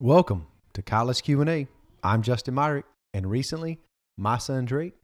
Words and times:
Welcome 0.00 0.46
to 0.74 0.82
College 0.82 1.24
Q&A. 1.24 1.66
I'm 2.04 2.22
Justin 2.22 2.54
Myrick, 2.54 2.84
and 3.12 3.28
recently 3.28 3.80
my 4.16 4.38
son 4.38 4.64
Drake 4.64 4.94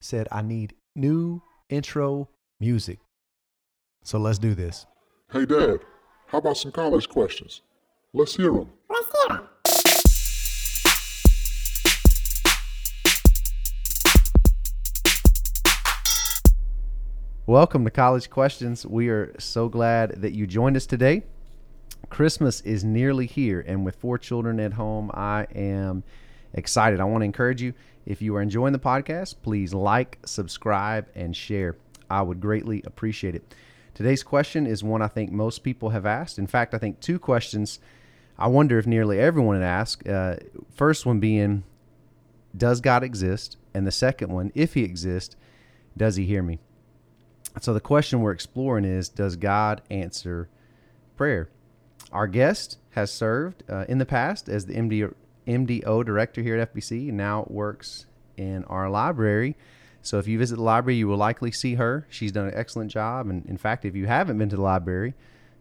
said 0.00 0.28
I 0.30 0.42
need 0.42 0.74
new 0.94 1.42
intro 1.68 2.28
music. 2.60 3.00
So 4.04 4.16
let's 4.16 4.38
do 4.38 4.54
this. 4.54 4.86
Hey, 5.32 5.44
Dad, 5.44 5.80
how 6.28 6.38
about 6.38 6.56
some 6.56 6.70
college 6.70 7.08
questions? 7.08 7.62
Let's 8.12 8.36
hear 8.36 8.52
them. 8.52 8.70
Welcome 17.46 17.84
to 17.84 17.90
College 17.90 18.30
Questions. 18.30 18.86
We 18.86 19.08
are 19.08 19.34
so 19.40 19.68
glad 19.68 20.22
that 20.22 20.30
you 20.32 20.46
joined 20.46 20.76
us 20.76 20.86
today. 20.86 21.24
Christmas 22.10 22.60
is 22.62 22.84
nearly 22.84 23.26
here, 23.26 23.64
and 23.66 23.84
with 23.84 23.96
four 23.96 24.18
children 24.18 24.60
at 24.60 24.74
home, 24.74 25.10
I 25.14 25.46
am 25.54 26.04
excited. 26.52 27.00
I 27.00 27.04
want 27.04 27.22
to 27.22 27.26
encourage 27.26 27.62
you 27.62 27.74
if 28.06 28.20
you 28.20 28.36
are 28.36 28.42
enjoying 28.42 28.72
the 28.72 28.78
podcast, 28.78 29.36
please 29.42 29.72
like, 29.72 30.18
subscribe, 30.24 31.06
and 31.14 31.34
share. 31.34 31.76
I 32.10 32.22
would 32.22 32.40
greatly 32.40 32.82
appreciate 32.84 33.34
it. 33.34 33.54
Today's 33.94 34.22
question 34.22 34.66
is 34.66 34.82
one 34.84 35.02
I 35.02 35.08
think 35.08 35.32
most 35.32 35.60
people 35.60 35.90
have 35.90 36.04
asked. 36.04 36.38
In 36.38 36.46
fact, 36.46 36.74
I 36.74 36.78
think 36.78 37.00
two 37.00 37.18
questions 37.18 37.78
I 38.36 38.48
wonder 38.48 38.78
if 38.78 38.86
nearly 38.86 39.20
everyone 39.20 39.60
had 39.60 39.64
asked. 39.64 40.08
Uh, 40.08 40.36
first 40.74 41.06
one 41.06 41.20
being, 41.20 41.62
Does 42.56 42.80
God 42.80 43.04
exist? 43.04 43.56
And 43.72 43.86
the 43.86 43.92
second 43.92 44.32
one, 44.32 44.50
if 44.54 44.74
He 44.74 44.82
exists, 44.82 45.36
does 45.96 46.16
He 46.16 46.26
hear 46.26 46.42
me? 46.42 46.58
So 47.60 47.72
the 47.72 47.80
question 47.80 48.20
we're 48.20 48.32
exploring 48.32 48.84
is 48.84 49.08
Does 49.08 49.36
God 49.36 49.82
answer 49.90 50.48
prayer? 51.16 51.48
Our 52.14 52.28
guest 52.28 52.78
has 52.90 53.12
served 53.12 53.64
uh, 53.68 53.86
in 53.88 53.98
the 53.98 54.06
past 54.06 54.48
as 54.48 54.66
the 54.66 54.74
MD, 54.74 55.12
MDO 55.48 56.04
director 56.06 56.42
here 56.42 56.56
at 56.56 56.72
FBC 56.72 57.08
and 57.08 57.16
now 57.16 57.44
works 57.48 58.06
in 58.36 58.62
our 58.64 58.88
library. 58.88 59.56
So 60.00 60.18
if 60.18 60.28
you 60.28 60.38
visit 60.38 60.56
the 60.56 60.62
library, 60.62 60.96
you 60.96 61.08
will 61.08 61.16
likely 61.16 61.50
see 61.50 61.74
her. 61.74 62.06
She's 62.08 62.30
done 62.30 62.46
an 62.46 62.54
excellent 62.54 62.92
job. 62.92 63.28
And 63.28 63.44
in 63.46 63.56
fact, 63.56 63.84
if 63.84 63.96
you 63.96 64.06
haven't 64.06 64.38
been 64.38 64.48
to 64.50 64.56
the 64.56 64.62
library, 64.62 65.14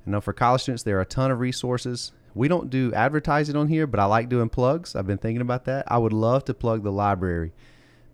I 0.06 0.12
know 0.12 0.22
for 0.22 0.32
college 0.32 0.62
students, 0.62 0.84
there 0.84 0.98
are 0.98 1.02
a 1.02 1.06
ton 1.06 1.32
of 1.32 1.40
resources. 1.40 2.12
We 2.36 2.48
don't 2.48 2.70
do 2.70 2.94
advertising 2.94 3.56
on 3.56 3.68
here, 3.68 3.88
but 3.88 4.00
I 4.00 4.06
like 4.06 4.30
doing 4.30 4.50
plugs. 4.50 4.96
I've 4.96 5.08
been 5.08 5.18
thinking 5.18 5.42
about 5.42 5.66
that. 5.66 5.86
I 5.88 5.98
would 5.98 6.14
love 6.14 6.46
to 6.46 6.54
plug 6.54 6.84
the 6.84 6.92
library 6.92 7.52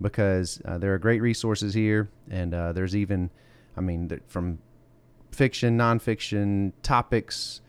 because 0.01 0.61
uh, 0.63 0.77
there 0.77 0.93
are 0.93 0.97
great 0.97 1.21
resources 1.21 1.73
here. 1.73 2.09
And 2.29 2.53
uh, 2.53 2.71
there's 2.71 2.95
even, 2.95 3.31
I 3.75 3.81
mean, 3.81 4.21
from 4.27 4.59
fiction, 5.31 5.77
nonfiction, 5.77 6.71
topics, 6.83 7.59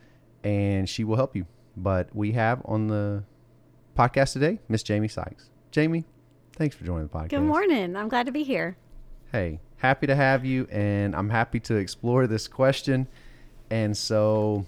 and 0.44 0.88
she 0.88 1.04
will 1.04 1.16
help 1.16 1.36
you. 1.36 1.46
But 1.76 2.14
we 2.14 2.32
have 2.32 2.62
on 2.64 2.88
the 2.88 3.24
podcast 3.96 4.32
today 4.32 4.60
Miss 4.68 4.82
Jamie 4.82 5.08
Sykes. 5.08 5.50
Jamie, 5.70 6.04
thanks 6.56 6.74
for 6.74 6.84
joining 6.84 7.08
the 7.08 7.12
podcast. 7.12 7.30
Good 7.30 7.42
morning. 7.42 7.96
I'm 7.96 8.08
glad 8.08 8.26
to 8.26 8.32
be 8.32 8.42
here. 8.42 8.76
Hey, 9.32 9.60
happy 9.76 10.06
to 10.08 10.16
have 10.16 10.44
you, 10.44 10.66
and 10.70 11.14
I'm 11.14 11.30
happy 11.30 11.60
to 11.60 11.76
explore 11.76 12.26
this 12.26 12.48
question. 12.48 13.06
And 13.70 13.96
so 13.96 14.66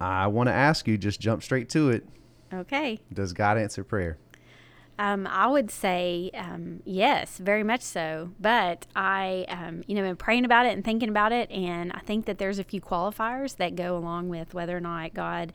I 0.00 0.26
want 0.26 0.48
to 0.48 0.52
ask 0.52 0.88
you, 0.88 0.98
just 0.98 1.20
jump 1.20 1.42
straight 1.42 1.68
to 1.70 1.90
it. 1.90 2.04
Okay. 2.52 2.98
Does 3.12 3.32
God 3.32 3.56
answer 3.58 3.84
prayer? 3.84 4.18
Um, 4.98 5.26
I 5.26 5.46
would 5.46 5.70
say 5.70 6.30
um, 6.34 6.80
yes, 6.84 7.38
very 7.38 7.64
much 7.64 7.80
so. 7.80 8.30
But 8.38 8.86
I, 8.94 9.46
um, 9.48 9.82
you 9.86 9.94
know, 9.94 10.02
been 10.02 10.16
praying 10.16 10.44
about 10.44 10.66
it 10.66 10.72
and 10.72 10.84
thinking 10.84 11.08
about 11.08 11.32
it, 11.32 11.50
and 11.50 11.92
I 11.92 12.00
think 12.00 12.26
that 12.26 12.38
there's 12.38 12.58
a 12.58 12.64
few 12.64 12.80
qualifiers 12.80 13.56
that 13.56 13.74
go 13.74 13.96
along 13.96 14.28
with 14.28 14.54
whether 14.54 14.76
or 14.76 14.80
not 14.80 15.14
God 15.14 15.52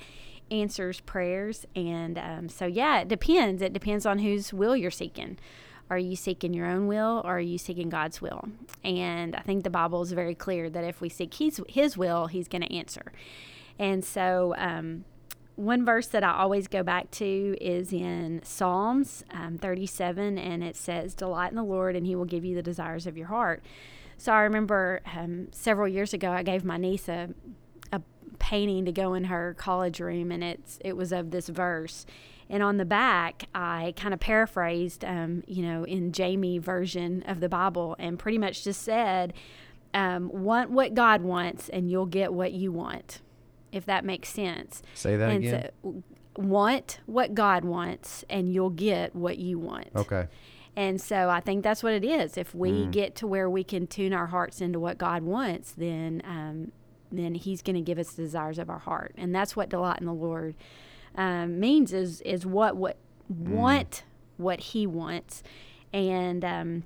answers 0.51 0.99
prayers. 1.01 1.65
And 1.75 2.17
um, 2.17 2.49
so, 2.49 2.65
yeah, 2.65 2.99
it 3.01 3.07
depends. 3.07 3.61
It 3.61 3.73
depends 3.73 4.05
on 4.05 4.19
whose 4.19 4.53
will 4.53 4.75
you're 4.75 4.91
seeking. 4.91 5.37
Are 5.89 5.97
you 5.97 6.15
seeking 6.15 6.53
your 6.53 6.65
own 6.65 6.87
will 6.87 7.21
or 7.23 7.37
are 7.37 7.39
you 7.39 7.57
seeking 7.57 7.89
God's 7.89 8.21
will? 8.21 8.49
And 8.83 9.35
I 9.35 9.41
think 9.41 9.63
the 9.63 9.69
Bible 9.69 10.01
is 10.01 10.11
very 10.11 10.35
clear 10.35 10.69
that 10.69 10.83
if 10.83 10.99
we 10.99 11.09
seek 11.09 11.35
His, 11.35 11.61
his 11.69 11.97
will, 11.97 12.27
He's 12.27 12.47
going 12.47 12.63
to 12.63 12.73
answer. 12.73 13.13
And 13.79 14.03
so, 14.03 14.53
um, 14.57 15.05
one 15.57 15.83
verse 15.83 16.05
that 16.07 16.23
I 16.23 16.33
always 16.33 16.67
go 16.67 16.83
back 16.83 17.09
to 17.11 17.57
is 17.59 17.91
in 17.91 18.41
Psalms 18.43 19.23
um, 19.31 19.57
37, 19.57 20.37
and 20.37 20.63
it 20.63 20.75
says, 20.75 21.15
Delight 21.15 21.49
in 21.49 21.55
the 21.55 21.63
Lord, 21.63 21.95
and 21.95 22.05
He 22.05 22.15
will 22.15 22.25
give 22.25 22.45
you 22.45 22.55
the 22.55 22.61
desires 22.61 23.07
of 23.07 23.17
your 23.17 23.27
heart. 23.27 23.63
So 24.17 24.31
I 24.31 24.41
remember 24.41 25.01
um, 25.17 25.47
several 25.51 25.87
years 25.87 26.13
ago, 26.13 26.31
I 26.31 26.43
gave 26.43 26.63
my 26.63 26.77
niece 26.77 27.09
a, 27.09 27.29
a 27.91 28.01
painting 28.37 28.85
to 28.85 28.91
go 28.91 29.15
in 29.15 29.25
her 29.25 29.55
college 29.57 29.99
room, 29.99 30.31
and 30.31 30.43
it's 30.43 30.77
it 30.85 30.95
was 30.95 31.11
of 31.11 31.31
this 31.31 31.49
verse. 31.49 32.05
And 32.49 32.61
on 32.61 32.77
the 32.77 32.85
back, 32.85 33.45
I 33.53 33.93
kind 33.97 34.13
of 34.13 34.19
paraphrased, 34.19 35.03
um, 35.03 35.43
you 35.47 35.63
know, 35.63 35.83
in 35.85 36.11
Jamie 36.11 36.59
version 36.59 37.23
of 37.23 37.39
the 37.39 37.49
Bible, 37.49 37.95
and 37.97 38.19
pretty 38.19 38.37
much 38.37 38.63
just 38.63 38.83
said, 38.83 39.33
um, 39.95 40.29
"Want 40.31 40.69
what 40.69 40.93
God 40.93 41.23
wants, 41.23 41.67
and 41.67 41.89
you'll 41.89 42.05
get 42.05 42.31
what 42.31 42.53
you 42.53 42.71
want." 42.71 43.21
If 43.71 43.85
that 43.85 44.05
makes 44.05 44.29
sense. 44.29 44.81
Say 44.95 45.17
that 45.17 45.29
and 45.29 45.43
again. 45.43 45.69
So, 45.83 46.03
want 46.35 46.99
what 47.05 47.33
God 47.33 47.65
wants, 47.65 48.23
and 48.29 48.51
you'll 48.53 48.69
get 48.69 49.15
what 49.15 49.37
you 49.37 49.59
want. 49.59 49.89
Okay. 49.95 50.27
And 50.75 51.01
so 51.01 51.29
I 51.29 51.39
think 51.39 51.63
that's 51.63 51.81
what 51.81 51.93
it 51.93 52.05
is. 52.05 52.37
If 52.37 52.53
we 52.53 52.85
Mm. 52.85 52.91
get 52.91 53.15
to 53.15 53.27
where 53.27 53.49
we 53.49 53.63
can 53.63 53.87
tune 53.87 54.13
our 54.13 54.27
hearts 54.27 54.61
into 54.61 54.79
what 54.79 54.99
God 54.99 55.23
wants, 55.23 55.71
then 55.71 56.21
um, 56.23 56.71
then 57.11 57.33
He's 57.35 57.61
going 57.61 57.75
to 57.75 57.81
give 57.81 57.97
us 57.97 58.11
the 58.13 58.21
desires 58.21 58.59
of 58.59 58.69
our 58.69 58.79
heart, 58.79 59.13
and 59.17 59.33
that's 59.33 59.55
what 59.55 59.69
delight 59.69 59.99
in 59.99 60.05
the 60.05 60.13
Lord 60.13 60.55
um, 61.15 61.59
means. 61.59 61.93
Is 61.93 62.21
is 62.21 62.45
what 62.45 62.75
what 62.77 62.97
want 63.27 64.03
what 64.37 64.59
He 64.59 64.85
wants, 64.85 65.41
and 65.91 66.45
um, 66.45 66.83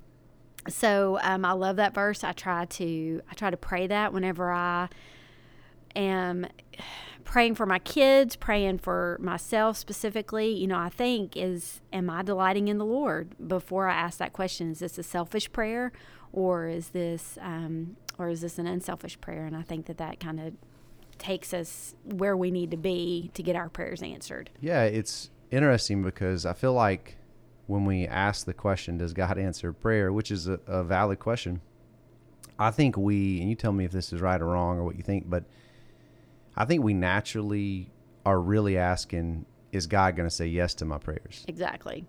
so 0.68 1.18
um, 1.22 1.44
I 1.44 1.52
love 1.52 1.76
that 1.76 1.92
verse. 1.92 2.24
I 2.24 2.32
try 2.32 2.64
to 2.64 3.20
I 3.30 3.34
try 3.34 3.50
to 3.50 3.56
pray 3.58 3.86
that 3.88 4.12
whenever 4.14 4.50
I 4.50 4.88
am 5.94 6.46
praying 7.24 7.54
for 7.54 7.66
my 7.66 7.78
kids, 7.78 8.36
praying 8.36 8.78
for 8.78 9.16
myself 9.20 9.76
specifically, 9.76 10.52
you 10.52 10.66
know, 10.66 10.78
I 10.78 10.88
think 10.88 11.36
is 11.36 11.80
am 11.92 12.10
I 12.10 12.22
delighting 12.22 12.68
in 12.68 12.78
the 12.78 12.84
Lord 12.84 13.34
before 13.48 13.88
I 13.88 13.94
ask 13.94 14.18
that 14.18 14.32
question? 14.32 14.70
Is 14.70 14.80
this 14.80 14.98
a 14.98 15.02
selfish 15.02 15.50
prayer 15.52 15.92
or 16.32 16.66
is 16.66 16.88
this 16.88 17.38
um, 17.40 17.96
or 18.18 18.28
is 18.28 18.42
this 18.42 18.58
an 18.58 18.66
unselfish 18.66 19.20
prayer? 19.20 19.46
And 19.46 19.56
I 19.56 19.62
think 19.62 19.86
that 19.86 19.98
that 19.98 20.20
kind 20.20 20.40
of 20.40 20.54
takes 21.18 21.54
us 21.54 21.94
where 22.04 22.36
we 22.36 22.50
need 22.50 22.70
to 22.70 22.76
be 22.76 23.30
to 23.34 23.42
get 23.42 23.56
our 23.56 23.68
prayers 23.68 24.02
answered. 24.02 24.50
Yeah, 24.60 24.82
it's 24.82 25.30
interesting 25.50 26.02
because 26.02 26.44
I 26.44 26.52
feel 26.52 26.72
like 26.72 27.16
when 27.66 27.84
we 27.84 28.06
ask 28.06 28.44
the 28.44 28.52
question, 28.52 28.98
does 28.98 29.12
God 29.12 29.38
answer 29.38 29.72
prayer, 29.72 30.12
which 30.12 30.30
is 30.30 30.48
a, 30.48 30.58
a 30.66 30.82
valid 30.82 31.20
question, 31.20 31.60
I 32.58 32.70
think 32.70 32.96
we, 32.96 33.40
and 33.40 33.48
you 33.48 33.54
tell 33.54 33.72
me 33.72 33.84
if 33.84 33.92
this 33.92 34.12
is 34.12 34.20
right 34.20 34.40
or 34.40 34.46
wrong 34.46 34.78
or 34.78 34.84
what 34.84 34.96
you 34.96 35.02
think, 35.02 35.30
but 35.30 35.44
I 36.56 36.64
think 36.64 36.82
we 36.84 36.94
naturally 36.94 37.90
are 38.26 38.40
really 38.40 38.76
asking, 38.78 39.46
is 39.72 39.86
God 39.86 40.16
going 40.16 40.28
to 40.28 40.34
say 40.34 40.46
yes 40.46 40.74
to 40.74 40.84
my 40.84 40.98
prayers? 40.98 41.44
Exactly. 41.48 42.04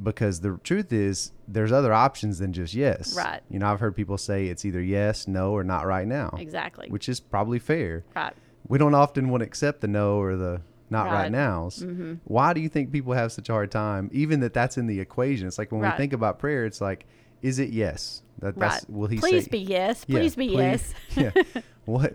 Because 0.00 0.40
the 0.40 0.60
truth 0.62 0.92
is, 0.92 1.32
there's 1.48 1.72
other 1.72 1.92
options 1.92 2.38
than 2.38 2.52
just 2.52 2.72
yes. 2.74 3.16
Right. 3.16 3.40
You 3.50 3.58
know, 3.58 3.66
I've 3.66 3.80
heard 3.80 3.96
people 3.96 4.16
say 4.18 4.46
it's 4.46 4.64
either 4.64 4.80
yes, 4.80 5.26
no, 5.26 5.52
or 5.52 5.64
not 5.64 5.86
right 5.86 6.06
now, 6.06 6.36
Exactly. 6.38 6.88
which 6.88 7.08
is 7.08 7.18
probably 7.18 7.58
fair. 7.58 8.04
right. 8.14 8.32
We 8.68 8.76
don't 8.78 8.94
often 8.94 9.30
want 9.30 9.40
to 9.40 9.46
accept 9.46 9.80
the 9.80 9.88
no 9.88 10.18
or 10.20 10.36
the 10.36 10.60
not 10.90 11.06
right, 11.06 11.22
Right. 11.22 11.32
nows. 11.32 11.82
Mm-hmm. 11.82 12.14
Why 12.24 12.52
do 12.52 12.60
you 12.60 12.68
think 12.68 12.92
people 12.92 13.14
have 13.14 13.32
such 13.32 13.48
a 13.48 13.52
hard 13.52 13.70
time? 13.70 14.10
Even 14.12 14.40
that 14.40 14.52
that's 14.52 14.76
in 14.76 14.86
the 14.86 15.00
equation. 15.00 15.46
It's 15.48 15.56
like 15.58 15.72
when 15.72 15.80
we 15.80 15.90
think 15.96 16.12
about 16.12 16.38
prayer, 16.38 16.66
it's 16.66 16.80
like, 16.80 17.06
is 17.40 17.58
it 17.58 17.70
yes? 17.70 18.22
That 18.40 18.56
that's 18.58 18.84
Right. 18.84 18.90
will 18.90 19.08
he 19.08 19.16
say 19.18 19.28
Please 19.30 19.44
say? 19.44 19.50
be 19.50 19.58
yes. 19.58 20.04
Yeah, 20.06 20.18
Please 20.18 20.36
be 20.36 20.46
yes. 20.46 20.94
yeah. 21.16 21.30
What? 21.86 22.12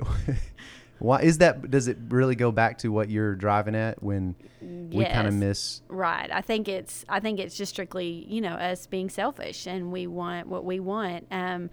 Why 1.03 1.19
is 1.19 1.39
that? 1.39 1.69
Does 1.69 1.89
it 1.89 1.97
really 2.07 2.33
go 2.33 2.49
back 2.49 2.77
to 2.77 2.89
what 2.89 3.09
you're 3.09 3.35
driving 3.35 3.75
at 3.75 4.01
when 4.01 4.35
we 4.61 5.03
kind 5.03 5.27
of 5.27 5.33
miss? 5.33 5.81
Right. 5.89 6.31
I 6.31 6.39
think 6.39 6.69
it's 6.69 7.03
I 7.09 7.19
think 7.19 7.41
it's 7.41 7.57
just 7.57 7.73
strictly, 7.73 8.25
you 8.29 8.39
know, 8.39 8.53
us 8.53 8.87
being 8.87 9.09
selfish 9.09 9.67
and 9.67 9.91
we 9.91 10.07
want 10.07 10.47
what 10.47 10.63
we 10.63 10.79
want. 10.79 11.27
Um, 11.29 11.69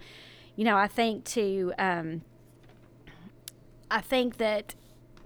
you 0.57 0.65
know, 0.65 0.75
I 0.75 0.87
think 0.87 1.23
to 1.27 1.71
um 1.79 2.23
I 3.89 4.01
think 4.01 4.35
that 4.35 4.75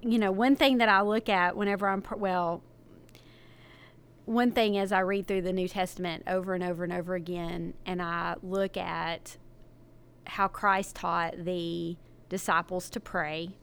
you 0.03 0.19
know, 0.19 0.31
one 0.31 0.55
thing 0.55 0.77
that 0.77 0.87
I 0.87 1.01
look 1.01 1.27
at 1.27 1.57
whenever 1.57 1.89
I'm 1.89 2.03
well 2.15 2.61
one 4.25 4.51
thing 4.51 4.77
as 4.77 4.91
I 4.91 4.99
read 4.99 5.25
through 5.25 5.41
the 5.41 5.53
New 5.53 5.67
Testament 5.67 6.25
over 6.27 6.53
and 6.53 6.63
over 6.63 6.83
and 6.83 6.93
over 6.93 7.15
again 7.15 7.73
and 7.87 8.03
I 8.03 8.35
look 8.43 8.77
at 8.77 9.37
how 10.27 10.47
Christ 10.47 10.95
taught 10.95 11.43
the 11.43 11.97
disciples 12.29 12.91
to 12.91 12.99
pray 12.99 13.55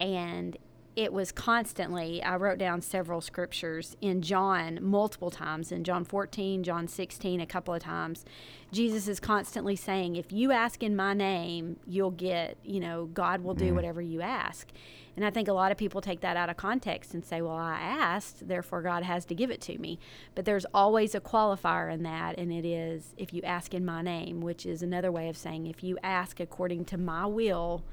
and 0.00 0.56
it 0.96 1.12
was 1.12 1.30
constantly 1.30 2.22
i 2.22 2.34
wrote 2.34 2.58
down 2.58 2.80
several 2.80 3.20
scriptures 3.20 3.96
in 4.00 4.20
john 4.20 4.78
multiple 4.82 5.30
times 5.30 5.70
in 5.70 5.84
john 5.84 6.04
14 6.04 6.64
john 6.64 6.88
16 6.88 7.40
a 7.40 7.46
couple 7.46 7.72
of 7.72 7.82
times. 7.82 8.24
Jesus 8.72 9.08
is 9.08 9.18
constantly 9.18 9.76
saying 9.76 10.16
if 10.16 10.32
you 10.32 10.52
ask 10.52 10.82
in 10.82 10.96
my 10.96 11.14
name 11.14 11.76
you'll 11.86 12.10
get 12.10 12.56
you 12.64 12.80
know 12.80 13.06
god 13.06 13.42
will 13.42 13.54
do 13.54 13.66
mm-hmm. 13.66 13.76
whatever 13.76 14.00
you 14.00 14.20
ask. 14.20 14.68
And 15.16 15.26
I 15.26 15.30
think 15.30 15.48
a 15.48 15.52
lot 15.52 15.72
of 15.72 15.76
people 15.76 16.00
take 16.00 16.20
that 16.20 16.36
out 16.36 16.48
of 16.48 16.56
context 16.56 17.14
and 17.14 17.24
say, 17.24 17.42
well, 17.42 17.56
I 17.56 17.78
asked, 17.80 18.46
therefore 18.46 18.80
God 18.80 19.02
has 19.02 19.24
to 19.26 19.34
give 19.34 19.50
it 19.50 19.60
to 19.62 19.76
me. 19.76 19.98
But 20.34 20.44
there's 20.44 20.64
always 20.72 21.14
a 21.14 21.20
qualifier 21.20 21.92
in 21.92 22.04
that, 22.04 22.38
and 22.38 22.52
it 22.52 22.64
is 22.64 23.14
if 23.16 23.34
you 23.34 23.42
ask 23.42 23.74
in 23.74 23.84
my 23.84 24.02
name, 24.02 24.40
which 24.40 24.64
is 24.64 24.82
another 24.82 25.12
way 25.12 25.28
of 25.28 25.36
saying 25.36 25.66
if 25.66 25.82
you 25.82 25.98
ask 26.02 26.40
according 26.40 26.84
to 26.86 26.96
my 26.96 27.26
will, 27.26 27.84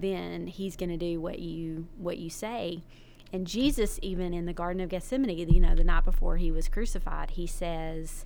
then 0.00 0.46
he's 0.46 0.76
going 0.76 0.90
to 0.90 0.96
do 0.96 1.20
what 1.20 1.38
you 1.38 1.88
what 1.96 2.18
you 2.18 2.30
say. 2.30 2.82
And 3.32 3.46
Jesus 3.46 3.98
even 4.02 4.32
in 4.32 4.46
the 4.46 4.52
garden 4.52 4.80
of 4.80 4.88
Gethsemane, 4.88 5.48
you 5.48 5.60
know, 5.60 5.74
the 5.74 5.84
night 5.84 6.04
before 6.04 6.36
he 6.36 6.50
was 6.50 6.68
crucified, 6.68 7.30
he 7.30 7.46
says, 7.46 8.24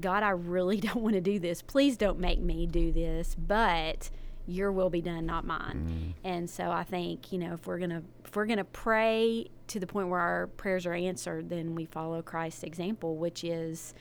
God, 0.00 0.22
I 0.22 0.30
really 0.30 0.80
don't 0.80 1.02
want 1.02 1.14
to 1.14 1.20
do 1.20 1.38
this. 1.38 1.62
Please 1.62 1.96
don't 1.96 2.18
make 2.18 2.40
me 2.40 2.66
do 2.66 2.92
this, 2.92 3.34
but 3.34 4.10
your 4.46 4.70
will 4.70 4.90
be 4.90 5.00
done, 5.00 5.26
not 5.26 5.44
mine. 5.44 6.14
Mm. 6.24 6.28
And 6.28 6.50
so 6.50 6.70
I 6.70 6.84
think, 6.84 7.32
you 7.32 7.38
know, 7.38 7.54
if 7.54 7.66
we're 7.66 7.78
going 7.78 7.90
to 7.90 8.02
if 8.24 8.34
we're 8.36 8.46
going 8.46 8.58
to 8.58 8.64
pray 8.64 9.48
to 9.68 9.80
the 9.80 9.86
point 9.86 10.08
where 10.08 10.20
our 10.20 10.46
prayers 10.46 10.86
are 10.86 10.94
answered, 10.94 11.48
then 11.48 11.74
we 11.74 11.84
follow 11.84 12.22
Christ's 12.22 12.62
example, 12.62 13.16
which 13.16 13.44
is 13.44 13.94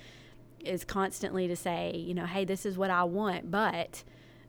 is 0.59 0.83
constantly 0.83 1.48
to 1.48 1.56
say, 1.56 1.95
you 1.95 2.13
know, 2.13 2.25
hey, 2.25 2.45
this 2.45 2.65
is 2.65 2.77
what 2.77 2.89
I 2.89 3.03
want, 3.03 3.51
but 3.51 4.03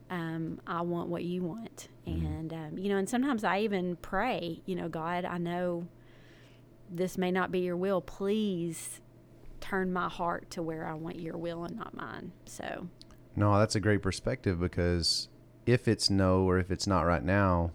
um, 0.09 0.59
I 0.65 0.81
want 0.81 1.09
what 1.09 1.23
you 1.23 1.43
want. 1.43 1.89
Mm. 2.07 2.25
And, 2.25 2.53
um, 2.53 2.77
you 2.77 2.89
know, 2.89 2.97
and 2.97 3.09
sometimes 3.09 3.43
I 3.43 3.59
even 3.59 3.97
pray, 3.97 4.61
you 4.65 4.75
know, 4.75 4.89
God, 4.89 5.25
I 5.25 5.37
know 5.37 5.87
this 6.89 7.17
may 7.17 7.31
not 7.31 7.51
be 7.51 7.59
your 7.59 7.75
will. 7.75 8.01
Please 8.01 9.01
turn 9.59 9.91
my 9.91 10.07
heart 10.07 10.49
to 10.51 10.61
where 10.61 10.87
I 10.87 10.93
want 10.93 11.19
your 11.19 11.37
will 11.37 11.65
and 11.65 11.75
not 11.75 11.95
mine. 11.95 12.31
So, 12.45 12.87
no, 13.35 13.57
that's 13.59 13.75
a 13.75 13.79
great 13.79 14.01
perspective 14.01 14.59
because 14.59 15.27
if 15.65 15.87
it's 15.87 16.09
no 16.09 16.43
or 16.43 16.59
if 16.59 16.71
it's 16.71 16.87
not 16.87 17.01
right 17.01 17.23
now, 17.23 17.71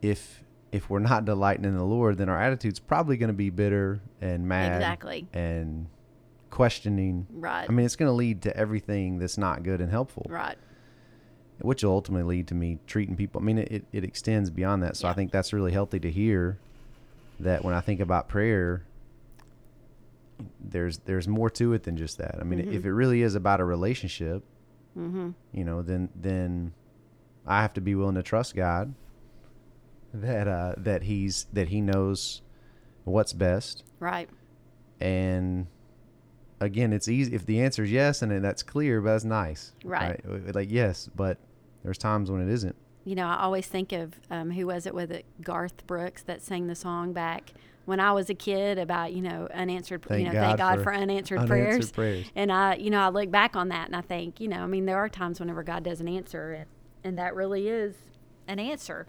if 0.00 0.42
if 0.70 0.88
we're 0.88 1.00
not 1.00 1.26
delighting 1.26 1.66
in 1.66 1.76
the 1.76 1.84
Lord, 1.84 2.16
then 2.16 2.30
our 2.30 2.40
attitude's 2.40 2.80
probably 2.80 3.18
going 3.18 3.28
to 3.28 3.34
be 3.34 3.50
bitter 3.50 4.00
and 4.22 4.48
mad, 4.48 4.76
exactly, 4.76 5.28
and 5.34 5.86
questioning. 6.50 7.26
Right. 7.30 7.66
I 7.68 7.72
mean, 7.72 7.84
it's 7.84 7.96
going 7.96 8.08
to 8.08 8.14
lead 8.14 8.42
to 8.42 8.56
everything 8.56 9.18
that's 9.18 9.36
not 9.36 9.62
good 9.64 9.80
and 9.82 9.90
helpful. 9.90 10.26
Right. 10.30 10.56
Which 11.62 11.82
will 11.82 11.92
ultimately 11.92 12.36
lead 12.36 12.48
to 12.48 12.54
me 12.54 12.78
treating 12.86 13.16
people. 13.16 13.40
I 13.40 13.44
mean, 13.44 13.58
it, 13.58 13.84
it 13.92 14.04
extends 14.04 14.50
beyond 14.50 14.82
that. 14.82 14.96
So 14.96 15.06
yeah. 15.06 15.12
I 15.12 15.14
think 15.14 15.30
that's 15.30 15.52
really 15.52 15.72
healthy 15.72 16.00
to 16.00 16.10
hear 16.10 16.58
that 17.40 17.64
when 17.64 17.74
I 17.74 17.80
think 17.80 18.00
about 18.00 18.28
prayer, 18.28 18.84
there's 20.60 20.98
there's 20.98 21.28
more 21.28 21.50
to 21.50 21.72
it 21.72 21.84
than 21.84 21.96
just 21.96 22.18
that. 22.18 22.36
I 22.40 22.44
mean, 22.44 22.60
mm-hmm. 22.60 22.72
if 22.72 22.84
it 22.84 22.92
really 22.92 23.22
is 23.22 23.34
about 23.34 23.60
a 23.60 23.64
relationship, 23.64 24.42
mm-hmm. 24.98 25.30
you 25.52 25.64
know, 25.64 25.82
then 25.82 26.08
then 26.14 26.72
I 27.46 27.62
have 27.62 27.74
to 27.74 27.80
be 27.80 27.94
willing 27.94 28.14
to 28.16 28.22
trust 28.22 28.56
God 28.56 28.94
that 30.14 30.48
uh, 30.48 30.74
that 30.78 31.04
he's 31.04 31.46
that 31.52 31.68
he 31.68 31.80
knows 31.80 32.42
what's 33.04 33.32
best. 33.32 33.84
Right. 33.98 34.28
And 35.00 35.66
again, 36.60 36.92
it's 36.92 37.08
easy 37.08 37.34
if 37.34 37.44
the 37.46 37.60
answer 37.60 37.84
is 37.84 37.90
yes 37.90 38.22
and 38.22 38.44
that's 38.44 38.62
clear, 38.62 39.00
but 39.00 39.12
that's 39.12 39.24
nice. 39.24 39.72
Right. 39.84 40.20
right? 40.24 40.54
Like 40.54 40.70
yes, 40.70 41.08
but 41.14 41.38
there's 41.82 41.98
times 41.98 42.30
when 42.30 42.40
it 42.40 42.52
isn't. 42.52 42.76
You 43.04 43.16
know, 43.16 43.26
I 43.26 43.38
always 43.38 43.66
think 43.66 43.92
of 43.92 44.14
um, 44.30 44.50
who 44.50 44.66
was 44.66 44.86
it 44.86 44.94
with 44.94 45.10
it, 45.10 45.24
Garth 45.40 45.86
Brooks 45.86 46.22
that 46.24 46.40
sang 46.40 46.68
the 46.68 46.74
song 46.74 47.12
back 47.12 47.52
when 47.84 47.98
I 47.98 48.12
was 48.12 48.30
a 48.30 48.34
kid 48.34 48.78
about 48.78 49.12
you 49.12 49.22
know 49.22 49.48
unanswered 49.52 50.02
thank 50.02 50.20
you 50.20 50.26
know 50.26 50.32
God 50.32 50.46
thank 50.46 50.58
God 50.58 50.78
for, 50.78 50.84
for 50.84 50.94
unanswered, 50.94 51.38
unanswered 51.38 51.48
prayers. 51.48 51.92
prayers. 51.92 52.26
And 52.36 52.52
I 52.52 52.76
you 52.76 52.90
know 52.90 53.00
I 53.00 53.08
look 53.08 53.30
back 53.30 53.56
on 53.56 53.68
that 53.70 53.86
and 53.86 53.96
I 53.96 54.02
think 54.02 54.40
you 54.40 54.48
know 54.48 54.60
I 54.60 54.66
mean 54.66 54.86
there 54.86 54.98
are 54.98 55.08
times 55.08 55.40
whenever 55.40 55.64
God 55.64 55.82
doesn't 55.82 56.06
answer 56.06 56.52
it 56.52 56.68
and 57.04 57.18
that 57.18 57.34
really 57.34 57.68
is 57.68 57.94
an 58.48 58.58
answer. 58.58 59.06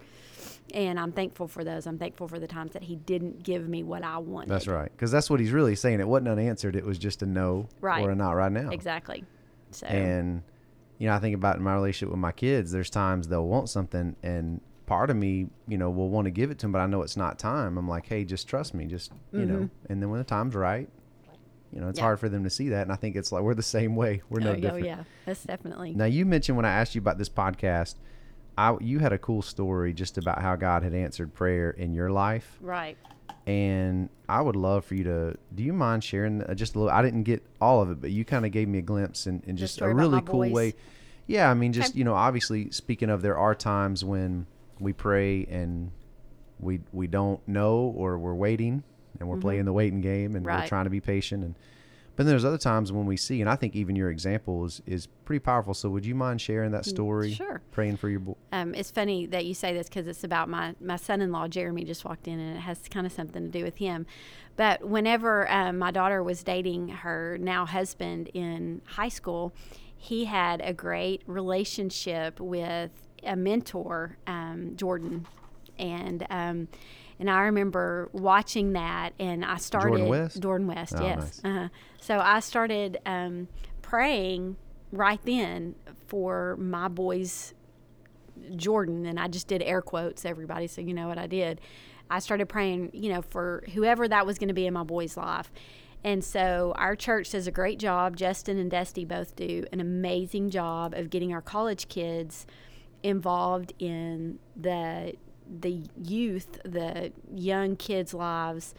And 0.74 1.00
I'm 1.00 1.12
thankful 1.12 1.48
for 1.48 1.64
those. 1.64 1.86
I'm 1.86 1.98
thankful 1.98 2.28
for 2.28 2.40
the 2.40 2.48
times 2.48 2.74
that 2.74 2.84
he 2.84 2.96
didn't 2.96 3.44
give 3.44 3.68
me 3.68 3.84
what 3.84 4.04
I 4.04 4.18
wanted. 4.18 4.50
That's 4.50 4.68
right. 4.68 4.92
Because 4.92 5.12
that's 5.12 5.30
what 5.30 5.40
he's 5.40 5.52
really 5.52 5.75
saying. 5.75 6.00
It 6.00 6.08
wasn't 6.08 6.30
unanswered. 6.30 6.75
It 6.75 6.86
was 6.86 6.98
just 6.98 7.22
a 7.22 7.25
no 7.25 7.68
right. 7.81 8.04
or 8.04 8.12
a 8.12 8.16
not 8.16 8.31
right 8.31 8.52
now. 8.52 8.70
Exactly. 8.70 9.24
So. 9.72 9.88
And, 9.88 10.42
you 11.03 11.09
know, 11.09 11.15
I 11.15 11.19
think 11.19 11.35
about 11.35 11.57
in 11.57 11.63
my 11.63 11.73
relationship 11.73 12.11
with 12.11 12.19
my 12.19 12.31
kids. 12.31 12.71
There's 12.71 12.89
times 12.89 13.27
they'll 13.27 13.45
want 13.45 13.67
something 13.67 14.15
and 14.23 14.61
part 14.85 15.09
of 15.09 15.17
me, 15.17 15.47
you 15.67 15.77
know, 15.77 15.89
will 15.89 16.09
want 16.09 16.27
to 16.27 16.31
give 16.31 16.50
it 16.50 16.59
to 16.59 16.61
them, 16.61 16.71
but 16.71 16.79
I 16.79 16.85
know 16.85 17.01
it's 17.01 17.17
not 17.17 17.38
time. 17.38 17.77
I'm 17.77 17.89
like, 17.89 18.05
hey, 18.05 18.23
just 18.23 18.47
trust 18.47 18.73
me, 18.73 18.85
just 18.85 19.11
you 19.33 19.39
mm-hmm. 19.39 19.51
know. 19.51 19.69
And 19.89 20.01
then 20.01 20.09
when 20.11 20.19
the 20.19 20.23
time's 20.23 20.55
right, 20.55 20.88
you 21.73 21.81
know, 21.81 21.89
it's 21.89 22.00
yeah. 22.00 22.05
hard 22.05 22.21
for 22.21 22.29
them 22.29 22.45
to 22.45 22.50
see 22.50 22.69
that. 22.69 22.83
And 22.83 22.91
I 22.94 22.95
think 22.95 23.17
it's 23.17 23.33
like 23.33 23.44
we're 23.44 23.53
the 23.53 23.61
same 23.61 23.97
way. 23.97 24.21
We're 24.29 24.39
no 24.39 24.51
oh, 24.51 24.55
different. 24.55 24.85
Oh 24.85 24.88
yeah, 24.88 25.03
that's 25.25 25.44
definitely. 25.44 25.94
Now 25.94 26.05
you 26.05 26.25
mentioned 26.25 26.55
when 26.55 26.65
I 26.65 26.71
asked 26.71 26.95
you 26.95 27.00
about 27.00 27.17
this 27.17 27.27
podcast, 27.27 27.95
I 28.57 28.75
you 28.79 29.00
had 29.00 29.13
a 29.13 29.17
cool 29.17 29.41
story 29.41 29.94
just 29.94 30.17
about 30.17 30.41
how 30.41 30.55
God 30.55 30.83
had 30.83 30.94
answered 30.94 31.33
prayer 31.33 31.71
in 31.71 31.94
your 31.94 32.09
life. 32.09 32.57
Right. 32.61 32.97
And 33.45 34.09
I 34.29 34.41
would 34.41 34.55
love 34.55 34.85
for 34.85 34.95
you 34.95 35.03
to. 35.03 35.38
Do 35.53 35.63
you 35.63 35.73
mind 35.73 36.03
sharing 36.03 36.44
just 36.55 36.75
a 36.75 36.79
little? 36.79 36.94
I 36.94 37.01
didn't 37.01 37.23
get 37.23 37.44
all 37.59 37.81
of 37.81 37.91
it, 37.91 38.00
but 38.00 38.11
you 38.11 38.23
kind 38.23 38.45
of 38.45 38.51
gave 38.51 38.67
me 38.67 38.79
a 38.79 38.81
glimpse 38.83 39.25
and, 39.25 39.44
and 39.47 39.57
just 39.57 39.81
a 39.81 39.94
really 39.94 40.21
cool 40.21 40.41
boys. 40.41 40.51
way. 40.51 40.73
Yeah, 41.27 41.50
I 41.50 41.53
mean, 41.53 41.73
just 41.73 41.91
okay. 41.91 42.00
you 42.00 42.03
know, 42.03 42.15
obviously 42.15 42.69
speaking 42.71 43.09
of, 43.09 43.21
there 43.21 43.38
are 43.38 43.55
times 43.55 44.03
when 44.03 44.45
we 44.79 44.94
pray 44.94 45.45
and 45.45 45.91
we 46.59 46.81
we 46.91 47.07
don't 47.07 47.45
know 47.47 47.94
or 47.95 48.17
we're 48.17 48.33
waiting 48.33 48.83
and 49.19 49.27
we're 49.27 49.35
mm-hmm. 49.35 49.41
playing 49.41 49.65
the 49.65 49.73
waiting 49.73 50.01
game 50.01 50.35
and 50.35 50.45
right. 50.45 50.61
we're 50.61 50.67
trying 50.67 50.85
to 50.85 50.89
be 50.89 51.01
patient 51.01 51.44
and 51.44 51.55
but 52.15 52.24
then 52.25 52.31
there's 52.31 52.45
other 52.45 52.57
times 52.57 52.92
when 52.92 53.06
we 53.06 53.18
see 53.18 53.42
and 53.42 53.50
I 53.50 53.56
think 53.56 53.75
even 53.75 53.95
your 53.95 54.10
example 54.10 54.65
is, 54.65 54.81
is 54.86 55.07
pretty 55.25 55.39
powerful. 55.39 55.74
So 55.74 55.89
would 55.89 56.06
you 56.06 56.15
mind 56.15 56.42
sharing 56.42 56.71
that 56.71 56.83
mm, 56.83 56.89
story? 56.89 57.33
Sure. 57.33 57.62
Praying 57.71 57.98
for 57.98 58.10
your 58.10 58.19
boy. 58.19 58.36
Um, 58.51 58.75
it's 58.75 58.92
funny 58.92 59.25
that 59.27 59.45
you 59.45 59.54
say 59.54 59.74
this 59.74 59.89
because 59.89 60.07
it's 60.07 60.24
about 60.24 60.50
my 60.50 60.75
my 60.80 60.95
son-in-law 60.95 61.48
Jeremy 61.48 61.83
just 61.83 62.06
walked 62.06 62.27
in 62.27 62.39
and 62.39 62.57
it 62.57 62.62
has 62.62 62.80
kind 62.89 63.06
of 63.06 63.12
something 63.12 63.44
to 63.44 63.50
do 63.50 63.63
with 63.63 63.77
him. 63.77 64.06
But 64.56 64.88
whenever 64.88 65.51
um, 65.51 65.80
my 65.80 65.92
daughter 65.92 66.21
was 66.21 66.44
dating 66.44 66.89
her 66.89 67.38
now 67.39 67.65
husband 67.65 68.30
in 68.33 68.81
high 68.86 69.10
school, 69.10 69.54
he 69.98 70.25
had 70.25 70.62
a 70.62 70.74
great 70.74 71.24
relationship 71.25 72.39
with 72.39 72.92
a 73.24 73.36
mentor, 73.36 74.18
um, 74.27 74.74
Jordan, 74.75 75.25
and 75.80 76.27
um, 76.30 76.68
and 77.19 77.30
I 77.30 77.42
remember 77.44 78.10
watching 78.12 78.74
that, 78.74 79.13
and 79.19 79.45
I 79.45 79.57
started 79.57 79.89
Jordan 79.89 80.07
West. 80.07 80.42
Jordan 80.42 80.68
West, 80.68 80.94
oh, 80.98 81.04
yes. 81.04 81.18
Nice. 81.18 81.42
Uh-huh. 81.44 81.68
So 82.01 82.19
I 82.19 82.39
started 82.39 82.98
um, 83.06 83.48
praying 83.81 84.57
right 84.92 85.19
then 85.24 85.75
for 86.07 86.57
my 86.57 86.88
boys, 86.88 87.54
Jordan, 88.56 89.06
and 89.06 89.19
I 89.19 89.27
just 89.27 89.48
did 89.48 89.62
air 89.62 89.81
quotes, 89.81 90.25
everybody, 90.25 90.68
so 90.68 90.81
you 90.81 90.94
know 90.94 91.07
what 91.07 91.18
I 91.18 91.27
did. 91.27 91.62
I 92.10 92.19
started 92.19 92.48
praying, 92.50 92.92
you 92.94 93.12
know, 93.12 93.21
for 93.21 93.63
whoever 93.74 94.07
that 94.07 94.25
was 94.25 94.38
going 94.38 94.50
to 94.50 94.54
be 94.54 94.68
in 94.68 94.74
my 94.74 94.83
boy's 94.83 95.18
life. 95.18 95.51
And 96.03 96.24
so 96.24 96.74
our 96.75 96.96
church 96.96 97.32
does 97.32 97.48
a 97.48 97.51
great 97.51 97.79
job. 97.79 98.17
Justin 98.17 98.58
and 98.58 98.70
Dusty 98.70 99.05
both 99.05 99.36
do 99.36 99.65
an 99.72 99.79
amazing 99.79 100.50
job 100.50 100.93
of 100.93 101.10
getting 101.10 101.34
our 101.34 101.41
college 101.41 101.88
kids 101.88 102.46
involved 103.03 103.74
in 103.79 104.39
the 104.55 105.13
the 105.62 105.83
youth, 106.01 106.60
the 106.63 107.12
young 107.33 107.75
kids' 107.75 108.13
lives 108.13 108.74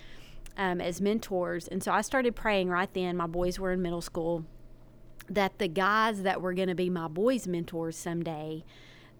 um, 0.57 0.81
as 0.81 1.01
mentors. 1.01 1.69
And 1.69 1.83
so 1.83 1.93
I 1.93 2.01
started 2.01 2.35
praying 2.35 2.69
right 2.69 2.93
then. 2.93 3.17
My 3.17 3.27
boys 3.27 3.59
were 3.59 3.73
in 3.73 3.83
middle 3.83 4.03
school. 4.03 4.45
That 5.29 5.59
the 5.59 5.69
guys 5.69 6.23
that 6.23 6.43
were 6.43 6.53
going 6.53 6.69
to 6.69 6.75
be 6.75 6.91
my 6.91 7.09
boys' 7.09 7.47
mentors 7.47 7.97
someday, 7.97 8.65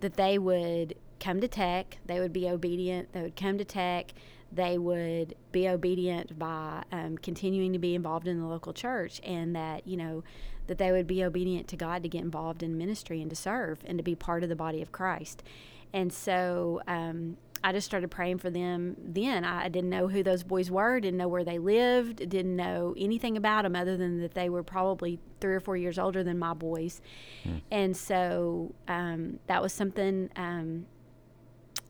that 0.01 0.15
they 0.15 0.39
would 0.39 0.97
come 1.19 1.41
to 1.41 1.49
tech, 1.49 1.97
they 2.05 2.21
would 2.21 2.33
be 2.33 2.49
obedient, 2.49 3.13
they 3.13 3.23
would 3.23 3.37
come 3.37 3.57
to 3.57 3.65
tech, 3.65 4.13
they 4.53 4.77
would 4.77 5.35
be 5.51 5.67
obedient 5.67 6.39
by 6.39 6.83
um, 6.93 7.17
continuing 7.17 7.73
to 7.73 7.79
be 7.79 7.95
involved 7.95 8.29
in 8.29 8.39
the 8.39 8.47
local 8.47 8.75
church, 8.75 9.21
and 9.25 9.57
that, 9.57 9.87
you 9.89 9.97
know, 9.97 10.23
that 10.67 10.79
they 10.79 10.93
would 10.93 11.07
be 11.07 11.25
obedient 11.25 11.69
to 11.69 11.77
God 11.77 12.03
to 12.03 12.09
get 12.09 12.21
involved 12.21 12.63
in 12.63 12.77
ministry 12.77 13.21
and 13.23 13.31
to 13.31 13.37
serve 13.37 13.79
and 13.87 13.99
to 13.99 14.05
be 14.05 14.15
part 14.15 14.43
of 14.43 14.51
the 14.51 14.57
body 14.57 14.83
of 14.83 14.93
Christ. 14.93 15.43
And 15.95 16.13
so 16.13 16.83
um, 16.89 17.39
I 17.63 17.73
just 17.73 17.87
started 17.87 18.11
praying 18.11 18.39
for 18.39 18.51
them 18.51 18.97
then. 18.99 19.45
I 19.45 19.69
didn't 19.71 19.89
know 19.89 20.09
who 20.09 20.23
those 20.23 20.43
boys 20.43 20.71
were, 20.71 20.99
didn't 21.01 21.17
know 21.17 21.29
where 21.29 21.45
they 21.45 21.59
lived, 21.59 22.29
didn't 22.29 22.57
know 22.57 22.95
anything 22.99 23.37
about 23.37 23.63
them 23.63 23.77
other 23.77 23.97
than 23.97 24.21
that 24.21 24.35
they 24.35 24.51
were 24.51 24.65
probably 24.65 25.21
three 25.41 25.55
or 25.55 25.61
four 25.61 25.77
years 25.77 25.99
older 25.99 26.23
than 26.23 26.39
my 26.39 26.53
boys. 26.53 27.01
Hmm. 27.45 27.59
And 27.71 27.97
so 27.97 28.75
um, 28.89 29.39
that 29.47 29.63
was 29.63 29.73
something 29.73 30.29
um, 30.35 30.87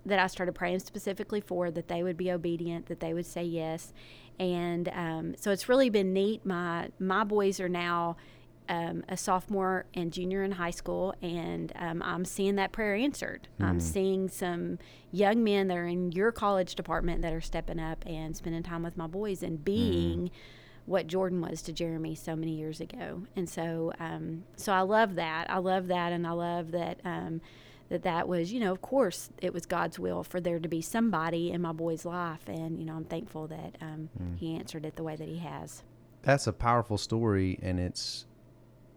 that 0.07 0.19
I 0.19 0.27
started 0.27 0.55
praying 0.55 0.81
specifically 0.81 1.41
for 1.41 1.71
that 1.71 1.89
they 1.89 2.03
would 2.03 2.19
be 2.19 2.31
obedient, 2.31 2.87
that 2.87 3.01
they 3.01 3.15
would 3.15 3.27
say 3.27 3.43
yes. 3.43 3.95
And 4.39 4.91
um, 4.91 5.35
so 5.39 5.51
it's 5.51 5.69
really 5.69 5.89
been 5.89 6.13
neat. 6.13 6.45
My 6.45 6.91
my 6.99 7.25
boys 7.25 7.59
are 7.59 7.69
now 7.69 8.17
um, 8.69 9.05
a 9.09 9.17
sophomore 9.17 9.85
and 9.95 10.13
junior 10.13 10.43
in 10.43 10.53
high 10.53 10.71
school, 10.71 11.15
and 11.21 11.73
um, 11.77 12.03
I'm 12.03 12.25
seeing 12.25 12.57
that 12.57 12.73
prayer 12.73 12.95
answered. 12.95 13.49
Mm. 13.61 13.65
I'm 13.67 13.81
seeing 13.81 14.29
some 14.29 14.79
young 15.13 15.45
men 15.45 15.69
that 15.69 15.77
are 15.77 15.87
in 15.87 16.13
your 16.13 16.33
college 16.33 16.75
department 16.75 17.23
that 17.23 17.33
are 17.33 17.41
stepping 17.41 17.79
up 17.79 18.05
and 18.07 18.37
spending 18.37 18.63
time 18.63 18.83
with 18.83 18.97
my 18.97 19.07
boys 19.07 19.43
and 19.43 19.65
being. 19.65 20.25
Mm. 20.29 20.31
What 20.87 21.07
Jordan 21.07 21.41
was 21.41 21.63
to 21.63 21.73
Jeremy 21.73 22.15
so 22.15 22.37
many 22.37 22.53
years 22.53 22.79
ago, 22.79 23.23
and 23.35 23.49
so 23.49 23.91
um, 23.99 24.45
so 24.57 24.71
I 24.71 24.81
love 24.83 25.15
that. 25.15 25.49
I 25.51 25.57
love 25.57 25.87
that, 25.87 26.13
and 26.13 26.27
I 26.27 26.33
love 26.33 26.73
that 26.73 27.01
um, 27.07 27.41
that 27.89 28.03
that 28.03 28.29
was, 28.29 28.53
you 28.53 28.61
know, 28.61 28.71
of 28.71 28.83
course, 28.83 29.31
it 29.41 29.55
was 29.55 29.65
God's 29.65 29.99
will 29.99 30.23
for 30.23 30.43
there 30.43 30.59
to 30.59 30.69
be 30.69 30.83
somebody 30.83 31.51
in 31.51 31.63
my 31.63 31.73
boy's 31.73 32.05
life, 32.05 32.47
and 32.49 32.79
you 32.79 32.85
know, 32.85 32.97
I'm 32.97 33.05
thankful 33.05 33.47
that 33.47 33.77
um, 33.81 34.11
Mm. 34.23 34.37
he 34.37 34.55
answered 34.57 34.85
it 34.85 34.97
the 34.97 35.03
way 35.03 35.17
that 35.17 35.27
he 35.27 35.39
has. 35.39 35.83
That's 36.21 36.47
a 36.47 36.53
powerful 36.53 36.99
story, 36.99 37.59
and 37.63 37.81
it's. 37.81 38.27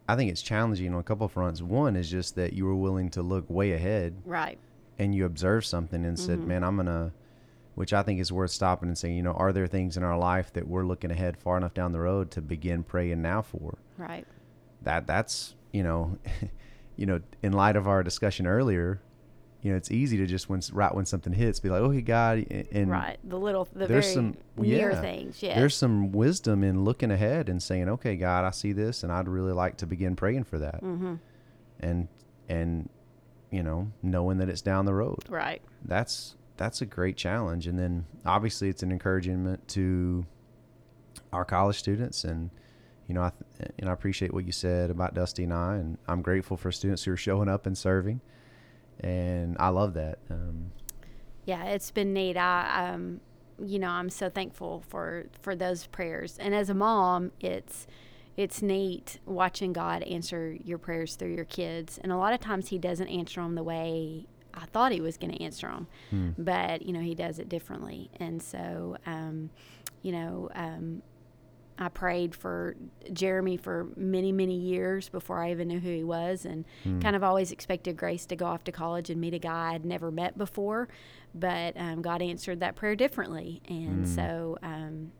I 0.07 0.15
think 0.15 0.31
it's 0.31 0.41
challenging 0.41 0.93
on 0.93 0.99
a 0.99 1.03
couple 1.03 1.25
of 1.25 1.31
fronts. 1.31 1.61
One 1.61 1.95
is 1.95 2.09
just 2.09 2.35
that 2.35 2.53
you 2.53 2.65
were 2.65 2.75
willing 2.75 3.09
to 3.11 3.21
look 3.21 3.45
way 3.49 3.73
ahead 3.73 4.15
Right. 4.25 4.57
and 4.97 5.13
you 5.13 5.25
observed 5.25 5.65
something 5.65 6.05
and 6.05 6.17
said, 6.17 6.39
Mm-hmm. 6.39 6.47
"Man, 6.47 6.63
I'm 6.63 6.77
gonna," 6.77 7.11
which 7.75 7.93
I 7.93 8.03
think 8.03 8.19
is 8.19 8.31
worth 8.31 8.51
stopping 8.51 8.89
and 8.89 8.97
saying, 8.97 9.15
you 9.17 9.23
know, 9.23 9.33
are 9.33 9.51
there 9.53 9.67
things 9.67 9.97
in 9.97 10.03
our 10.03 10.17
life 10.17 10.51
that 10.53 10.67
we're 10.67 10.85
looking 10.85 11.11
ahead 11.11 11.37
far 11.37 11.57
enough 11.57 11.73
down 11.73 11.91
the 11.91 11.99
road 11.99 12.31
to 12.31 12.41
begin 12.41 12.83
praying 12.83 13.21
now 13.21 13.41
for? 13.41 13.77
Right. 13.97 14.25
That 14.83 15.05
that's 15.07 15.55
you 15.73 15.83
know, 15.83 16.17
you 16.95 17.05
know, 17.05 17.21
in 17.43 17.53
light 17.53 17.75
of 17.75 17.87
our 17.87 18.01
discussion 18.01 18.47
earlier, 18.47 19.01
you 19.61 19.71
know, 19.71 19.77
it's 19.77 19.91
easy 19.91 20.17
to 20.17 20.25
just 20.25 20.49
when 20.49 20.61
right 20.71 20.93
when 20.93 21.05
something 21.05 21.33
hits, 21.33 21.59
be 21.59 21.69
like, 21.69 21.81
"Oh, 21.81 21.89
he 21.89 22.01
God," 22.01 22.45
and 22.71 22.91
right. 22.91 23.17
The 23.23 23.39
little, 23.39 23.67
the 23.73 23.87
there's 23.87 24.05
very 24.05 24.15
some 24.15 24.37
near 24.55 24.91
yeah, 24.91 25.01
things. 25.01 25.41
Yes. 25.41 25.57
There's 25.57 25.75
some 25.75 26.11
wisdom 26.11 26.63
in 26.63 26.83
looking 26.83 27.11
ahead 27.11 27.49
and 27.49 27.61
saying, 27.61 27.89
"Okay, 27.89 28.15
God, 28.15 28.45
I 28.45 28.51
see 28.51 28.71
this, 28.71 29.03
and 29.03 29.11
I'd 29.11 29.27
really 29.27 29.53
like 29.53 29.77
to 29.77 29.87
begin 29.87 30.15
praying 30.15 30.43
for 30.43 30.59
that." 30.59 30.81
mm-hmm. 30.83 31.15
And 31.79 32.07
and 32.47 32.89
you 33.51 33.63
know, 33.63 33.91
knowing 34.03 34.37
that 34.37 34.49
it's 34.49 34.61
down 34.61 34.85
the 34.85 34.93
road. 34.93 35.23
Right. 35.27 35.61
That's 35.83 36.35
that's 36.55 36.81
a 36.81 36.85
great 36.85 37.17
challenge. 37.17 37.67
And 37.67 37.79
then 37.79 38.05
obviously, 38.25 38.69
it's 38.69 38.83
an 38.83 38.91
encouragement 38.91 39.67
to 39.69 40.25
our 41.33 41.45
college 41.45 41.77
students 41.77 42.23
and. 42.23 42.51
You 43.09 43.13
know, 43.13 43.21
I 43.21 43.31
th- 43.57 43.71
and 43.79 43.89
I 43.89 43.93
appreciate 43.93 44.33
what 44.33 44.43
you 44.43 44.51
said 44.51 44.89
about 44.89 45.13
Dusty 45.13 45.45
and 45.45 45.53
I, 45.53 45.75
and 45.75 45.97
I'm 46.09 46.21
grateful 46.21 46.57
for 46.57 46.73
students 46.73 47.05
who 47.05 47.13
are 47.13 47.15
showing 47.15 47.47
up 47.47 47.65
and 47.65 47.77
serving, 47.77 48.19
and 49.01 49.55
I 49.59 49.69
love 49.69 49.93
that. 49.95 50.19
Um, 50.29 50.71
Yeah, 51.45 51.63
it's 51.65 51.91
been 51.91 52.13
neat. 52.13 52.37
I, 52.37 52.91
um, 52.93 53.21
you 53.59 53.79
know, 53.79 53.89
I'm 53.89 54.09
so 54.09 54.29
thankful 54.29 54.83
for 54.87 55.25
for 55.41 55.55
those 55.55 55.87
prayers. 55.87 56.37
And 56.39 56.53
as 56.53 56.69
a 56.69 56.73
mom, 56.73 57.31
it's 57.39 57.87
it's 58.35 58.61
neat 58.61 59.19
watching 59.25 59.73
God 59.73 60.03
answer 60.03 60.55
your 60.63 60.77
prayers 60.77 61.15
through 61.15 61.33
your 61.33 61.45
kids. 61.45 61.97
And 62.03 62.11
a 62.11 62.17
lot 62.17 62.33
of 62.33 62.39
times 62.39 62.69
He 62.69 62.77
doesn't 62.77 63.07
answer 63.07 63.41
them 63.41 63.55
the 63.55 63.63
way 63.63 64.25
I 64.53 64.65
thought 64.67 64.91
He 64.91 65.01
was 65.01 65.17
going 65.17 65.31
to 65.31 65.41
answer 65.43 65.67
them, 65.67 65.87
Hmm. 66.11 66.29
but 66.37 66.81
you 66.83 66.93
know 66.93 66.99
He 67.01 67.15
does 67.15 67.39
it 67.39 67.49
differently. 67.49 68.09
And 68.19 68.41
so, 68.41 68.97
um, 69.05 69.49
you 70.01 70.11
know. 70.11 70.49
Um, 70.53 71.01
I 71.79 71.89
prayed 71.89 72.33
for 72.33 72.75
Jeremy 73.13 73.57
for 73.57 73.87
many, 73.95 74.31
many 74.31 74.55
years 74.57 75.09
before 75.09 75.43
I 75.43 75.51
even 75.51 75.67
knew 75.67 75.79
who 75.79 75.89
he 75.91 76.03
was, 76.03 76.45
and 76.45 76.65
Hmm. 76.83 76.99
kind 76.99 77.15
of 77.15 77.23
always 77.23 77.51
expected 77.51 77.97
Grace 77.97 78.25
to 78.27 78.35
go 78.35 78.45
off 78.45 78.63
to 78.63 78.71
college 78.71 79.09
and 79.09 79.21
meet 79.21 79.33
a 79.33 79.39
guy 79.39 79.73
I'd 79.73 79.85
never 79.85 80.09
met 80.11 80.37
before. 80.37 80.87
But 81.35 81.75
um, 81.77 82.01
God 82.01 82.21
answered 82.21 82.59
that 82.61 82.75
prayer 82.75 82.95
differently, 82.95 83.61
and 83.69 84.07
so 84.07 84.57
um, 84.63 85.11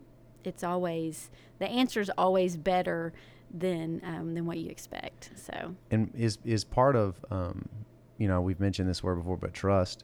it's 0.44 0.64
always 0.64 1.30
the 1.60 1.68
answer's 1.68 2.10
always 2.18 2.58
better 2.58 3.14
than 3.54 4.02
um, 4.04 4.34
than 4.34 4.46
what 4.46 4.58
you 4.58 4.70
expect. 4.70 5.32
So 5.36 5.76
and 5.92 6.12
is 6.16 6.40
is 6.44 6.64
part 6.64 6.96
of 6.96 7.24
um, 7.30 7.70
you 8.18 8.28
know 8.28 8.42
we've 8.42 8.60
mentioned 8.60 8.90
this 8.90 9.04
word 9.04 9.16
before 9.18 9.38
but 9.38 9.54
trust 9.54 10.04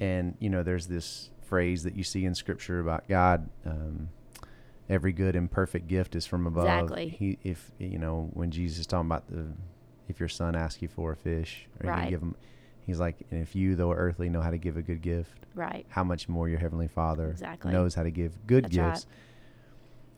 and 0.00 0.34
you 0.40 0.48
know 0.48 0.62
there's 0.62 0.86
this 0.86 1.30
phrase 1.42 1.82
that 1.82 1.94
you 1.94 2.02
see 2.02 2.24
in 2.24 2.34
scripture 2.34 2.80
about 2.80 3.06
god 3.08 3.48
um, 3.66 4.08
every 4.92 5.12
good 5.12 5.34
and 5.34 5.50
perfect 5.50 5.88
gift 5.88 6.14
is 6.14 6.26
from 6.26 6.46
above 6.46 6.64
Exactly. 6.66 7.08
he 7.08 7.38
if 7.42 7.70
you 7.78 7.98
know 7.98 8.28
when 8.34 8.50
jesus 8.50 8.80
is 8.80 8.86
talking 8.86 9.06
about 9.06 9.26
the 9.30 9.46
if 10.08 10.20
your 10.20 10.28
son 10.28 10.54
asks 10.54 10.82
you 10.82 10.88
for 10.88 11.12
a 11.12 11.16
fish 11.16 11.66
Right. 11.82 11.96
gonna 11.96 12.10
give 12.10 12.20
him 12.22 12.34
he's 12.86 13.00
like 13.00 13.16
and 13.30 13.40
if 13.40 13.56
you 13.56 13.74
though 13.74 13.92
earthly 13.92 14.28
know 14.28 14.42
how 14.42 14.50
to 14.50 14.58
give 14.58 14.76
a 14.76 14.82
good 14.82 15.00
gift 15.00 15.46
right, 15.54 15.86
how 15.88 16.04
much 16.04 16.28
more 16.28 16.48
your 16.48 16.58
heavenly 16.58 16.88
father 16.88 17.30
Exactly. 17.30 17.72
knows 17.72 17.94
how 17.94 18.02
to 18.02 18.10
give 18.10 18.46
good 18.46 18.64
That's 18.64 18.76
right. 18.76 18.92
gifts 18.94 19.06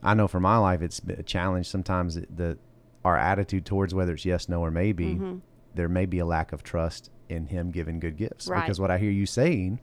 i 0.03 0.13
know 0.13 0.27
for 0.27 0.39
my 0.39 0.57
life 0.57 0.81
it's 0.81 0.99
a 1.07 1.23
challenge 1.23 1.67
sometimes 1.67 2.15
the 2.29 2.57
our 3.05 3.17
attitude 3.17 3.65
towards 3.65 3.93
whether 3.93 4.13
it's 4.13 4.25
yes 4.25 4.49
no 4.49 4.59
or 4.61 4.71
maybe 4.71 5.05
Mm-hmm. 5.05 5.37
there 5.73 5.87
may 5.89 6.05
be 6.05 6.19
a 6.19 6.25
lack 6.25 6.51
of 6.51 6.63
trust 6.63 7.09
in 7.29 7.47
him 7.47 7.71
giving 7.71 7.99
good 7.99 8.17
gifts 8.17 8.47
Right. 8.47 8.61
because 8.63 8.79
what 8.79 8.91
i 8.91 8.97
hear 8.97 9.11
you 9.11 9.25
saying 9.25 9.79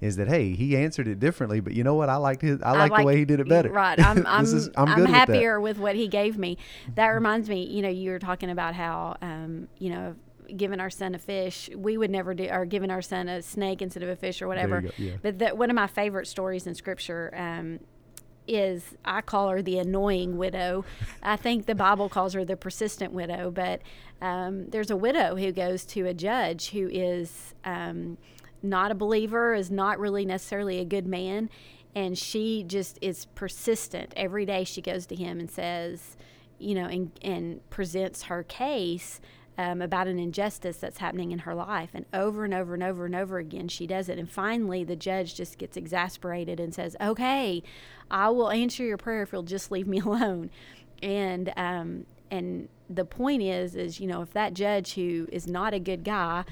is 0.00 0.16
that 0.16 0.28
hey 0.28 0.52
he 0.52 0.76
answered 0.76 1.08
it 1.08 1.18
differently 1.18 1.60
but 1.60 1.72
you 1.72 1.84
know 1.84 1.94
what 1.94 2.08
i 2.08 2.16
liked 2.16 2.42
his 2.42 2.60
i 2.62 2.72
like, 2.72 2.94
the 2.94 3.04
way 3.04 3.16
he 3.16 3.24
did 3.24 3.40
it 3.40 3.48
better 3.48 3.68
Right. 3.72 3.98
I'm 3.98 4.26
I'm, 4.34 4.44
is- 4.44 4.70
I'm, 4.76 4.88
with 4.94 5.06
that. 5.06 5.28
happier 5.28 5.60
with, 5.60 5.78
what 5.78 5.96
he 5.96 6.08
gave 6.08 6.38
me. 6.38 6.58
That 6.94 7.08
reminds 7.08 7.48
me, 7.48 7.64
you 7.66 7.82
know, 7.82 7.88
you 7.88 8.10
were 8.10 8.18
talking 8.18 8.50
about 8.50 8.74
how 8.74 9.16
um, 9.22 9.68
you 9.78 9.90
know, 9.90 10.14
giving 10.56 10.80
our 10.80 10.90
son 10.90 11.14
a 11.14 11.18
fish, 11.18 11.70
we 11.74 11.96
would 11.96 12.10
never 12.10 12.34
do 12.34 12.48
or 12.50 12.64
giving 12.64 12.90
our 12.90 13.02
son 13.02 13.28
a 13.28 13.42
snake 13.42 13.82
instead 13.82 14.02
of 14.02 14.08
a 14.08 14.16
fish 14.16 14.42
or 14.42 14.48
whatever. 14.48 14.84
yeah. 14.96 15.14
But 15.22 15.38
that 15.38 15.56
one 15.58 15.70
of 15.70 15.76
my 15.76 15.86
favorite 15.86 16.26
stories 16.26 16.66
in 16.66 16.74
scripture 16.74 17.32
um, 17.36 17.80
is 18.46 18.96
I 19.04 19.20
call 19.22 19.48
her 19.48 19.62
the 19.62 19.78
annoying 19.78 20.36
widow. 20.36 20.84
I 21.22 21.36
think 21.36 21.66
the 21.66 21.74
Bible 21.74 22.08
calls 22.08 22.34
her 22.34 22.44
the 22.44 22.56
persistent 22.56 23.12
widow, 23.12 23.50
but 23.50 23.80
um, 24.20 24.68
there's 24.68 24.90
a 24.90 24.96
widow 24.96 25.36
who 25.36 25.50
goes 25.52 25.84
to 25.86 26.06
a 26.06 26.14
judge 26.14 26.70
who 26.70 26.88
is 26.88 27.54
um, 27.64 28.18
not 28.64 28.90
a 28.90 28.94
believer, 28.94 29.54
is 29.54 29.70
not 29.70 29.98
really 29.98 30.24
necessarily 30.24 30.78
a 30.78 30.84
good 30.84 31.06
man, 31.06 31.50
and 31.94 32.18
she 32.18 32.64
just 32.64 32.98
is 33.00 33.26
persistent. 33.34 34.12
Every 34.16 34.46
day 34.46 34.64
she 34.64 34.82
goes 34.82 35.06
to 35.06 35.14
him 35.14 35.38
and 35.38 35.50
says, 35.50 36.16
you 36.58 36.74
know, 36.74 36.86
and, 36.86 37.12
and 37.22 37.68
presents 37.70 38.24
her 38.24 38.42
case 38.42 39.20
um, 39.56 39.80
about 39.80 40.08
an 40.08 40.18
injustice 40.18 40.78
that's 40.78 40.98
happening 40.98 41.30
in 41.30 41.40
her 41.40 41.54
life. 41.54 41.90
And 41.94 42.06
over 42.12 42.44
and 42.44 42.52
over 42.52 42.74
and 42.74 42.82
over 42.82 43.04
and 43.04 43.14
over 43.14 43.38
again, 43.38 43.68
she 43.68 43.86
does 43.86 44.08
it. 44.08 44.18
And 44.18 44.28
finally, 44.28 44.82
the 44.82 44.96
judge 44.96 45.34
just 45.34 45.58
gets 45.58 45.76
exasperated 45.76 46.58
and 46.58 46.74
says, 46.74 46.96
Okay, 47.00 47.62
I 48.10 48.30
will 48.30 48.50
answer 48.50 48.82
your 48.82 48.96
prayer 48.96 49.22
if 49.22 49.32
you'll 49.32 49.42
just 49.42 49.70
leave 49.70 49.86
me 49.86 49.98
alone. 50.04 50.50
And, 51.02 51.52
um, 51.56 52.06
and 52.30 52.68
the 52.88 53.04
point 53.04 53.42
is, 53.42 53.76
is, 53.76 54.00
you 54.00 54.06
know, 54.06 54.22
if 54.22 54.32
that 54.32 54.54
judge 54.54 54.94
who 54.94 55.28
is 55.30 55.46
not 55.46 55.74
a 55.74 55.78
good 55.78 56.02
guy 56.02 56.44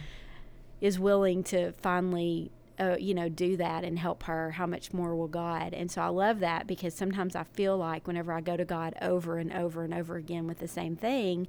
is 0.82 0.98
willing 0.98 1.42
to 1.42 1.72
finally 1.80 2.50
uh, 2.78 2.96
you 2.98 3.14
know 3.14 3.30
do 3.30 3.56
that 3.56 3.84
and 3.84 3.98
help 3.98 4.24
her 4.24 4.50
how 4.50 4.66
much 4.66 4.92
more 4.92 5.16
will 5.16 5.28
god? 5.28 5.72
And 5.72 5.90
so 5.90 6.02
i 6.02 6.08
love 6.08 6.40
that 6.40 6.66
because 6.66 6.94
sometimes 6.94 7.34
i 7.34 7.44
feel 7.44 7.78
like 7.78 8.06
whenever 8.06 8.32
i 8.32 8.42
go 8.42 8.56
to 8.56 8.64
god 8.64 8.94
over 9.00 9.38
and 9.38 9.52
over 9.52 9.84
and 9.84 9.94
over 9.94 10.16
again 10.16 10.46
with 10.46 10.58
the 10.58 10.68
same 10.68 10.96
thing 10.96 11.48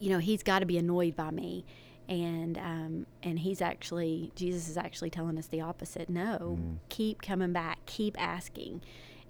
you 0.00 0.10
know 0.10 0.18
he's 0.18 0.42
got 0.42 0.60
to 0.60 0.66
be 0.66 0.78
annoyed 0.78 1.16
by 1.16 1.30
me. 1.30 1.64
And 2.06 2.58
um, 2.58 3.06
and 3.22 3.38
he's 3.38 3.62
actually 3.62 4.30
jesus 4.34 4.68
is 4.68 4.76
actually 4.76 5.08
telling 5.08 5.38
us 5.38 5.46
the 5.46 5.62
opposite. 5.62 6.10
No 6.10 6.58
keep 6.90 7.22
coming 7.22 7.52
back 7.52 7.78
keep 7.86 8.20
asking. 8.20 8.82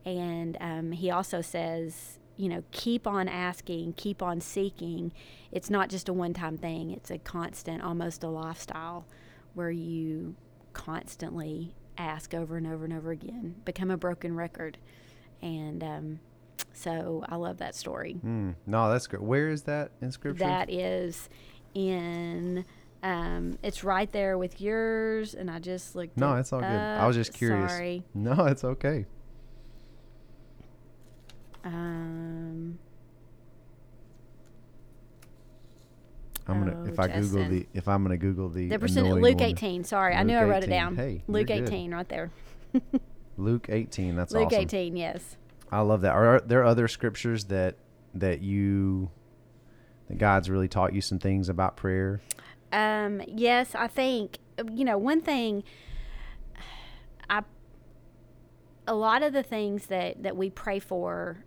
And 0.05 0.59
um, 0.61 0.93
he 0.93 1.11
also 1.11 1.41
says 1.41 2.19
you 2.37 2.49
know 2.49 2.65
keep 2.73 3.07
on 3.07 3.29
asking 3.29 3.95
keep 3.95 4.23
on 4.23 4.41
seeking. 4.41 5.13
It's 5.53 5.71
not 5.71 5.89
just 5.89 6.09
a 6.09 6.13
one-time 6.13 6.59
thing. 6.59 6.91
It's 6.91 7.11
a 7.11 7.19
constant 7.19 7.83
almost 7.83 8.25
a 8.25 8.29
lifestyle 8.29 9.07
where 9.55 9.71
you 9.71 10.35
constantly 10.73 11.75
ask 11.97 12.35
over 12.35 12.57
and 12.57 12.67
over 12.67 12.85
and 12.85 12.93
over 12.93 13.11
again. 13.13 13.55
Become 13.65 13.91
a 13.91 13.97
broken 13.97 14.35
record. 14.35 14.79
And 15.41 15.85
um, 15.85 16.21
so 16.73 17.25
i 17.29 17.37
love 17.37 17.59
that 17.59 17.75
story. 17.75 18.15
Hmm. 18.15 18.53
no 18.67 18.91
that's 18.91 19.07
great 19.07 19.23
where 19.23 19.49
is 19.49 19.63
that 19.63 19.93
in 20.01 20.11
scripture? 20.13 20.45
That 20.45 20.71
is 20.71 21.29
in 21.75 22.65
um, 23.03 23.59
it's 23.63 23.85
right 23.85 24.11
there 24.13 24.39
with 24.39 24.61
yours 24.63 25.35
and 25.35 25.51
i 25.51 25.59
just 25.59 25.95
looked 25.95 26.17
no 26.17 26.35
it 26.35 26.41
it's 26.41 26.53
all 26.53 26.61
good. 26.61 26.67
I 26.69 27.07
was 27.07 27.17
just 27.17 27.35
curious. 27.35 27.71
Sorry. 27.71 28.05
No 28.15 28.47
it's 28.47 28.65
okay 28.65 29.07
um, 31.65 32.79
i'm 36.47 36.59
gonna 36.61 36.77
Oh, 36.83 36.87
if 36.87 36.99
i 37.01 37.09
google 37.09 37.45
the 37.49 37.67
if 37.73 37.89
i'm 37.89 38.03
gonna 38.03 38.17
google 38.19 38.49
the 38.49 38.69
the 38.69 38.79
percent 38.79 39.07
luke 39.09 39.23
woman- 39.23 39.41
18 39.43 39.85
sorry 39.85 40.15
i 40.15 40.19
Luke 40.19 40.27
knew 40.27 40.37
i 40.37 40.45
wrote 40.45 40.59
18. 40.65 40.71
it 40.71 40.75
down 40.77 40.97
Hey, 40.97 41.23
luke 41.27 41.49
you're 41.49 41.59
good. 41.61 41.69
18 41.69 41.95
right 41.95 42.09
there 42.09 42.31
luke 43.39 43.67
18 43.71 44.15
that's 44.17 44.33
luke 44.33 44.47
awesome 44.49 44.59
18 44.61 44.97
yes 44.97 45.37
I 45.73 45.81
love 45.81 46.03
that. 46.03 46.13
Are 46.13 46.39
there 46.41 46.63
other 46.63 46.87
scriptures 46.87 47.45
that 47.47 47.75
that 48.13 48.43
you 48.43 49.11
that 50.09 50.19
God's 50.19 50.49
really 50.49 50.69
taught 50.69 50.93
you 50.93 51.01
some 51.01 51.19
things 51.19 51.49
about 51.49 51.77
prayer? 51.77 52.21
Um, 52.71 53.21
yes, 53.27 53.75
I 53.75 53.89
think 53.89 54.39
you 54.71 54.85
know 54.85 54.99
one 54.99 55.21
thing. 55.21 55.65
I 57.31 57.43
a 58.87 58.95
lot 58.95 59.25
of 59.25 59.33
the 59.33 59.43
things 59.43 59.87
that 59.87 60.23
that 60.23 60.37
we 60.37 60.49
pray 60.49 60.79
for. 60.79 61.45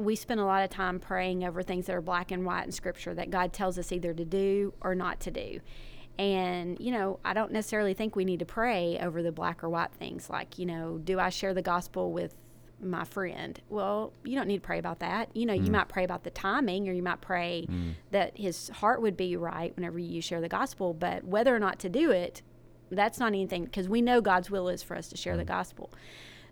We 0.00 0.16
spend 0.16 0.40
a 0.40 0.44
lot 0.44 0.62
of 0.62 0.70
time 0.70 0.98
praying 0.98 1.44
over 1.44 1.62
things 1.62 1.86
that 1.86 1.94
are 1.94 2.00
black 2.00 2.30
and 2.30 2.44
white 2.44 2.64
in 2.64 2.72
Scripture 2.72 3.14
that 3.14 3.30
God 3.30 3.52
tells 3.52 3.78
us 3.78 3.92
either 3.92 4.14
to 4.14 4.24
do 4.24 4.74
or 4.80 4.94
not 4.94 5.20
to 5.20 5.30
do. 5.30 5.60
And, 6.18 6.78
you 6.80 6.90
know, 6.90 7.20
I 7.24 7.32
don't 7.32 7.52
necessarily 7.52 7.94
think 7.94 8.16
we 8.16 8.24
need 8.24 8.40
to 8.40 8.46
pray 8.46 8.98
over 9.00 9.22
the 9.22 9.32
black 9.32 9.62
or 9.62 9.68
white 9.68 9.92
things. 9.92 10.28
Like, 10.28 10.58
you 10.58 10.66
know, 10.66 10.98
do 10.98 11.18
I 11.18 11.30
share 11.30 11.54
the 11.54 11.62
gospel 11.62 12.12
with 12.12 12.34
my 12.82 13.04
friend. 13.04 13.60
Well, 13.68 14.12
you 14.24 14.36
don't 14.36 14.46
need 14.46 14.58
to 14.58 14.66
pray 14.66 14.78
about 14.78 15.00
that. 15.00 15.34
You 15.34 15.46
know, 15.46 15.52
you 15.52 15.64
mm. 15.64 15.72
might 15.72 15.88
pray 15.88 16.04
about 16.04 16.24
the 16.24 16.30
timing 16.30 16.88
or 16.88 16.92
you 16.92 17.02
might 17.02 17.20
pray 17.20 17.66
mm. 17.68 17.94
that 18.10 18.36
his 18.36 18.68
heart 18.68 19.02
would 19.02 19.16
be 19.16 19.36
right 19.36 19.74
whenever 19.76 19.98
you 19.98 20.20
share 20.20 20.40
the 20.40 20.48
gospel, 20.48 20.94
but 20.94 21.24
whether 21.24 21.54
or 21.54 21.58
not 21.58 21.78
to 21.80 21.88
do 21.88 22.10
it, 22.10 22.42
that's 22.90 23.18
not 23.18 23.28
anything 23.28 23.64
because 23.64 23.88
we 23.88 24.02
know 24.02 24.20
God's 24.20 24.50
will 24.50 24.68
is 24.68 24.82
for 24.82 24.96
us 24.96 25.08
to 25.08 25.16
share 25.16 25.36
the 25.36 25.44
mm. 25.44 25.48
gospel. 25.48 25.92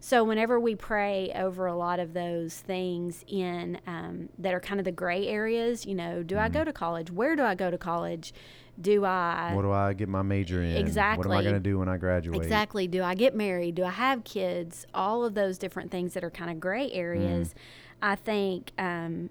So 0.01 0.23
whenever 0.23 0.61
we 0.61 0.75
pray 0.75 1.33
over 1.35 1.67
a 1.67 1.77
lot 1.77 1.99
of 1.99 2.13
those 2.13 2.55
things 2.55 3.25
in 3.27 3.81
um, 3.87 4.29
that 4.39 4.55
are 4.55 4.61
kind 4.61 4.81
of 4.81 4.85
the 4.85 4.93
gray 4.93 5.27
areas, 5.27 5.87
you 5.87 5.95
know, 5.95 6.23
do 6.23 6.39
I 6.39 6.49
go 6.49 6.65
to 6.65 6.73
college? 6.73 7.11
Where 7.11 7.35
do 7.37 7.43
I 7.43 7.55
go 7.55 7.71
to 7.71 7.79
college? 7.79 8.33
Do 8.81 9.05
I 9.05 9.53
What 9.55 9.63
do 9.63 9.73
I 9.73 9.93
get 9.93 10.09
my 10.09 10.23
major 10.23 10.63
in? 10.63 10.77
Exactly. 10.77 11.27
What 11.27 11.35
am 11.35 11.39
I 11.39 11.43
going 11.43 11.55
to 11.55 11.61
do 11.61 11.79
when 11.81 11.89
I 11.89 11.97
graduate? 11.97 12.41
Exactly. 12.41 12.87
Do 12.87 13.03
I 13.03 13.15
get 13.15 13.35
married? 13.35 13.75
Do 13.75 13.85
I 13.85 13.91
have 13.91 14.23
kids? 14.23 14.87
All 14.95 15.25
of 15.25 15.35
those 15.35 15.59
different 15.59 15.91
things 15.91 16.15
that 16.15 16.23
are 16.23 16.31
kind 16.31 16.51
of 16.51 16.61
gray 16.61 16.91
areas. 16.93 17.55
I 18.01 18.15
think, 18.15 18.71
um, 18.79 19.31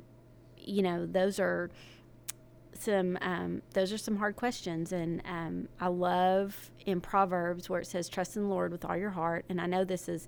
you 0.57 0.81
know, 0.81 1.05
those 1.05 1.39
are 1.39 1.69
some 2.73 3.17
um, 3.21 3.61
those 3.73 3.91
are 3.91 3.97
some 3.97 4.17
hard 4.17 4.35
questions, 4.35 4.91
and 4.91 5.21
um, 5.25 5.67
I 5.79 5.87
love 5.87 6.71
in 6.85 7.01
Proverbs 7.01 7.69
where 7.69 7.81
it 7.81 7.87
says, 7.87 8.07
"Trust 8.09 8.35
in 8.35 8.43
the 8.43 8.49
Lord 8.49 8.71
with 8.71 8.85
all 8.85 8.95
your 8.95 9.11
heart." 9.11 9.45
And 9.49 9.59
I 9.59 9.65
know 9.65 9.83
this 9.83 10.07
is 10.07 10.27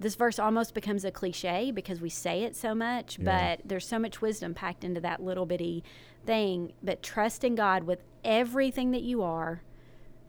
this 0.00 0.14
verse 0.14 0.38
almost 0.38 0.74
becomes 0.74 1.04
a 1.04 1.10
cliche 1.10 1.70
because 1.70 2.00
we 2.00 2.08
say 2.08 2.42
it 2.44 2.54
so 2.54 2.74
much, 2.74 3.18
Yeah. 3.18 3.56
but 3.56 3.68
there's 3.68 3.86
so 3.86 3.98
much 3.98 4.20
wisdom 4.20 4.54
packed 4.54 4.84
into 4.84 5.00
that 5.00 5.22
little 5.22 5.46
bitty 5.46 5.82
thing. 6.24 6.72
But 6.82 7.02
trust 7.02 7.42
in 7.44 7.54
God 7.54 7.84
with 7.84 8.02
everything 8.24 8.92
that 8.92 9.02
you 9.02 9.22
are. 9.22 9.62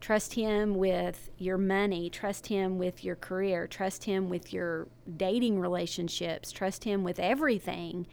Trust 0.02 0.34
Him 0.36 0.76
with 0.76 1.30
your 1.38 1.58
money. 1.58 2.10
Trust 2.10 2.48
Him 2.48 2.78
with 2.78 3.04
your 3.04 3.16
career. 3.18 3.68
Trust 3.68 4.06
Him 4.06 4.30
with 4.30 4.54
your 4.54 4.88
dating 5.18 5.60
relationships. 5.60 6.52
Trust 6.52 6.86
Him 6.86 7.04
with 7.04 7.20
everything. 7.20 8.08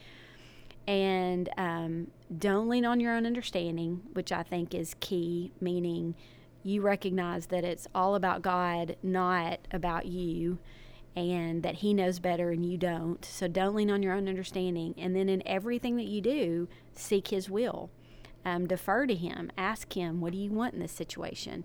And 0.87 1.49
um, 1.57 2.09
don't 2.37 2.69
lean 2.69 2.85
on 2.85 3.01
your 3.01 3.15
own 3.15 3.27
understanding, 3.27 4.03
which 4.13 4.31
I 4.33 4.43
think 4.43 4.75
is 4.75 4.95
key, 5.01 5.53
meaning 5.61 6.15
you 6.63 6.83
recognize 6.83 7.47
that 7.47 7.65
it's 7.65 7.87
all 7.95 8.15
about 8.15 8.43
God, 8.43 8.97
not 9.03 9.61
about 9.73 10.07
you, 10.07 10.59
and 11.17 11.63
that 11.63 11.77
He 11.77 11.95
knows 11.95 12.19
better 12.19 12.51
and 12.51 12.65
you 12.65 12.77
don't. 12.77 13.25
So 13.25 13.49
don't 13.49 13.75
lean 13.75 13.91
on 13.91 14.03
your 14.03 14.13
own 14.13 14.29
understanding. 14.29 14.95
And 14.99 15.17
then 15.17 15.29
in 15.29 15.43
everything 15.47 15.97
that 15.97 16.07
you 16.07 16.21
do, 16.21 16.69
seek 16.95 17.29
His 17.29 17.51
will. 17.51 17.91
Um, 18.45 18.69
defer 18.69 19.09
to 19.09 19.15
him. 19.17 19.51
Ask 19.59 19.93
him 19.95 20.21
what 20.21 20.31
do 20.31 20.39
you 20.39 20.53
want 20.53 20.73
in 20.73 20.79
this 20.79 20.93
situation? 20.93 21.65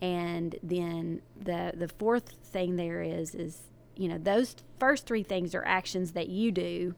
And 0.00 0.56
then 0.62 1.20
the 1.38 1.74
the 1.76 1.88
fourth 1.88 2.30
thing 2.42 2.76
there 2.76 3.02
is 3.02 3.34
is 3.34 3.64
you 3.96 4.08
know 4.08 4.16
those 4.16 4.56
first 4.80 5.04
three 5.04 5.22
things 5.22 5.54
are 5.54 5.62
actions 5.66 6.12
that 6.12 6.30
you 6.30 6.50
do. 6.50 6.94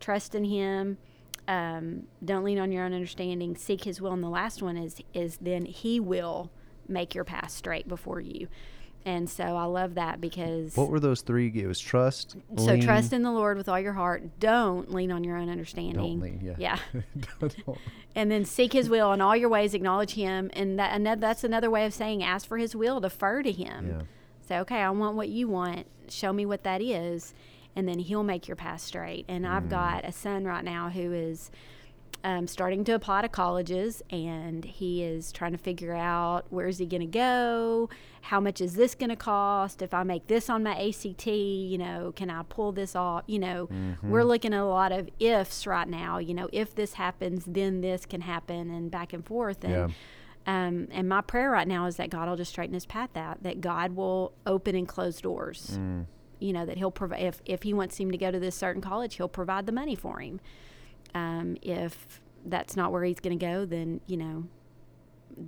Trust 0.00 0.34
in 0.34 0.44
him. 0.44 0.96
Um, 1.46 2.04
don't 2.24 2.44
lean 2.44 2.58
on 2.58 2.72
your 2.72 2.82
own 2.84 2.94
understanding. 2.94 3.56
Seek 3.56 3.84
his 3.84 4.00
will. 4.00 4.14
And 4.14 4.24
the 4.24 4.30
last 4.30 4.62
one 4.62 4.78
is 4.78 5.02
is 5.12 5.36
then 5.36 5.66
he 5.66 6.00
will 6.00 6.50
make 6.88 7.14
your 7.14 7.24
path 7.24 7.50
straight 7.50 7.86
before 7.86 8.22
you 8.22 8.48
and 9.06 9.30
so 9.30 9.44
i 9.56 9.64
love 9.64 9.94
that 9.94 10.20
because 10.20 10.76
What 10.76 10.90
were 10.90 11.00
those 11.00 11.22
three? 11.22 11.48
It 11.54 11.66
was 11.66 11.78
trust. 11.80 12.36
so 12.58 12.64
lean- 12.64 12.82
trust 12.82 13.12
in 13.14 13.22
the 13.22 13.30
lord 13.30 13.56
with 13.56 13.68
all 13.68 13.80
your 13.80 13.94
heart 13.94 14.38
don't 14.40 14.92
lean 14.92 15.10
on 15.10 15.24
your 15.24 15.36
own 15.38 15.48
understanding 15.48 15.94
Don't 15.94 16.20
lean. 16.20 16.40
Yeah. 16.42 16.56
yeah 16.58 17.02
Don't- 17.40 17.78
and 18.14 18.30
then 18.30 18.44
seek 18.44 18.72
his 18.74 18.90
will 18.90 19.12
in 19.12 19.20
all 19.22 19.34
your 19.36 19.48
ways 19.48 19.72
acknowledge 19.72 20.12
him 20.14 20.50
and 20.54 20.78
that 20.78 20.94
another, 20.94 21.20
that's 21.20 21.44
another 21.44 21.70
way 21.70 21.86
of 21.86 21.94
saying 21.94 22.22
ask 22.22 22.46
for 22.46 22.58
his 22.58 22.76
will 22.76 23.00
defer 23.00 23.42
to 23.42 23.52
him 23.52 23.88
yeah. 23.88 24.00
say 24.46 24.58
okay 24.58 24.80
i 24.82 24.90
want 24.90 25.16
what 25.16 25.28
you 25.28 25.48
want 25.48 25.86
show 26.08 26.32
me 26.32 26.44
what 26.44 26.64
that 26.64 26.82
is 26.82 27.32
and 27.76 27.86
then 27.88 27.98
he'll 27.98 28.22
make 28.24 28.48
your 28.48 28.56
path 28.56 28.80
straight 28.80 29.24
and 29.28 29.44
Mm. 29.44 29.50
i've 29.50 29.68
got 29.70 30.04
a 30.04 30.12
son 30.12 30.44
right 30.44 30.64
now 30.64 30.88
who 30.90 31.12
is 31.12 31.50
um, 32.24 32.46
starting 32.46 32.84
to 32.84 32.92
apply 32.92 33.22
to 33.22 33.28
colleges 33.28 34.02
and 34.10 34.64
he 34.64 35.02
is 35.02 35.30
trying 35.32 35.52
to 35.52 35.58
figure 35.58 35.94
out 35.94 36.44
where 36.50 36.66
is 36.66 36.78
he 36.78 36.86
going 36.86 37.00
to 37.00 37.06
go 37.06 37.88
how 38.22 38.40
much 38.40 38.60
is 38.60 38.74
this 38.74 38.94
going 38.94 39.10
to 39.10 39.16
cost 39.16 39.82
if 39.82 39.94
i 39.94 40.02
make 40.02 40.26
this 40.26 40.50
on 40.50 40.62
my 40.62 40.72
act 40.76 41.26
you 41.26 41.78
know 41.78 42.12
can 42.16 42.28
i 42.30 42.42
pull 42.48 42.72
this 42.72 42.96
off 42.96 43.22
you 43.26 43.38
know 43.38 43.66
Mm-hmm. 43.66 44.10
we're 44.10 44.24
looking 44.24 44.52
at 44.54 44.60
a 44.60 44.64
lot 44.64 44.92
of 44.92 45.08
ifs 45.20 45.66
right 45.66 45.88
now 45.88 46.18
you 46.18 46.34
know 46.34 46.48
if 46.52 46.74
this 46.74 46.94
happens 46.94 47.44
then 47.46 47.80
this 47.80 48.04
can 48.06 48.20
happen 48.22 48.70
and 48.70 48.90
back 48.90 49.12
and 49.12 49.24
forth 49.24 49.62
and 49.64 49.72
Yeah. 49.72 49.88
um, 50.66 50.88
and 50.90 51.08
my 51.08 51.20
prayer 51.20 51.50
right 51.50 51.66
now 51.68 51.86
is 51.86 51.96
that 51.96 52.10
God 52.10 52.28
will 52.28 52.36
just 52.36 52.50
straighten 52.52 52.74
his 52.74 52.86
path 52.86 53.16
out, 53.16 53.42
that 53.42 53.60
God 53.60 53.96
will 53.96 54.32
open 54.46 54.74
and 54.76 54.86
close 54.86 55.20
doors. 55.20 55.76
Mm. 55.80 56.06
You 56.38 56.52
know, 56.52 56.64
that 56.66 56.76
he'll 56.76 56.90
provide, 56.92 57.22
if, 57.22 57.40
if 57.46 57.62
he 57.64 57.72
wants 57.74 57.96
him 57.98 58.10
to 58.12 58.18
go 58.18 58.30
to 58.30 58.38
this 58.38 58.54
certain 58.54 58.82
college, 58.82 59.16
he'll 59.16 59.26
provide 59.26 59.66
the 59.66 59.72
money 59.72 59.94
for 59.96 60.20
him. 60.20 60.38
Um, 61.16 61.56
if 61.62 62.20
that's 62.44 62.76
not 62.76 62.92
where 62.92 63.04
he's 63.04 63.20
going 63.20 63.38
to 63.38 63.44
go, 63.44 63.64
then, 63.64 64.00
you 64.06 64.16
know, 64.16 64.44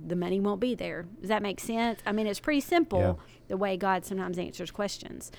the 0.07 0.15
money 0.15 0.39
won't 0.39 0.59
be 0.59 0.75
there. 0.75 1.05
Does 1.19 1.29
that 1.29 1.41
make 1.41 1.59
sense? 1.59 1.99
I 2.05 2.11
mean, 2.11 2.27
it's 2.27 2.39
pretty 2.39 2.61
simple 2.61 2.99
Yeah. 2.99 3.13
the 3.47 3.57
way 3.57 3.77
God 3.77 4.05
sometimes 4.05 4.37
answers 4.37 4.71
questions 4.71 5.31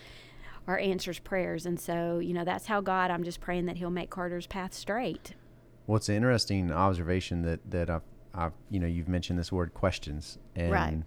or 0.66 0.78
answers 0.78 1.18
prayers. 1.18 1.66
And 1.66 1.78
so, 1.80 2.18
you 2.18 2.32
know, 2.32 2.44
that's 2.44 2.66
how 2.66 2.80
God, 2.80 3.10
I'm 3.10 3.24
just 3.24 3.40
praying 3.40 3.66
that 3.66 3.76
he'll 3.78 3.90
make 3.90 4.10
Carter's 4.10 4.46
path 4.46 4.72
straight. 4.74 5.34
What's 5.86 6.08
an 6.08 6.14
interesting 6.16 6.70
observation 6.70 7.42
that 7.42 7.60
that 7.70 7.90
I've, 7.90 8.02
I've 8.32 8.52
you 8.70 8.78
know 8.78 8.86
you've 8.86 9.08
mentioned 9.08 9.38
this 9.38 9.50
word 9.50 9.74
questions 9.74 10.38
and 10.54 10.70
Right. 10.70 11.02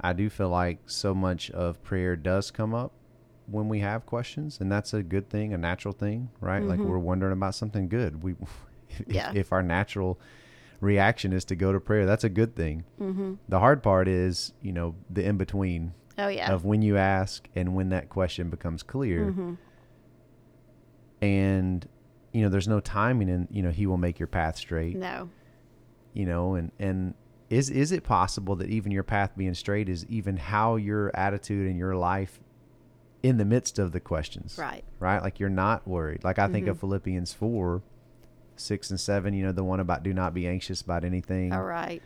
I 0.00 0.12
do 0.12 0.28
feel 0.28 0.48
like 0.48 0.78
so 0.86 1.14
much 1.14 1.50
of 1.52 1.80
prayer 1.84 2.16
does 2.16 2.50
come 2.50 2.74
up 2.74 2.90
when 3.46 3.68
we 3.68 3.80
have 3.80 4.04
questions 4.06 4.58
and 4.60 4.70
that's 4.70 4.92
a 4.92 5.02
good 5.02 5.28
thing 5.30 5.52
a 5.54 5.58
natural 5.58 5.92
thing 5.92 6.28
right 6.40 6.62
like 6.62 6.78
we're 6.80 6.98
wondering 6.98 7.32
about 7.32 7.54
something 7.54 7.88
good 7.88 8.22
we 8.22 8.34
if, 8.88 9.02
Yeah. 9.08 9.32
if 9.34 9.52
our 9.52 9.62
natural 9.62 10.18
reaction 10.80 11.32
is 11.32 11.44
to 11.46 11.56
go 11.56 11.72
to 11.72 11.80
prayer 11.80 12.06
that's 12.06 12.24
a 12.24 12.28
good 12.28 12.54
thing 12.56 12.84
mm-hmm. 13.00 13.34
the 13.48 13.58
hard 13.60 13.82
part 13.82 14.08
is 14.08 14.52
you 14.62 14.72
know 14.72 14.94
the 15.08 15.24
in 15.24 15.36
between 15.36 15.92
Oh, 16.18 16.28
yeah. 16.28 16.50
of 16.52 16.64
when 16.64 16.80
you 16.82 16.96
ask 16.96 17.46
and 17.54 17.74
when 17.74 17.90
that 17.90 18.08
question 18.08 18.48
becomes 18.48 18.82
clear. 18.82 19.26
Mm-hmm. 19.26 19.54
And 21.20 21.88
you 22.32 22.42
know, 22.42 22.48
there's 22.48 22.68
no 22.68 22.80
timing 22.80 23.30
and 23.30 23.48
you 23.50 23.62
know, 23.62 23.70
he 23.70 23.86
will 23.86 23.96
make 23.96 24.18
your 24.18 24.26
path 24.26 24.56
straight, 24.56 24.96
no. 24.96 25.30
you 26.12 26.26
know, 26.26 26.54
and 26.54 26.70
and 26.78 27.14
is 27.48 27.70
is 27.70 27.92
it 27.92 28.02
possible 28.02 28.56
that 28.56 28.68
even 28.68 28.92
your 28.92 29.02
path 29.02 29.32
being 29.36 29.54
straight 29.54 29.88
is 29.88 30.04
even 30.06 30.36
how 30.36 30.76
your 30.76 31.14
attitude 31.16 31.68
and 31.68 31.78
your 31.78 31.94
life 31.96 32.40
in 33.28 33.38
the 33.38 33.44
midst 33.44 33.78
of 33.78 33.92
the 33.92 34.00
questions. 34.00 34.56
Right. 34.58 34.84
Right? 35.00 35.22
Like 35.22 35.40
you're 35.40 35.48
not 35.48 35.86
worried. 35.86 36.22
Like 36.24 36.38
I 36.38 36.48
think 36.48 36.66
of 36.68 36.78
Philippians 36.80 37.32
4 37.32 37.82
6 38.58 38.90
and 38.90 39.00
7, 39.00 39.34
you 39.34 39.44
know, 39.44 39.52
the 39.52 39.64
one 39.64 39.80
about 39.80 40.02
do 40.02 40.14
not 40.14 40.32
be 40.32 40.46
anxious 40.46 40.80
about 40.80 41.04
anything, 41.04 41.52
All 41.52 41.62
right. 41.64 42.02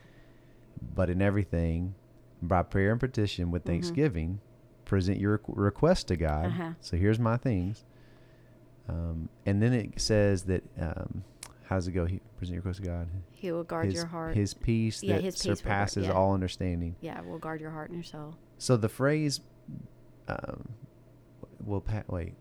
but 0.95 1.09
in 1.11 1.23
everything 1.23 1.95
by 2.43 2.63
prayer 2.63 2.91
and 2.91 2.99
petition 3.01 3.51
with 3.51 3.65
thanksgiving 3.65 4.41
present 4.87 5.19
your 5.19 5.41
request 5.47 6.09
to 6.09 6.17
god 6.17 6.47
Uh-huh. 6.47 6.71
so 6.81 6.97
here's 6.97 7.19
my 7.21 7.37
things 7.37 7.85
um, 8.89 9.29
and 9.47 9.63
then 9.63 9.73
it 9.75 10.01
says 10.01 10.45
that 10.45 10.65
um, 10.81 11.23
how 11.69 11.77
does 11.77 11.87
it 11.87 11.93
go 11.93 12.07
he, 12.07 12.19
present 12.39 12.55
your 12.55 12.63
request 12.63 12.81
to 12.83 12.89
god 12.89 13.07
He 13.31 13.53
will 13.53 13.63
guard 13.63 13.85
his, 13.87 13.95
your 13.95 14.07
heart. 14.07 14.35
his 14.35 14.55
peace 14.55 15.03
Yeah, 15.03 15.17
that 15.17 15.23
his 15.25 15.35
peace 15.37 15.45
guard- 15.45 15.59
surpasses 15.59 16.07
yeah. 16.07 16.13
all 16.13 16.33
understanding 16.35 16.97
yeah, 17.03 17.21
will 17.21 17.39
guard 17.39 17.61
your 17.61 17.71
heart 17.71 17.91
and 17.91 17.99
your 17.99 18.05
soul. 18.05 18.35
so 18.59 18.77
the 18.79 18.89
phrase 18.89 19.41
um, 20.27 20.69
will 21.71 21.81
pa- 21.81 22.03
wait 22.09 22.35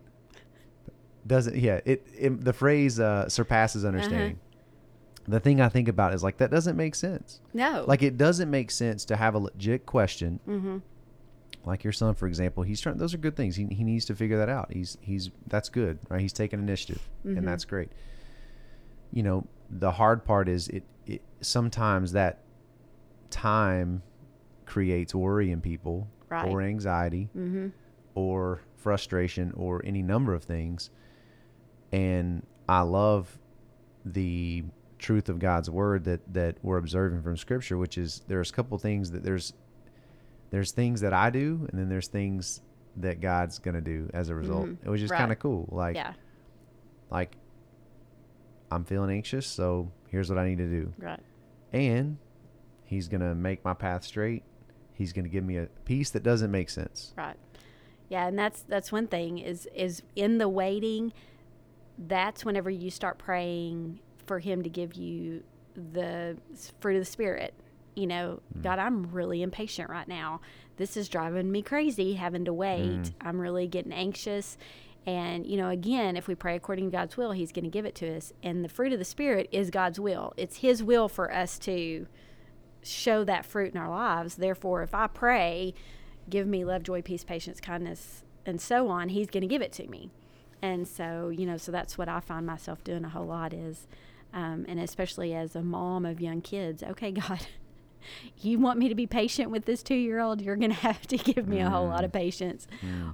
doesn't 1.28 1.56
yeah 1.56 1.80
it, 1.86 2.06
it 2.18 2.44
the 2.44 2.54
phrase 2.54 3.00
uh, 3.00 3.28
surpasses 3.30 3.84
Uh-huh. 3.84 3.94
understanding 3.94 4.40
the 5.28 5.40
thing 5.40 5.62
i 5.62 5.70
think 5.70 5.88
about 5.88 6.14
is 6.14 6.24
like 6.24 6.38
that 6.38 6.50
doesn't 6.50 6.76
make 6.76 6.96
sense 6.96 7.40
No. 7.54 7.86
like 7.88 8.02
it 8.02 8.18
doesn't 8.18 8.50
make 8.50 8.72
sense 8.72 9.06
to 9.06 9.16
have 9.16 9.36
a 9.36 9.40
legit 9.40 9.86
question 9.86 10.40
mm-hmm. 10.48 10.78
like 11.66 11.84
your 11.84 11.94
son 11.94 12.16
for 12.16 12.28
example 12.28 12.64
he's 12.64 12.82
trying 12.82 12.98
those 12.98 13.14
are 13.14 13.18
good 13.20 13.36
things 13.36 13.56
he, 13.56 13.66
he 13.68 13.84
needs 13.84 14.06
to 14.06 14.16
figure 14.16 14.38
that 14.38 14.50
out 14.50 14.74
he's 14.74 14.98
he's 15.02 15.30
that's 15.48 15.70
good 15.70 16.00
right 16.10 16.22
he's 16.22 16.34
taking 16.34 16.60
initiative 16.60 17.02
Mm-hmm. 17.26 17.38
and 17.38 17.48
that's 17.48 17.66
great 17.66 17.90
you 19.12 19.22
know 19.24 19.46
the 19.70 19.92
hard 19.92 20.24
part 20.26 20.48
is 20.50 20.68
it, 20.70 20.84
it 21.06 21.22
sometimes 21.42 22.14
that 22.14 22.40
time 23.30 24.02
creates 24.66 25.14
worry 25.14 25.52
in 25.52 25.62
people 25.62 26.08
Right. 26.30 26.48
or 26.48 26.62
anxiety 26.62 27.30
Mm-hmm. 27.38 27.68
Or 28.16 28.62
frustration 28.76 29.52
or 29.56 29.82
any 29.86 30.02
number 30.02 30.34
of 30.34 30.44
things 30.44 30.90
and 31.92 32.46
i 32.68 32.82
love 32.82 33.38
the 34.06 34.64
truth 34.98 35.28
of 35.30 35.40
god's 35.40 35.70
word 35.70 36.04
that 36.06 36.22
that 36.34 36.56
we're 36.62 36.78
observing 36.78 37.22
from 37.22 37.36
scripture 37.36 37.78
which 37.78 37.98
is 37.98 38.22
there's 38.28 38.50
a 38.50 38.54
couple 38.54 38.78
things 38.78 39.12
that 39.12 39.24
there's 39.24 39.54
there's 40.52 40.72
things 40.72 41.02
that 41.02 41.14
i 41.14 41.30
do 41.30 41.68
and 41.70 41.80
then 41.80 41.90
there's 41.90 42.08
things 42.08 42.62
that 42.98 43.20
god's 43.22 43.60
gonna 43.60 43.82
do 43.82 44.10
as 44.14 44.30
a 44.30 44.36
result 44.36 44.66
Mhm. 44.68 44.78
it 44.84 44.90
was 44.90 45.00
just 45.02 45.12
Right. 45.12 45.20
kind 45.20 45.32
of 45.32 45.40
cool 45.40 45.68
like 45.72 45.96
yeah. 45.96 46.14
like 47.10 47.36
i'm 48.72 48.84
feeling 48.86 49.10
anxious 49.16 49.46
so 49.48 49.92
here's 50.10 50.30
what 50.30 50.38
i 50.38 50.48
need 50.48 50.58
to 50.58 50.70
do 50.70 50.94
Right. 50.98 51.20
and 51.74 52.18
he's 52.86 53.08
gonna 53.08 53.36
make 53.36 53.64
my 53.64 53.74
path 53.74 54.04
straight 54.04 54.44
he's 54.94 55.14
gonna 55.14 55.30
give 55.30 55.44
me 55.44 55.58
a 55.58 55.68
peace 55.86 56.10
that 56.12 56.24
doesn't 56.24 56.52
make 56.52 56.70
sense 56.70 57.14
Right. 57.18 57.36
Yeah, 58.10 58.28
and 58.28 58.38
that's 58.38 58.64
that's 58.64 58.92
one 58.92 59.08
thing 59.08 59.38
is 59.38 59.68
is 59.74 60.02
in 60.16 60.40
the 60.40 60.50
waiting. 60.50 61.14
That's 61.98 62.44
whenever 62.44 62.70
you 62.70 62.90
start 62.90 63.18
praying 63.18 64.00
for 64.26 64.40
Him 64.40 64.64
to 64.64 64.70
give 64.70 64.96
you 64.96 65.44
the 65.76 66.38
fruit 66.80 66.96
of 66.96 67.02
the 67.02 67.12
Spirit. 67.12 67.54
You 67.96 68.08
know, 68.08 68.42
mm. 68.58 68.64
God, 68.64 68.80
I'm 68.80 69.12
really 69.12 69.42
impatient 69.42 69.90
right 69.90 70.08
now. 70.08 70.42
This 70.78 70.96
is 70.96 71.10
driving 71.10 71.52
me 71.52 71.62
crazy 71.62 72.14
having 72.14 72.46
to 72.46 72.54
wait. 72.54 73.02
Mm. 73.02 73.12
I'm 73.22 73.40
really 73.40 73.68
getting 73.68 73.92
anxious. 73.92 74.58
And, 75.06 75.46
you 75.46 75.58
know, 75.58 75.70
again, 75.70 76.18
if 76.18 76.28
we 76.28 76.36
pray 76.36 76.56
according 76.56 76.86
to 76.86 76.98
God's 76.98 77.18
will, 77.18 77.32
He's 77.32 77.52
going 77.52 77.64
to 77.64 77.70
give 77.70 77.86
it 77.86 77.96
to 77.96 78.16
us. 78.16 78.34
And 78.44 78.64
the 78.64 78.70
fruit 78.70 78.94
of 78.94 79.00
the 79.00 79.06
Spirit 79.06 79.50
is 79.52 79.70
God's 79.70 80.00
will. 80.00 80.34
It's 80.38 80.58
His 80.58 80.84
will 80.84 81.10
for 81.10 81.34
us 81.34 81.58
to 81.60 82.08
show 82.82 83.24
that 83.24 83.46
fruit 83.46 83.74
in 83.74 83.80
our 83.80 83.90
lives. 83.90 84.36
Therefore, 84.36 84.84
if 84.84 84.94
I 84.94 85.08
pray, 85.08 85.74
give 86.30 86.48
me 86.48 86.64
love, 86.66 86.84
joy, 86.84 87.02
peace, 87.02 87.24
patience, 87.24 87.60
kindness, 87.60 88.24
and 88.46 88.60
so 88.62 88.88
on, 88.90 89.10
He's 89.10 89.28
going 89.30 89.42
to 89.42 89.48
give 89.48 89.62
it 89.62 89.72
to 89.74 89.88
me. 89.88 90.12
And 90.62 90.88
so, 90.88 91.30
you 91.30 91.46
know, 91.46 91.58
so 91.58 91.72
that's 91.72 91.98
what 91.98 92.10
I 92.10 92.20
find 92.20 92.46
myself 92.46 92.84
doing 92.84 93.06
a 93.06 93.10
whole 93.10 93.26
lot 93.26 93.54
is, 93.54 93.88
um, 94.34 94.66
and 94.68 94.80
especially 94.80 95.34
as 95.34 95.56
a 95.56 95.62
mom 95.62 96.06
of 96.06 96.20
young 96.20 96.42
kids, 96.42 96.84
okay, 96.84 97.12
God, 97.14 97.48
you 98.42 98.60
want 98.60 98.80
me 98.80 98.90
to 98.90 98.96
be 98.96 99.08
patient 99.08 99.52
with 99.52 99.66
this 99.66 99.84
two 99.84 99.96
year 99.96 100.20
old, 100.20 100.42
you're 100.42 100.56
going 100.56 100.72
to 100.76 100.76
have 100.78 101.06
to 101.08 101.18
give 101.18 101.48
me 101.48 101.60
a 101.60 101.70
whole 101.70 101.88
lot 101.88 102.04
of 102.04 102.12
patience. 102.12 102.68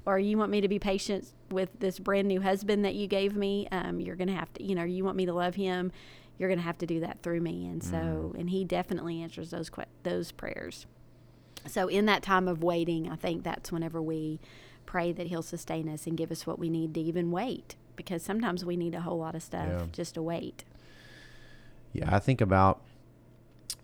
Or 0.06 0.19
you 0.19 0.38
want 0.38 0.51
me 0.51 0.62
to 0.62 0.67
be 0.67 0.80
patient 0.80 1.32
with 1.51 1.69
this 1.80 1.99
brand 1.99 2.28
new 2.28 2.41
husband 2.41 2.86
that 2.86 2.95
you 2.95 3.08
gave 3.08 3.36
me, 3.36 3.67
um, 3.71 3.99
you're 3.99 4.15
going 4.15 4.28
to 4.28 4.34
have 4.36 4.51
to, 4.54 4.63
you 4.63 4.75
know, 4.75 4.84
you 4.84 5.04
want 5.04 5.17
me 5.17 5.25
to 5.25 5.34
love 5.34 5.56
him, 5.56 5.91
you're 6.38 6.49
going 6.49 6.60
to 6.60 6.65
have 6.65 6.78
to 6.80 6.86
do 6.86 6.99
that 7.01 7.21
through 7.21 7.41
me. 7.41 7.65
And 7.67 7.84
so, 7.84 8.34
and 8.38 8.49
he 8.49 8.65
definitely 8.65 9.21
answers 9.21 9.51
those, 9.51 9.69
que- 9.69 9.86
those 10.04 10.32
prayers. 10.32 10.86
So, 11.67 11.88
in 11.88 12.06
that 12.06 12.21
time 12.23 12.47
of 12.47 12.63
waiting, 12.63 13.10
I 13.10 13.15
think 13.15 13.43
that's 13.43 13.71
whenever 13.71 14.01
we 14.01 14.39
pray 14.86 15.12
that 15.12 15.28
He'll 15.28 15.41
sustain 15.41 15.89
us 15.89 16.06
and 16.08 16.15
give 16.17 16.32
us 16.32 16.45
what 16.45 16.60
we 16.60 16.69
need 16.69 16.93
to 16.93 16.99
even 17.01 17.32
wait. 17.32 17.75
Because 17.95 18.21
sometimes 18.23 18.65
we 18.65 18.75
need 18.75 18.93
a 18.93 19.01
whole 19.01 19.17
lot 19.17 19.36
of 19.36 19.41
stuff 19.43 19.67
Yeah. 19.67 19.86
just 19.91 20.15
to 20.15 20.21
wait. 20.21 20.63
Yeah, 21.93 22.13
I 22.13 22.19
think 22.19 22.41
about, 22.41 22.82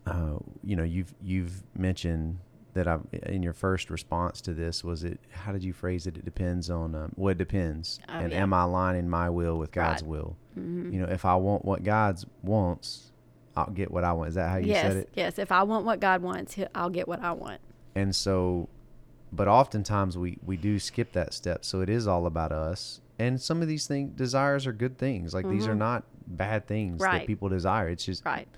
uh, 0.06 0.34
you 0.62 0.76
know, 0.76 0.82
you've 0.84 1.14
you've 1.22 1.62
mentioned 1.76 2.38
that 2.74 2.86
I 2.86 2.98
in 3.24 3.42
your 3.42 3.52
first 3.54 3.90
response 3.90 4.40
to 4.42 4.54
this 4.54 4.84
was 4.84 5.02
it. 5.04 5.18
How 5.30 5.52
did 5.52 5.64
you 5.64 5.72
phrase 5.72 6.06
it? 6.06 6.16
It 6.18 6.24
depends 6.24 6.68
on. 6.70 6.94
Um, 6.94 7.12
well, 7.16 7.32
it 7.32 7.38
depends. 7.38 8.00
Oh, 8.08 8.12
and 8.12 8.32
yeah. 8.32 8.42
am 8.42 8.52
I 8.52 8.62
aligning 8.64 9.08
my 9.08 9.30
will 9.30 9.58
with 9.58 9.72
God's 9.72 10.02
Right. 10.02 10.10
will? 10.10 10.36
Mm-hmm. 10.58 10.92
You 10.92 11.00
know, 11.00 11.06
if 11.08 11.24
I 11.24 11.34
want 11.36 11.64
what 11.64 11.82
God's 11.84 12.26
wants, 12.42 13.12
I'll 13.56 13.70
get 13.70 13.90
what 13.90 14.04
I 14.04 14.12
want. 14.12 14.28
Is 14.28 14.34
that 14.34 14.50
how 14.50 14.56
you 14.56 14.68
yes, 14.68 14.82
said 14.82 14.96
it? 14.98 15.08
yes. 15.14 15.24
Yes. 15.36 15.38
If 15.38 15.50
I 15.52 15.62
want 15.62 15.84
what 15.86 16.00
God 16.00 16.22
wants, 16.22 16.56
I'll 16.74 16.90
get 16.90 17.08
what 17.08 17.20
I 17.22 17.32
want. 17.32 17.60
And 17.94 18.14
so, 18.14 18.68
but 19.32 19.48
oftentimes 19.48 20.16
we 20.18 20.38
we 20.44 20.56
do 20.56 20.78
skip 20.78 21.12
that 21.12 21.32
step. 21.34 21.64
So 21.64 21.80
it 21.80 21.88
is 21.88 22.06
all 22.06 22.26
about 22.26 22.52
us. 22.52 23.00
And 23.18 23.40
some 23.40 23.62
of 23.62 23.68
these 23.68 23.86
things, 23.86 24.16
desires 24.16 24.66
are 24.66 24.72
good 24.72 24.98
things. 24.98 25.32
Like 25.34 25.48
these 25.48 25.66
are 25.66 25.74
not 25.74 26.04
bad 26.26 26.66
things 26.66 27.00
that 27.00 27.10
Mm-hmm. 27.12 27.26
People 27.26 27.48
desire. 27.48 27.88
It's 27.88 28.04
just 28.04 28.24
Right. 28.24 28.48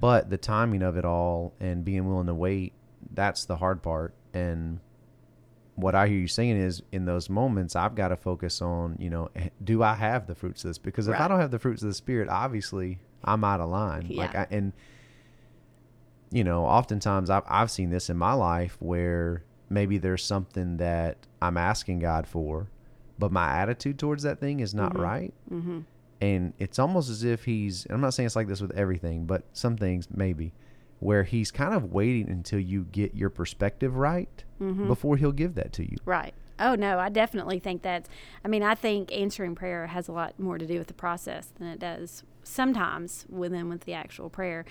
but 0.00 0.30
the 0.30 0.36
timing 0.38 0.82
of 0.82 0.96
it 0.96 1.04
all 1.04 1.52
and 1.60 1.84
being 1.84 2.06
willing 2.08 2.26
to 2.26 2.34
wait 2.34 2.72
that's 3.14 3.44
the 3.46 3.56
hard 3.56 3.82
part 3.82 4.12
and 4.34 4.80
what 5.76 5.94
i 5.94 6.06
hear 6.08 6.18
you 6.18 6.28
saying 6.28 6.56
is 6.58 6.82
in 6.92 7.04
those 7.06 7.30
moments 7.30 7.74
i've 7.74 7.94
got 7.94 8.08
to 8.08 8.16
focus 8.16 8.60
on 8.60 8.96
you 8.98 9.08
know 9.08 9.30
do 9.64 9.82
i 9.82 9.94
have 9.94 10.26
the 10.26 10.34
fruits 10.34 10.62
of 10.64 10.68
this 10.70 10.78
because 10.78 11.08
if 11.08 11.18
i 11.18 11.26
don't 11.26 11.40
have 11.40 11.50
the 11.50 11.58
fruits 11.58 11.80
of 11.82 11.88
the 11.88 11.94
spirit 11.94 12.28
obviously 12.28 12.98
i'm 13.24 13.42
out 13.44 13.60
of 13.60 13.70
line 13.70 14.06
like 14.10 14.32
Yeah. 14.34 14.42
I, 14.50 14.54
and 14.54 14.72
you 16.30 16.44
know 16.44 16.64
oftentimes 16.64 17.30
I've, 17.30 17.42
I've 17.46 17.70
seen 17.70 17.90
this 17.90 18.10
in 18.10 18.16
my 18.16 18.32
life 18.34 18.76
where 18.80 19.42
maybe 19.70 19.98
there's 19.98 20.24
something 20.24 20.76
that 20.78 21.16
i'm 21.42 21.56
asking 21.56 21.98
god 22.00 22.26
for 22.26 22.68
but 23.18 23.32
my 23.32 23.48
attitude 23.60 23.98
towards 23.98 24.22
that 24.24 24.38
thing 24.40 24.60
is 24.60 24.74
not 24.74 24.98
right 24.98 25.32
Mm-hmm. 25.52 25.80
and 26.20 26.52
it's 26.58 26.78
almost 26.78 27.10
as 27.10 27.24
if 27.24 27.44
he's 27.44 27.84
and 27.86 27.94
i'm 27.94 28.00
not 28.00 28.14
saying 28.14 28.26
it's 28.26 28.36
like 28.36 28.48
this 28.48 28.60
with 28.60 28.72
everything 28.76 29.24
but 29.26 29.42
some 29.52 29.76
things 29.76 30.08
maybe 30.14 30.52
where 31.00 31.22
he's 31.24 31.50
kind 31.50 31.74
of 31.74 31.92
waiting 31.92 32.28
until 32.28 32.58
you 32.58 32.84
get 32.92 33.14
your 33.14 33.30
perspective 33.30 33.96
right 33.96 34.44
Mm-hmm. 34.60 34.88
before 34.88 35.16
he'll 35.16 35.32
give 35.32 35.54
that 35.54 35.72
to 35.74 35.84
you 35.88 35.96
Right. 36.04 36.34
Oh 36.60 36.74
no, 36.74 36.98
I 36.98 37.08
definitely 37.10 37.60
think 37.60 37.82
that's. 37.82 38.08
I 38.44 38.48
mean, 38.48 38.64
I 38.64 38.74
think 38.74 39.12
answering 39.12 39.54
prayer 39.54 39.86
has 39.86 40.08
a 40.08 40.12
lot 40.12 40.36
more 40.40 40.58
to 40.58 40.66
do 40.66 40.76
with 40.78 40.88
the 40.88 40.94
process 40.94 41.52
than 41.56 41.68
it 41.68 41.78
does 41.78 42.24
sometimes 42.48 43.26
within 43.28 43.68
with 43.68 43.82
the 43.82 43.94
actual 43.94 44.30
prayer. 44.30 44.64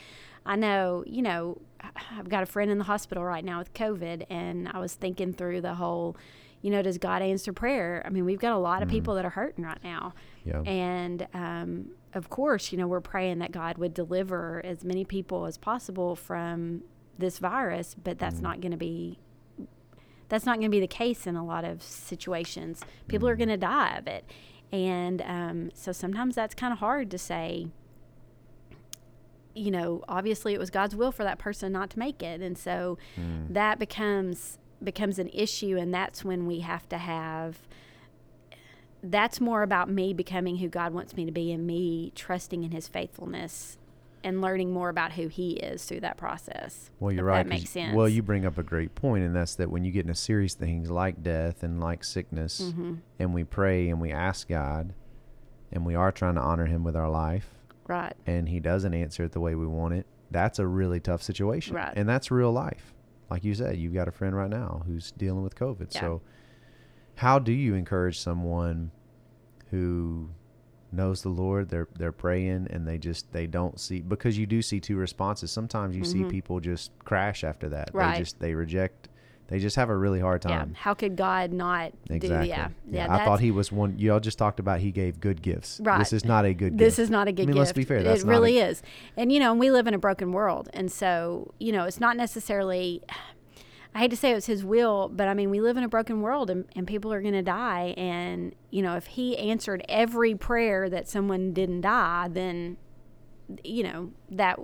I 0.45 0.55
know, 0.55 1.03
you 1.05 1.21
know, 1.21 1.61
I've 2.17 2.29
got 2.29 2.43
a 2.43 2.45
friend 2.45 2.71
in 2.71 2.77
the 2.77 2.85
hospital 2.85 3.23
right 3.23 3.43
now 3.43 3.59
with 3.59 3.73
COVID, 3.73 4.25
and 4.29 4.69
I 4.69 4.79
was 4.79 4.93
thinking 4.93 5.33
through 5.33 5.61
the 5.61 5.75
whole, 5.75 6.15
you 6.61 6.71
know, 6.71 6.81
does 6.81 6.97
God 6.97 7.21
answer 7.21 7.51
prayer? 7.51 8.01
I 8.05 8.09
mean, 8.09 8.25
we've 8.25 8.39
got 8.39 8.53
a 8.53 8.57
lot 8.57 8.81
of 8.81 8.87
mm-hmm. 8.87 8.97
people 8.97 9.15
that 9.15 9.25
are 9.25 9.31
hurting 9.31 9.63
right 9.63 9.83
now, 9.83 10.13
yeah 10.45 10.61
and 10.61 11.27
um, 11.33 11.89
of 12.13 12.29
course, 12.29 12.71
you 12.71 12.77
know, 12.77 12.87
we're 12.87 13.01
praying 13.01 13.39
that 13.39 13.51
God 13.51 13.77
would 13.77 13.93
deliver 13.93 14.61
as 14.65 14.83
many 14.83 15.05
people 15.05 15.45
as 15.45 15.57
possible 15.57 16.15
from 16.15 16.83
this 17.17 17.39
virus, 17.39 17.95
but 17.95 18.17
that's 18.17 18.35
mm-hmm. 18.35 18.43
not 18.43 18.61
going 18.61 18.71
to 18.71 18.77
be 18.77 19.19
that's 20.29 20.45
not 20.45 20.57
going 20.57 20.69
to 20.69 20.75
be 20.75 20.81
the 20.81 20.87
case 20.87 21.25
in 21.25 21.37
a 21.37 21.45
lot 21.45 21.63
of 21.63 21.81
situations. 21.81 22.81
People 23.07 23.29
are 23.29 23.33
mm-hmm. 23.33 23.49
going 23.49 23.59
to 23.59 23.65
die 23.65 23.95
of 23.95 24.07
it. 24.07 24.25
And 24.71 25.21
um, 25.21 25.71
so 25.73 25.91
sometimes 25.91 26.35
that's 26.35 26.53
kind 26.53 26.73
of 26.73 26.79
hard 26.79 27.09
to 27.11 27.17
say, 27.17 27.67
you 29.55 29.71
know, 29.71 30.03
obviously 30.07 30.53
it 30.53 30.59
was 30.59 30.69
God's 30.69 30.95
will 30.95 31.11
for 31.11 31.23
that 31.23 31.39
person 31.39 31.71
not 31.71 31.89
to 31.91 31.99
make 31.99 32.21
it. 32.21 32.41
And 32.41 32.57
so 32.57 32.97
that 33.49 33.79
becomes 33.79 34.57
becomes 34.83 35.17
an 35.17 35.29
issue 35.33 35.75
and 35.75 35.91
that's 35.91 36.23
when 36.23 36.45
we 36.45 36.59
have 36.59 36.87
to 36.87 36.99
have 36.99 37.57
that's 39.01 39.39
more 39.39 39.63
about 39.63 39.89
me 39.89 40.13
becoming 40.13 40.57
who 40.57 40.67
God 40.67 40.93
wants 40.93 41.15
me 41.15 41.25
to 41.25 41.31
be 41.31 41.51
and 41.51 41.65
me 41.65 42.11
trusting 42.15 42.63
in 42.63 42.71
his 42.71 42.87
faithfulness 42.87 43.76
and 44.23 44.41
learning 44.41 44.71
more 44.73 44.89
about 44.89 45.11
who 45.13 45.27
he 45.27 45.53
is 45.53 45.85
through 45.85 45.99
that 46.01 46.17
process. 46.17 46.89
well 46.99 47.11
you're 47.11 47.23
right 47.23 47.43
That 47.43 47.49
makes 47.49 47.69
sense. 47.69 47.95
well 47.95 48.07
you 48.09 48.21
bring 48.23 48.45
up 48.45 48.57
a 48.57 48.63
great 48.63 48.95
point 48.95 49.23
and 49.23 49.35
that's 49.35 49.55
that 49.55 49.69
when 49.69 49.83
you 49.83 49.91
get 49.91 50.01
into 50.01 50.15
serious 50.15 50.53
things 50.55 50.89
like 50.89 51.21
death 51.23 51.63
and 51.63 51.79
like 51.79 52.03
sickness 52.03 52.59
Mm-hmm. 52.61 52.95
and 53.19 53.33
we 53.33 53.43
pray 53.43 53.89
and 53.89 54.01
we 54.01 54.11
ask 54.11 54.47
god 54.47 54.93
and 55.71 55.85
we 55.85 55.95
are 55.95 56.11
trying 56.11 56.35
to 56.35 56.41
honor 56.41 56.65
him 56.65 56.83
with 56.83 56.95
our 56.95 57.09
life 57.09 57.49
right. 57.87 58.13
and 58.25 58.49
he 58.49 58.59
doesn't 58.59 58.93
answer 58.93 59.23
it 59.25 59.31
the 59.33 59.39
way 59.39 59.53
we 59.55 59.67
want 59.67 59.93
it, 59.93 60.05
that's 60.31 60.59
a 60.59 60.67
really 60.67 60.99
tough 60.99 61.21
situation. 61.23 61.75
Right. 61.75 61.93
And 61.95 62.07
that's 62.07 62.29
real 62.31 62.51
life. 62.51 62.93
Like 63.29 63.43
you 63.45 63.53
said, 63.53 63.77
you've 63.77 63.93
got 63.93 64.07
a 64.07 64.11
friend 64.11 64.35
right 64.35 64.49
now 64.49 64.83
who's 64.85 65.11
dealing 65.11 65.43
with 65.43 65.55
COVID. 65.55 65.93
Yeah. 65.93 66.01
So, 66.01 66.21
how 67.15 67.39
do 67.39 67.51
you 67.51 67.75
encourage 67.75 68.19
someone 68.19 68.91
who 69.71 70.29
knows 70.91 71.21
the 71.21 71.29
Lord, 71.29 71.69
they're 71.69 71.87
they're 71.97 72.11
praying 72.11 72.67
and 72.69 72.87
they 72.87 72.97
just 72.97 73.31
they 73.33 73.47
don't 73.47 73.79
see 73.79 74.01
because 74.01 74.37
you 74.37 74.45
do 74.45 74.61
see 74.61 74.79
two 74.79 74.97
responses. 74.97 75.51
Sometimes 75.51 75.95
you 75.95 76.03
see 76.03 76.23
people 76.25 76.59
just 76.59 76.91
crash 77.03 77.43
after 77.43 77.69
that. 77.69 77.89
Mm-hmm. 77.89 77.97
Right. 77.97 78.13
They 78.13 78.19
just 78.19 78.39
they 78.39 78.53
reject 78.53 79.09
they 79.49 79.59
just 79.59 79.77
have 79.77 79.89
a 79.89 79.95
really 79.95 80.19
hard 80.19 80.41
time. 80.41 80.71
Yeah. 80.73 80.79
How 80.79 80.93
could 80.93 81.15
God 81.15 81.53
not 81.53 81.93
Exactly. 82.09 82.47
do 82.47 82.49
yeah. 82.49 82.69
Yeah. 82.89 83.13
I 83.13 83.23
thought 83.23 83.39
he 83.39 83.51
was 83.51 83.71
one 83.71 83.97
y'all 83.97 84.19
just 84.19 84.37
talked 84.37 84.59
about 84.59 84.79
he 84.79 84.91
gave 84.91 85.19
good 85.19 85.41
gifts. 85.41 85.79
Right. 85.81 85.99
This 85.99 86.11
is 86.13 86.25
not 86.25 86.45
a 86.45 86.53
good 86.53 86.71
gift. 86.71 86.77
this 86.79 86.95
gift. 86.95 86.99
is 87.05 87.09
not 87.09 87.27
a 87.27 87.31
good 87.31 87.43
I 87.43 87.45
mean, 87.45 87.53
gift. 87.53 87.59
let's 87.59 87.71
be 87.73 87.85
fair. 87.85 88.03
That's 88.03 88.23
it 88.23 88.27
really 88.27 88.59
a- 88.59 88.67
is. 88.67 88.81
And 89.15 89.31
you 89.31 89.39
know, 89.39 89.51
and 89.51 89.59
we 89.59 89.71
live 89.71 89.87
in 89.87 89.93
a 89.93 89.99
broken 89.99 90.31
world. 90.33 90.69
And 90.73 90.91
so, 90.91 91.53
you 91.59 91.71
know, 91.71 91.85
it's 91.85 91.99
not 91.99 92.17
necessarily 92.17 93.01
I 93.97 94.01
hate 94.01 94.11
to 94.11 94.15
say 94.15 94.29
it 94.29 94.35
was 94.35 94.45
his 94.45 94.63
will, 94.63 95.09
but 95.09 95.27
I 95.27 95.33
mean, 95.33 95.49
we 95.49 95.59
live 95.59 95.75
in 95.75 95.83
a 95.83 95.87
broken 95.87 96.21
world 96.21 96.51
and, 96.51 96.65
and 96.75 96.85
people 96.85 97.11
are 97.11 97.19
going 97.19 97.33
to 97.33 97.41
die. 97.41 97.95
And, 97.97 98.53
you 98.69 98.83
know, 98.83 98.95
if 98.95 99.07
he 99.07 99.35
answered 99.35 99.83
every 99.89 100.35
prayer 100.35 100.87
that 100.87 101.09
someone 101.09 101.51
didn't 101.51 101.81
die, 101.81 102.27
then, 102.31 102.77
you 103.63 103.81
know, 103.81 104.11
that. 104.29 104.59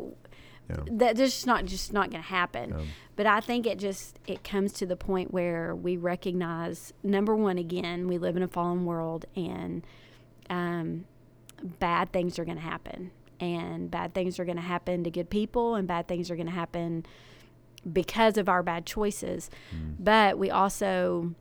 Yeah. 0.69 0.75
That 0.91 1.17
just 1.17 1.45
not 1.45 1.65
just 1.65 1.91
not 1.91 2.09
going 2.09 2.21
to 2.21 2.29
happen, 2.29 2.73
but 3.17 3.25
I 3.25 3.41
think 3.41 3.65
it 3.65 3.79
just 3.79 4.17
it 4.25 4.45
comes 4.45 4.71
to 4.73 4.85
the 4.85 4.95
point 4.95 5.33
where 5.33 5.75
we 5.75 5.97
recognize 5.97 6.93
number 7.03 7.35
one 7.35 7.57
again 7.57 8.07
we 8.07 8.17
live 8.17 8.37
in 8.37 8.43
a 8.43 8.47
fallen 8.47 8.85
world 8.85 9.25
and 9.35 9.85
um, 10.49 11.03
bad 11.79 12.13
things 12.13 12.39
are 12.39 12.45
going 12.45 12.55
to 12.55 12.63
happen 12.63 13.11
and 13.41 13.91
bad 13.91 14.13
things 14.13 14.39
are 14.39 14.45
going 14.45 14.55
to 14.55 14.63
happen 14.63 15.03
to 15.03 15.11
good 15.11 15.29
people 15.29 15.75
and 15.75 15.85
bad 15.85 16.07
things 16.07 16.31
are 16.31 16.37
going 16.37 16.47
to 16.47 16.53
happen 16.53 17.05
because 17.91 18.37
of 18.37 18.47
our 18.47 18.63
bad 18.63 18.85
choices 18.85 19.49
mm. 19.75 19.95
but 19.99 20.37
we 20.37 20.49
also 20.49 21.33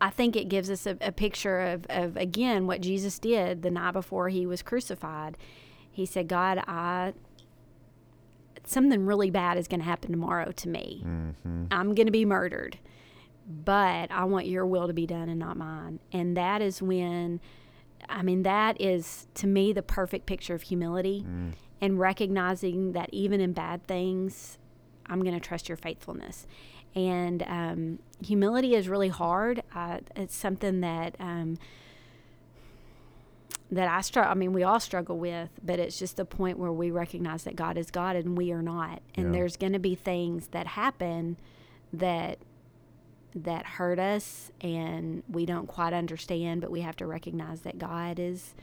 i 0.00 0.10
think 0.10 0.34
it 0.34 0.48
gives 0.48 0.70
us 0.70 0.86
a, 0.86 0.96
a 1.00 1.12
picture 1.12 1.60
of, 1.60 1.86
of 1.88 2.16
again 2.16 2.66
what 2.66 2.80
jesus 2.80 3.18
did 3.18 3.62
the 3.62 3.70
night 3.70 3.92
before 3.92 4.28
he 4.28 4.46
was 4.46 4.62
crucified. 4.62 5.36
He 5.92 6.06
said 6.06 6.28
god 6.28 6.62
i 6.66 7.12
something 8.64 9.04
really 9.04 9.30
bad 9.30 9.58
is 9.58 9.68
going 9.68 9.80
to 9.80 9.86
happen 9.86 10.12
tomorrow 10.12 10.52
to 10.52 10.68
me. 10.68 11.02
Mm-hmm. 11.04 11.64
I'm 11.72 11.94
going 11.94 12.06
to 12.06 12.12
be 12.12 12.24
murdered 12.24 12.78
but 13.50 14.10
I 14.10 14.24
want 14.24 14.46
your 14.46 14.64
will 14.64 14.86
to 14.86 14.92
be 14.92 15.06
done 15.06 15.28
and 15.28 15.38
not 15.38 15.56
mine. 15.56 15.98
And 16.12 16.36
that 16.36 16.62
is 16.62 16.80
when, 16.80 17.40
I 18.08 18.22
mean, 18.22 18.44
that 18.44 18.80
is 18.80 19.26
to 19.34 19.46
me 19.46 19.72
the 19.72 19.82
perfect 19.82 20.26
picture 20.26 20.54
of 20.54 20.62
humility 20.62 21.24
mm. 21.26 21.52
And 21.80 21.98
recognizing 21.98 22.92
that 22.92 23.08
even 23.12 23.40
in 23.40 23.52
bad 23.52 23.86
things, 23.86 24.58
I'm 25.06 25.22
going 25.22 25.34
to 25.34 25.40
trust 25.40 25.68
your 25.68 25.76
faithfulness. 25.76 26.46
And 26.94 27.42
um, 27.44 27.98
humility 28.22 28.74
is 28.74 28.88
really 28.88 29.08
hard. 29.08 29.62
Uh, 29.74 29.98
it's 30.16 30.34
something 30.34 30.80
that 30.80 31.14
um, 31.20 31.58
that 33.70 33.88
I 33.88 34.00
struggle. 34.00 34.32
I 34.32 34.34
mean, 34.34 34.52
we 34.52 34.64
all 34.64 34.80
struggle 34.80 35.16
with, 35.16 35.50
but 35.62 35.78
it's 35.78 35.98
just 35.98 36.16
the 36.16 36.24
point 36.24 36.58
where 36.58 36.72
we 36.72 36.90
recognize 36.90 37.44
that 37.44 37.54
God 37.54 37.78
is 37.78 37.90
God 37.90 38.16
and 38.16 38.36
we 38.36 38.50
are 38.50 38.62
not. 38.62 39.00
And 39.14 39.26
Yeah. 39.26 39.32
there's 39.32 39.56
going 39.56 39.72
to 39.74 39.78
be 39.78 39.94
things 39.94 40.48
that 40.48 40.66
happen 40.68 41.36
that 41.92 42.38
that 43.32 43.64
hurt 43.64 44.00
us 44.00 44.50
and 44.60 45.22
we 45.28 45.46
don't 45.46 45.68
quite 45.68 45.92
understand, 45.92 46.60
but 46.60 46.68
we 46.68 46.80
have 46.80 46.96
to 46.96 47.06
recognize 47.06 47.60
that 47.60 47.78
God 47.78 48.18
is 48.18 48.54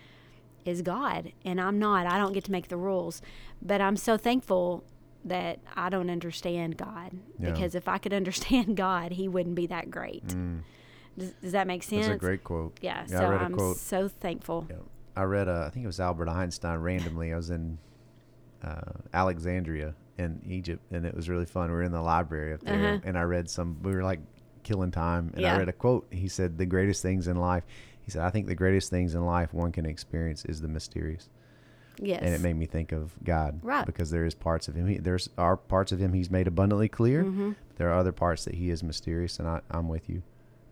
is 0.67 0.81
God 0.81 1.31
and 1.45 1.59
I'm 1.61 1.79
not. 1.79 2.05
I 2.07 2.17
don't 2.17 2.33
get 2.33 2.43
to 2.45 2.51
make 2.51 2.67
the 2.67 2.77
rules, 2.77 3.21
but 3.61 3.81
I'm 3.81 3.95
so 3.97 4.17
thankful 4.17 4.83
that 5.25 5.59
I 5.75 5.89
don't 5.89 6.09
understand 6.09 6.77
God 6.77 7.11
Yeah. 7.39 7.51
because 7.51 7.75
if 7.75 7.87
I 7.87 7.97
could 7.97 8.13
understand 8.21 8.77
God, 8.77 9.11
he 9.13 9.27
wouldn't 9.27 9.55
be 9.55 9.67
that 9.67 9.89
great. 9.91 10.23
Does, 11.17 11.31
does 11.41 11.51
that 11.53 11.65
make 11.67 11.83
sense? 11.83 12.05
Mm. 12.05 12.09
That's 12.09 12.15
a 12.17 12.19
great 12.19 12.43
quote. 12.43 12.77
Yeah, 12.81 13.05
Yeah, 13.09 13.19
so 13.19 13.25
a 13.31 13.35
I'm 13.37 13.53
quote. 13.53 13.77
so 13.77 14.07
thankful. 14.07 14.67
Yeah. 14.69 14.75
I 15.15 15.23
read, 15.23 15.47
uh, 15.47 15.63
I 15.65 15.69
think 15.71 15.83
it 15.83 15.87
was 15.87 15.99
Albert 15.99 16.29
Einstein 16.29 16.77
randomly. 16.79 17.33
I 17.33 17.35
was 17.37 17.49
in 17.49 17.79
uh, 18.63 18.81
Alexandria 19.13 19.95
in 20.17 20.41
Egypt, 20.47 20.83
and 20.91 21.05
it 21.05 21.15
was 21.15 21.27
really 21.29 21.45
fun. 21.45 21.69
We 21.69 21.75
were 21.77 21.83
in 21.83 21.91
the 21.91 22.01
library 22.01 22.53
up 22.53 22.61
there, 22.61 22.75
Uh-huh. 22.95 22.99
and 23.03 23.17
I 23.17 23.21
read 23.23 23.49
some, 23.49 23.77
we 23.83 23.93
were 23.93 24.03
like 24.03 24.19
killing 24.63 24.91
time, 24.91 25.31
and. 25.35 25.45
I 25.45 25.57
read 25.57 25.69
a 25.69 25.73
quote. 25.73 26.07
He 26.11 26.27
said, 26.27 26.57
The 26.57 26.65
greatest 26.65 27.01
things 27.01 27.27
in 27.27 27.37
life, 27.37 27.63
he 28.07 28.11
said, 28.11 28.21
I 28.21 28.29
think 28.29 28.47
the 28.47 28.55
greatest 28.55 28.89
things 28.89 29.15
in 29.15 29.25
life 29.25 29.53
one 29.53 29.73
can 29.73 29.85
experience 29.85 30.45
is 30.45 30.61
the 30.61 30.69
mysterious. 30.69 31.27
Yes. 31.99 32.21
And 32.23 32.33
it 32.33 32.39
made 32.39 32.55
me 32.55 32.65
think 32.65 32.93
of 32.93 33.13
God. 33.21 33.59
Right. 33.61 33.85
Because 33.85 34.11
there 34.11 34.25
is 34.25 34.33
parts 34.33 34.69
of 34.69 34.75
him, 34.75 34.87
he, 34.87 34.97
there's 34.97 35.29
are 35.37 35.57
parts 35.57 35.91
of 35.91 35.99
him 35.99 36.13
he's 36.13 36.31
made 36.31 36.47
abundantly 36.47 36.87
clear. 36.87 37.25
Mm-hmm. 37.25 37.51
There 37.75 37.89
are 37.89 37.99
other 37.99 38.13
parts 38.13 38.45
that 38.45 38.55
he 38.55 38.69
is 38.69 38.81
mysterious, 38.81 39.39
and 39.39 39.47
I, 39.49 39.59
I'm 39.69 39.89
with 39.89 40.07
you. 40.07 40.23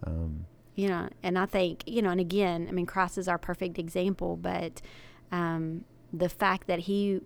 Um, 0.08 0.45
you 0.76 0.88
know, 0.88 1.10
and 1.24 1.38
I 1.38 1.45
think, 1.45 1.84
you 1.86 2.02
know, 2.02 2.10
and 2.10 2.21
again, 2.21 2.67
I 2.69 2.71
mean, 2.71 2.86
Christ 2.86 3.17
is 3.17 3.28
our 3.28 3.38
perfect 3.38 3.78
example, 3.78 4.38
but 4.38 4.82
um, 5.30 5.84
the 6.13 6.30
fact 6.30 6.67
that 6.67 6.80
he, 6.80 7.19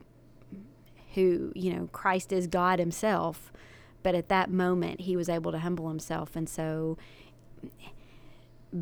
who, 1.14 1.52
you 1.54 1.72
know, 1.76 1.88
Christ 1.92 2.34
is 2.34 2.48
God 2.48 2.80
himself, 2.80 3.54
but 4.02 4.16
at 4.16 4.28
that 4.30 4.50
moment 4.50 5.02
he 5.02 5.16
was 5.16 5.30
able 5.30 5.52
to 5.52 5.60
humble 5.60 5.88
himself. 5.88 6.36
And 6.36 6.50
so, 6.50 6.98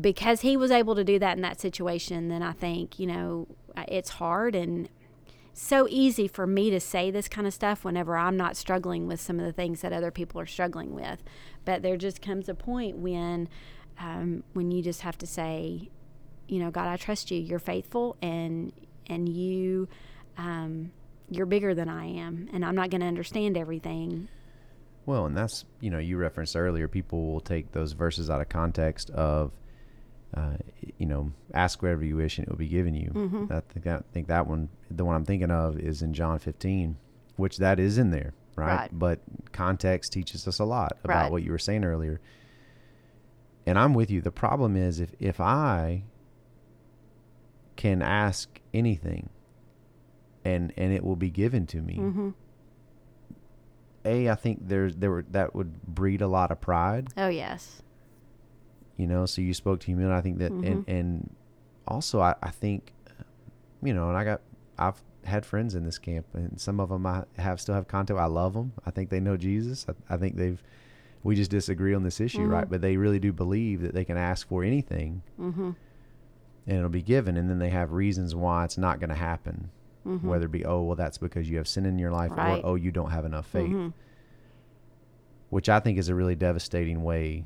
because 0.00 0.42
he 0.42 0.56
was 0.56 0.70
able 0.70 0.94
to 0.94 1.04
do 1.04 1.18
that 1.18 1.36
in 1.36 1.42
that 1.42 1.60
situation, 1.60 2.28
then 2.28 2.42
I 2.42 2.52
think, 2.52 2.98
you 2.98 3.06
know, 3.06 3.48
it's 3.86 4.10
hard 4.10 4.54
and 4.54 4.88
so 5.52 5.86
easy 5.90 6.28
for 6.28 6.46
me 6.46 6.70
to 6.70 6.78
say 6.78 7.10
this 7.10 7.28
kind 7.28 7.46
of 7.46 7.54
stuff 7.54 7.84
whenever 7.84 8.16
I'm 8.16 8.36
not 8.36 8.56
struggling 8.56 9.06
with 9.06 9.20
some 9.20 9.40
of 9.40 9.46
the 9.46 9.52
things 9.52 9.80
that 9.80 9.92
other 9.92 10.10
people 10.10 10.40
are 10.40 10.46
struggling 10.46 10.94
with. 10.94 11.22
But 11.64 11.82
there 11.82 11.96
just 11.96 12.22
comes 12.22 12.48
a 12.48 12.54
point 12.54 12.98
when, 12.98 13.48
um, 13.98 14.44
when 14.52 14.70
you 14.70 14.82
just 14.82 15.00
have 15.02 15.18
to 15.18 15.26
say, 15.26 15.90
you 16.48 16.58
know, 16.58 16.70
God, 16.70 16.88
I 16.88 16.96
trust 16.96 17.30
you. 17.30 17.38
You're 17.38 17.58
faithful, 17.58 18.16
and 18.22 18.72
and 19.06 19.28
you, 19.28 19.88
um, 20.36 20.92
you're 21.30 21.46
bigger 21.46 21.74
than 21.74 21.88
I 21.88 22.06
am, 22.06 22.48
and 22.52 22.64
I'm 22.64 22.74
not 22.74 22.90
going 22.90 23.02
to 23.02 23.06
understand 23.06 23.56
everything. 23.56 24.28
Well, 25.06 25.26
and 25.26 25.36
that's 25.36 25.64
you 25.80 25.90
know 25.90 25.98
you 25.98 26.16
referenced 26.16 26.56
earlier. 26.56 26.88
People 26.88 27.26
will 27.26 27.40
take 27.40 27.72
those 27.72 27.92
verses 27.92 28.30
out 28.30 28.40
of 28.40 28.48
context 28.48 29.10
of, 29.10 29.52
uh, 30.34 30.56
you 30.98 31.06
know, 31.06 31.32
ask 31.54 31.80
whatever 31.82 32.04
you 32.04 32.16
wish 32.16 32.38
and 32.38 32.46
it 32.46 32.50
will 32.50 32.58
be 32.58 32.68
given 32.68 32.94
you. 32.94 33.10
Mm-hmm. 33.14 33.52
I 33.52 33.60
think 33.60 33.84
that 33.84 34.00
I 34.10 34.12
think 34.12 34.28
that 34.28 34.46
one, 34.46 34.68
the 34.90 35.04
one 35.04 35.16
I'm 35.16 35.24
thinking 35.24 35.50
of, 35.50 35.78
is 35.78 36.02
in 36.02 36.12
John 36.14 36.38
15, 36.38 36.96
which 37.36 37.56
that 37.58 37.80
is 37.80 37.98
in 37.98 38.10
there, 38.10 38.34
right? 38.56 38.76
Right. 38.76 38.90
But 38.92 39.20
context 39.52 40.12
teaches 40.12 40.46
us 40.46 40.58
a 40.58 40.64
lot 40.64 40.98
about 41.04 41.22
Right. 41.24 41.32
what 41.32 41.42
you 41.42 41.50
were 41.50 41.58
saying 41.58 41.84
earlier. 41.84 42.20
And 43.66 43.78
I'm 43.78 43.94
with 43.94 44.10
you. 44.10 44.20
The 44.20 44.30
problem 44.32 44.76
is 44.76 44.98
if 45.00 45.14
if 45.18 45.40
I 45.40 46.04
can 47.76 48.02
ask 48.02 48.60
anything, 48.74 49.28
and 50.44 50.72
and 50.76 50.92
it 50.92 51.04
will 51.04 51.16
be 51.16 51.30
given 51.30 51.66
to 51.68 51.80
me 51.82 51.96
Mm-hmm. 51.96 52.28
a 54.04 54.28
I 54.30 54.34
think 54.34 54.68
there's 54.68 54.96
there 54.96 55.10
were 55.10 55.24
that 55.30 55.54
would 55.54 55.82
breed 55.82 56.20
a 56.22 56.28
lot 56.28 56.50
of 56.50 56.60
pride, 56.60 57.08
Oh 57.16 57.28
yes, 57.28 57.82
you 58.98 59.06
know. 59.06 59.24
So 59.24 59.40
you 59.40 59.54
spoke 59.54 59.80
to 59.80 59.86
humility. 59.86 60.14
I 60.14 60.20
think 60.20 60.38
that 60.38 60.52
and 60.52 60.84
Mhm. 60.86 60.88
and 60.88 61.30
also 61.86 62.20
I, 62.20 62.34
I 62.42 62.50
think 62.50 62.92
you 63.82 63.94
know, 63.94 64.08
and 64.10 64.18
I 64.18 64.24
got 64.24 64.42
I've 64.78 65.02
had 65.24 65.46
friends 65.46 65.74
in 65.74 65.84
this 65.84 65.98
camp, 65.98 66.26
and 66.34 66.60
some 66.60 66.78
of 66.80 66.90
them 66.90 67.06
I 67.06 67.24
have 67.38 67.60
still 67.60 67.74
have 67.74 67.88
contact. 67.88 68.18
I 68.20 68.26
love 68.26 68.52
them. 68.52 68.72
I 68.84 68.90
think 68.90 69.08
they 69.08 69.20
know 69.20 69.36
Jesus. 69.38 69.86
I, 69.88 70.14
I 70.14 70.16
think 70.18 70.36
they've 70.36 70.62
we 71.24 71.34
just 71.34 71.50
disagree 71.50 71.94
on 71.94 72.02
this 72.02 72.20
issue, 72.20 72.44
right? 72.44 72.66
Mhm. 72.66 72.70
But 72.70 72.80
they 72.82 72.96
really 72.96 73.18
do 73.18 73.32
believe 73.32 73.80
that 73.82 73.94
they 73.94 74.04
can 74.04 74.16
ask 74.18 74.46
for 74.46 74.62
anything 74.62 75.22
mm-hmm. 75.38 75.70
and 76.66 76.76
it'll 76.76 76.88
be 76.90 77.02
given, 77.02 77.36
and 77.36 77.48
then 77.50 77.58
they 77.58 77.70
have 77.70 77.92
reasons 77.92 78.34
why 78.36 78.64
it's 78.64 78.78
not 78.78 79.00
going 79.00 79.08
to 79.10 79.16
happen. 79.16 79.70
Mm-hmm. 80.06 80.26
Whether 80.28 80.46
it 80.46 80.52
be 80.52 80.64
oh 80.64 80.82
well 80.82 80.96
that's 80.96 81.18
because 81.18 81.50
you 81.50 81.56
have 81.58 81.66
sin 81.68 81.84
in 81.86 81.98
your 81.98 82.12
life, 82.12 82.30
Right. 82.30 82.58
or 82.64 82.66
oh 82.70 82.74
you 82.76 82.90
don't 82.92 83.10
have 83.10 83.24
enough 83.24 83.46
faith. 83.46 83.68
Mhm. 83.70 83.92
which 85.50 85.68
I 85.68 85.80
think 85.80 85.96
is 85.98 86.08
a 86.10 86.14
really 86.14 86.34
devastating 86.34 87.02
way 87.02 87.44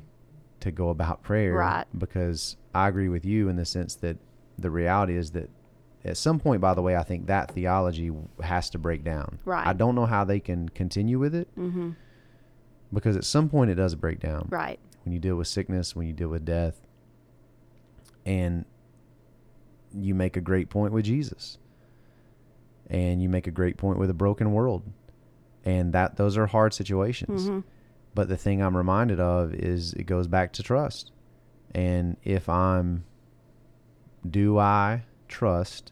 to 0.63 0.71
go 0.71 0.89
about 0.89 1.23
prayer. 1.23 1.53
Right. 1.53 1.85
Because 1.97 2.57
I 2.75 2.87
agree 2.87 3.07
with 3.09 3.23
you 3.25 3.47
in 3.49 3.55
the 3.55 3.65
sense 3.65 3.95
that 3.95 4.17
the 4.57 4.69
reality 4.69 5.15
is 5.15 5.31
that 5.31 5.49
at 6.05 6.17
some 6.17 6.39
point, 6.39 6.59
by 6.59 6.73
the 6.73 6.81
way, 6.81 6.95
I 6.97 7.03
think 7.03 7.27
that 7.27 7.51
theology 7.51 8.11
has 8.41 8.69
to 8.71 8.77
break 8.77 9.03
down. 9.03 9.39
Right. 9.45 9.65
I 9.65 9.73
don't 9.73 9.95
know 9.95 10.05
how 10.05 10.23
they 10.25 10.39
can 10.39 10.67
continue 10.69 11.17
with 11.19 11.33
it 11.33 11.47
Mm-hmm. 11.57 11.91
because 12.91 13.15
at 13.15 13.23
some 13.23 13.47
point 13.49 13.71
it 13.71 13.75
does 13.75 13.95
break 13.95 14.19
down. 14.19 14.47
Right. 14.49 14.79
When 15.05 15.13
you 15.13 15.19
deal 15.19 15.35
with 15.35 15.47
sickness, 15.47 15.95
when 15.95 16.07
you 16.07 16.13
deal 16.13 16.29
with 16.29 16.43
death, 16.45 16.79
and 18.25 18.65
you 19.93 20.15
make 20.15 20.37
a 20.37 20.41
great 20.41 20.69
point 20.69 20.93
with 20.93 21.05
Jesus. 21.05 21.57
And 22.89 23.21
you 23.21 23.29
make 23.29 23.47
a 23.47 23.51
great 23.51 23.77
point 23.77 23.97
with 23.99 24.09
a 24.09 24.13
broken 24.13 24.51
world. 24.53 24.83
And 25.65 25.93
that 25.93 26.17
those 26.17 26.37
are 26.37 26.47
hard 26.47 26.73
situations. 26.73 27.43
Mm-hmm. 27.43 27.59
But 28.15 28.29
the 28.29 28.37
thing 28.37 28.61
I'm 28.61 28.77
reminded 28.77 29.19
of 29.19 29.53
is 29.53 29.93
it 29.93 30.03
goes 30.03 30.27
back 30.27 30.53
to 30.53 30.63
trust. 30.63 31.11
And 31.73 32.17
if 32.23 32.47
I'm, 32.47 33.05
do 34.29 34.57
I 34.59 35.03
trust 35.27 35.91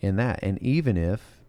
in 0.00 0.16
that? 0.16 0.40
And 0.42 0.60
even 0.62 0.96
if 0.96 1.40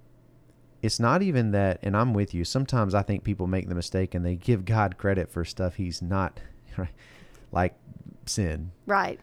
it's 0.82 1.00
not 1.00 1.22
even 1.22 1.52
that, 1.52 1.80
and 1.82 1.98
I'm 1.98 2.14
with 2.14 2.34
you, 2.34 2.46
sometimes 2.46 2.94
I 2.94 3.02
think 3.02 3.24
people 3.24 3.48
make 3.48 3.68
the 3.68 3.76
mistake 3.76 4.14
and 4.14 4.26
they 4.26 4.36
give 4.36 4.66
God 4.66 4.98
credit 4.98 5.30
for 5.30 5.44
stuff 5.44 5.76
he's 5.76 6.02
not, 6.02 6.40
right? 6.78 6.90
like 7.52 7.74
sin. 8.26 8.72
Right. 8.86 9.20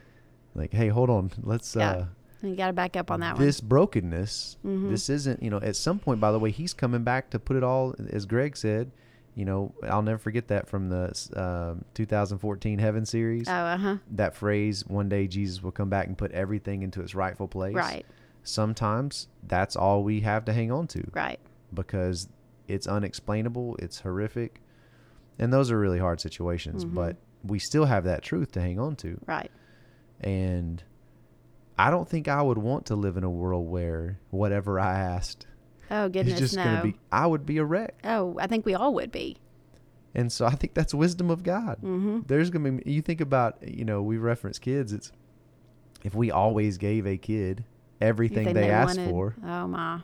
Like, 0.55 0.73
hey, 0.73 0.89
hold 0.89 1.09
on, 1.11 1.31
let's, 1.43 1.75
Yeah. 1.75 1.91
uh, 1.91 2.07
You 2.43 2.57
got 2.57 2.67
to 2.67 2.73
back 2.73 2.97
up 2.97 3.11
on 3.11 3.21
that 3.21 3.39
this 3.39 3.61
brokenness 3.61 4.57
Mhm. 4.65 4.91
this 4.91 5.09
isn't 5.09 5.41
you 5.43 5.49
know 5.49 5.59
at 5.61 5.77
some 5.77 6.01
point 6.01 6.21
by 6.21 6.33
the 6.33 6.41
way 6.41 6.51
he's 6.51 6.75
coming 6.75 7.05
back 7.05 7.31
to 7.31 7.39
put 7.39 7.57
it 7.57 7.63
all 7.63 7.95
as 8.11 8.27
greg 8.27 8.57
said 8.57 8.91
you 9.35 9.45
know 9.45 9.73
i'll 9.85 10.03
never 10.03 10.19
forget 10.19 10.49
that 10.49 10.69
from 10.69 10.89
the 10.91 11.07
um 11.37 11.85
2014 11.95 12.79
heaven 12.79 13.07
series. 13.07 13.49
Oh, 13.49 13.53
uh 13.53 13.77
huh. 13.79 13.97
that 14.11 14.35
phrase 14.35 14.85
one 14.87 15.09
day 15.09 15.27
jesus 15.27 15.63
will 15.63 15.73
come 15.73 15.89
back 15.89 16.07
and 16.07 16.19
put 16.19 16.31
everything 16.33 16.83
into 16.83 17.01
its 17.01 17.15
rightful 17.15 17.49
place 17.49 17.75
Right. 17.75 18.05
sometimes 18.43 19.29
that's 19.47 19.75
all 19.77 20.05
we 20.05 20.21
have 20.21 20.45
to 20.47 20.53
hang 20.53 20.71
on 20.71 20.87
to 20.89 21.03
Right. 21.15 21.41
because 21.73 22.29
it's 22.69 22.87
unexplainable 22.87 23.77
it's 23.79 24.01
horrific 24.01 24.61
and 25.39 25.51
those 25.53 25.71
are 25.71 25.79
really 25.79 25.99
hard 25.99 26.21
situations 26.21 26.85
Mhm. 26.85 26.95
but 26.95 27.17
we 27.43 27.59
still 27.59 27.87
have 27.87 28.05
that 28.05 28.23
truth 28.23 28.53
to 28.53 28.61
hang 28.61 28.79
on 28.79 28.97
to 28.97 29.19
Right. 29.27 29.51
and 30.21 30.83
I 31.79 31.91
don't 31.91 32.09
think 32.09 32.29
I 32.29 32.43
would 32.43 32.59
want 32.59 32.85
to 32.87 32.95
live 32.97 33.17
in 33.17 33.25
a 33.25 33.31
world 33.31 33.69
where 33.69 34.19
whatever 34.31 34.79
I 34.79 34.99
asked 34.99 35.47
Oh 35.91 36.09
goodness, 36.09 36.39
just 36.39 36.57
no. 36.57 36.77
to 36.77 36.83
be, 36.85 36.95
I 37.11 37.27
would 37.27 37.45
be 37.45 37.59
a 37.59 37.65
wreck. 37.65 37.95
oh, 38.05 38.37
I 38.41 38.47
think 38.47 38.65
we 38.65 38.75
all 38.75 38.95
would 38.95 39.13
be. 39.13 39.37
And 40.15 40.31
so 40.31 40.45
I 40.47 40.51
think 40.51 40.75
that's 40.75 40.93
wisdom 40.95 41.31
of 41.31 41.43
God. 41.43 41.79
Mm-hmm. 41.79 42.21
There's 42.27 42.51
going 42.51 42.65
to 42.79 42.85
be, 42.85 42.91
you 42.93 43.01
think 43.03 43.21
about, 43.23 43.57
you 43.67 43.85
know, 43.85 44.03
we 44.03 44.19
reference 44.19 44.59
kids. 44.59 44.93
It's 44.93 45.11
if 46.05 46.15
we 46.15 46.31
always 46.31 46.77
gave 46.79 47.07
a 47.07 47.17
kid 47.17 47.65
everything 48.01 48.53
they, 48.53 48.69
asked 48.71 48.99
wanted. 48.99 49.11
for, 49.11 49.37
Oh 49.45 49.67
my. 49.69 50.01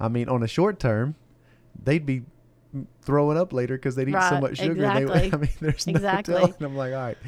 I 0.00 0.08
mean, 0.08 0.28
on 0.28 0.42
a 0.42 0.48
short 0.48 0.80
term, 0.80 1.14
they'd 1.82 2.06
be 2.06 2.22
throwing 3.02 3.36
up 3.36 3.52
later 3.52 3.76
because 3.76 3.94
they'd 3.96 4.08
eat 4.08 4.16
so 4.28 4.40
much 4.40 4.58
sugar. 4.58 4.84
And 4.84 4.96
they, 4.96 5.02
exactly. 5.02 5.32
I 5.32 5.36
mean, 5.36 5.50
there's 5.60 5.86
no 5.86 5.90
Exactly. 5.92 6.34
telling. 6.34 6.54
I'm 6.60 6.76
like, 6.76 6.92
all 6.92 6.98
right. 7.00 7.18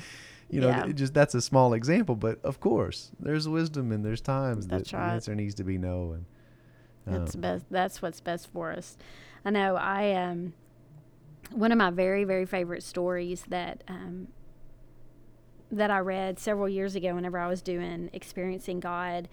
You 0.50 0.60
know, 0.60 0.68
Yeah. 0.68 0.86
it 0.86 0.94
just 0.94 1.14
that's 1.14 1.34
a 1.34 1.40
small 1.42 1.74
example, 1.74 2.16
but 2.16 2.42
of 2.44 2.60
course, 2.60 3.10
there's 3.20 3.48
wisdom 3.48 3.92
and 3.92 4.04
there's 4.04 4.20
times 4.20 4.66
That's 4.66 4.90
that 4.90 4.96
right. 4.96 5.06
the 5.08 5.12
answer 5.14 5.34
needs 5.34 5.54
to 5.56 5.64
be 5.64 5.78
no. 5.78 6.12
And 6.12 6.24
That's 7.06 7.34
um, 7.34 7.40
best. 7.40 7.64
That's 7.70 8.02
what's 8.02 8.20
best 8.20 8.52
for 8.52 8.72
us. 8.72 8.96
I 9.44 9.50
know. 9.50 9.76
I 9.76 10.12
um, 10.12 10.54
one 11.50 11.72
of 11.72 11.78
my 11.78 11.90
very 11.90 12.24
very 12.24 12.46
favorite 12.46 12.82
stories 12.82 13.44
that 13.48 13.82
um, 13.88 14.28
that 15.70 15.90
I 15.90 15.98
read 15.98 16.38
several 16.38 16.68
years 16.68 16.94
ago, 16.94 17.14
whenever 17.14 17.38
I 17.38 17.48
was 17.48 17.62
doing 17.62 18.10
experiencing 18.12 18.78
God, 18.78 19.28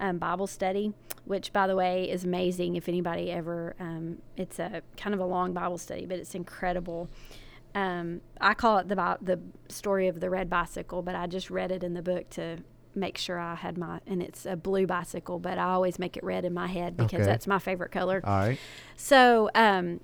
um, 0.00 0.18
Bible 0.18 0.48
study, 0.48 0.92
which, 1.24 1.52
by 1.52 1.66
the 1.66 1.76
way, 1.76 2.10
is 2.10 2.24
amazing. 2.24 2.76
If 2.76 2.88
anybody 2.88 3.30
ever, 3.30 3.76
um, 3.78 4.18
it's 4.36 4.58
a 4.58 4.82
kind 4.96 5.14
of 5.14 5.20
a 5.20 5.24
long 5.24 5.52
Bible 5.52 5.78
study, 5.78 6.04
but 6.04 6.18
it's 6.18 6.34
incredible. 6.34 7.08
Um, 7.74 8.20
I 8.40 8.54
call 8.54 8.78
it 8.78 8.88
the 8.88 9.18
the 9.20 9.40
story 9.68 10.08
of 10.08 10.20
the 10.20 10.30
red 10.30 10.50
bicycle, 10.50 11.02
but 11.02 11.14
I 11.14 11.26
just 11.26 11.50
read 11.50 11.70
it 11.72 11.82
in 11.82 11.94
the 11.94 12.02
book 12.02 12.28
to 12.30 12.58
make 12.94 13.18
sure 13.18 13.38
I 13.38 13.54
had 13.54 13.76
my, 13.78 14.00
and 14.06 14.22
it's 14.22 14.46
a 14.46 14.56
blue 14.56 14.86
bicycle, 14.86 15.38
but 15.38 15.58
I 15.58 15.64
always 15.64 15.98
make 15.98 16.16
it 16.16 16.24
red 16.24 16.44
in 16.44 16.54
my 16.54 16.66
head 16.66 16.96
because 16.96 17.20
Okay. 17.20 17.24
that's 17.24 17.46
my 17.46 17.58
favorite 17.58 17.90
color. 17.92 18.20
All 18.24 18.38
right. 18.38 18.58
So, 18.96 19.50
um, 19.54 20.00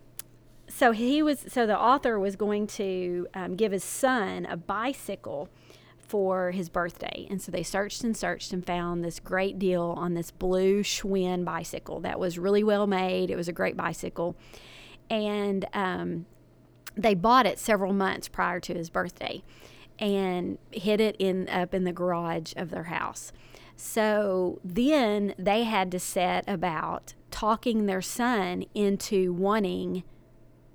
so 0.69 0.93
he 0.93 1.23
was, 1.23 1.45
so 1.49 1.67
the 1.67 1.79
author 1.79 2.19
was 2.19 2.37
going 2.37 2.67
to 2.69 3.27
um, 3.35 3.57
give 3.57 3.73
his 3.73 3.85
son 3.85 4.47
a 4.47 4.57
bicycle 4.57 5.49
for 5.99 6.51
his 6.51 6.69
birthday. 6.69 7.27
And 7.31 7.41
so 7.41 7.53
they 7.53 7.63
searched 7.63 8.03
and 8.03 8.17
searched 8.17 8.53
and 8.53 8.67
found 8.67 9.05
this 9.05 9.21
great 9.21 9.59
deal 9.59 9.95
on 9.97 10.15
this 10.15 10.31
blue 10.33 10.83
Schwinn 10.83 11.45
bicycle 11.45 12.01
that 12.01 12.19
was 12.19 12.39
really 12.39 12.65
well 12.65 12.87
made. 12.89 13.31
It 13.31 13.37
was 13.37 13.47
a 13.49 13.53
great 13.53 13.77
bicycle. 13.77 14.35
And 15.09 15.67
um, 15.73 16.27
they 16.97 17.15
bought 17.15 17.47
it 17.47 17.59
several 17.59 17.93
months 17.93 18.29
prior 18.29 18.59
to 18.61 18.75
his 18.75 18.91
birthday 18.91 19.43
and 20.01 20.59
hid 20.73 21.01
it 21.01 21.15
in 21.19 21.49
up 21.49 21.75
in 21.75 21.85
the 21.85 21.93
garage 21.93 22.53
of 22.57 22.71
their 22.71 22.85
house. 22.85 23.33
So 23.77 24.61
then 24.65 25.35
they 25.39 25.65
had 25.65 25.91
to 25.93 25.99
set 25.99 26.45
about 26.49 27.15
talking 27.31 27.87
their 27.87 28.03
son 28.03 28.65
into 28.75 29.33
wanting 29.33 30.03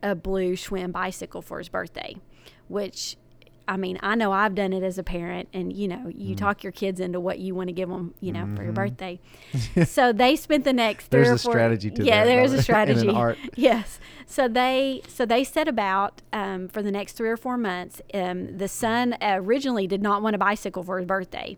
a 0.01 0.15
blue 0.15 0.53
Schwinn 0.55 0.91
bicycle 0.91 1.41
for 1.41 1.57
his 1.57 1.69
birthday, 1.69 2.15
which 2.67 3.17
I 3.67 3.77
mean, 3.77 3.97
I 4.01 4.15
know 4.15 4.31
I've 4.31 4.55
done 4.55 4.73
it 4.73 4.83
as 4.83 4.97
a 4.97 5.03
parent, 5.03 5.49
and 5.53 5.73
you 5.73 5.87
know, 5.87 6.11
you 6.13 6.35
talk 6.35 6.63
your 6.63 6.71
kids 6.71 6.99
into 6.99 7.19
what 7.19 7.39
you 7.39 7.55
want 7.55 7.69
to 7.69 7.73
give 7.73 7.89
them, 7.89 8.13
you 8.19 8.31
know, 8.31 8.47
for 8.55 8.63
your 8.63 8.73
birthday. 8.73 9.19
so 9.85 10.13
they 10.13 10.35
spent 10.35 10.63
the 10.63 10.73
next 10.73 11.07
three 11.07 11.21
There's 11.23 11.29
or 11.29 11.33
a 11.33 11.39
four. 11.39 11.51
strategy 11.53 11.91
to 11.91 12.03
yeah, 12.03 12.23
that, 12.23 12.25
there's 12.25 12.53
a 12.53 12.57
the 12.57 12.65
way, 12.73 12.81
and 12.81 12.89
an 12.91 12.97
strategy. 12.97 13.49
Yes. 13.55 13.99
So 14.27 14.47
they 14.47 15.01
so 15.07 15.25
they 15.25 15.43
set 15.43 15.67
about 15.67 16.21
um, 16.31 16.67
for 16.67 16.81
the 16.81 16.91
next 16.91 17.13
three 17.13 17.29
or 17.29 17.37
four 17.37 17.57
months. 17.57 18.01
Um, 18.13 18.57
the 18.57 18.67
son 18.67 19.15
originally 19.21 19.87
did 19.87 20.01
not 20.01 20.21
want 20.21 20.35
a 20.35 20.39
bicycle 20.39 20.83
for 20.83 20.97
his 20.97 21.07
birthday, 21.07 21.57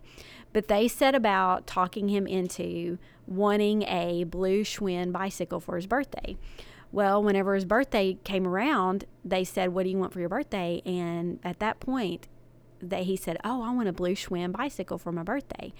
but 0.52 0.68
they 0.68 0.88
set 0.88 1.14
about 1.14 1.66
talking 1.66 2.08
him 2.08 2.26
into 2.26 2.98
wanting 3.26 3.82
a 3.82 4.24
blue 4.24 4.64
Schwinn 4.64 5.12
bicycle 5.12 5.60
for 5.60 5.76
his 5.76 5.86
birthday. 5.86 6.36
Well, 6.90 7.22
whenever 7.22 7.54
his 7.54 7.64
birthday 7.64 8.18
came 8.24 8.46
around, 8.46 9.04
they 9.24 9.44
said, 9.44 9.74
"What 9.74 9.82
do 9.84 9.90
you 9.90 9.98
want 9.98 10.12
for 10.12 10.20
your 10.20 10.28
birthday?" 10.28 10.82
And 10.86 11.38
at 11.44 11.58
that 11.58 11.80
point, 11.80 12.28
that 12.80 13.02
he 13.02 13.16
said, 13.16 13.36
"Oh, 13.44 13.62
I 13.62 13.72
want 13.72 13.88
a 13.88 13.92
blue 13.92 14.14
Schwinn 14.14 14.52
bicycle 14.52 14.98
for 14.98 15.12
my 15.12 15.22
birthday." 15.22 15.72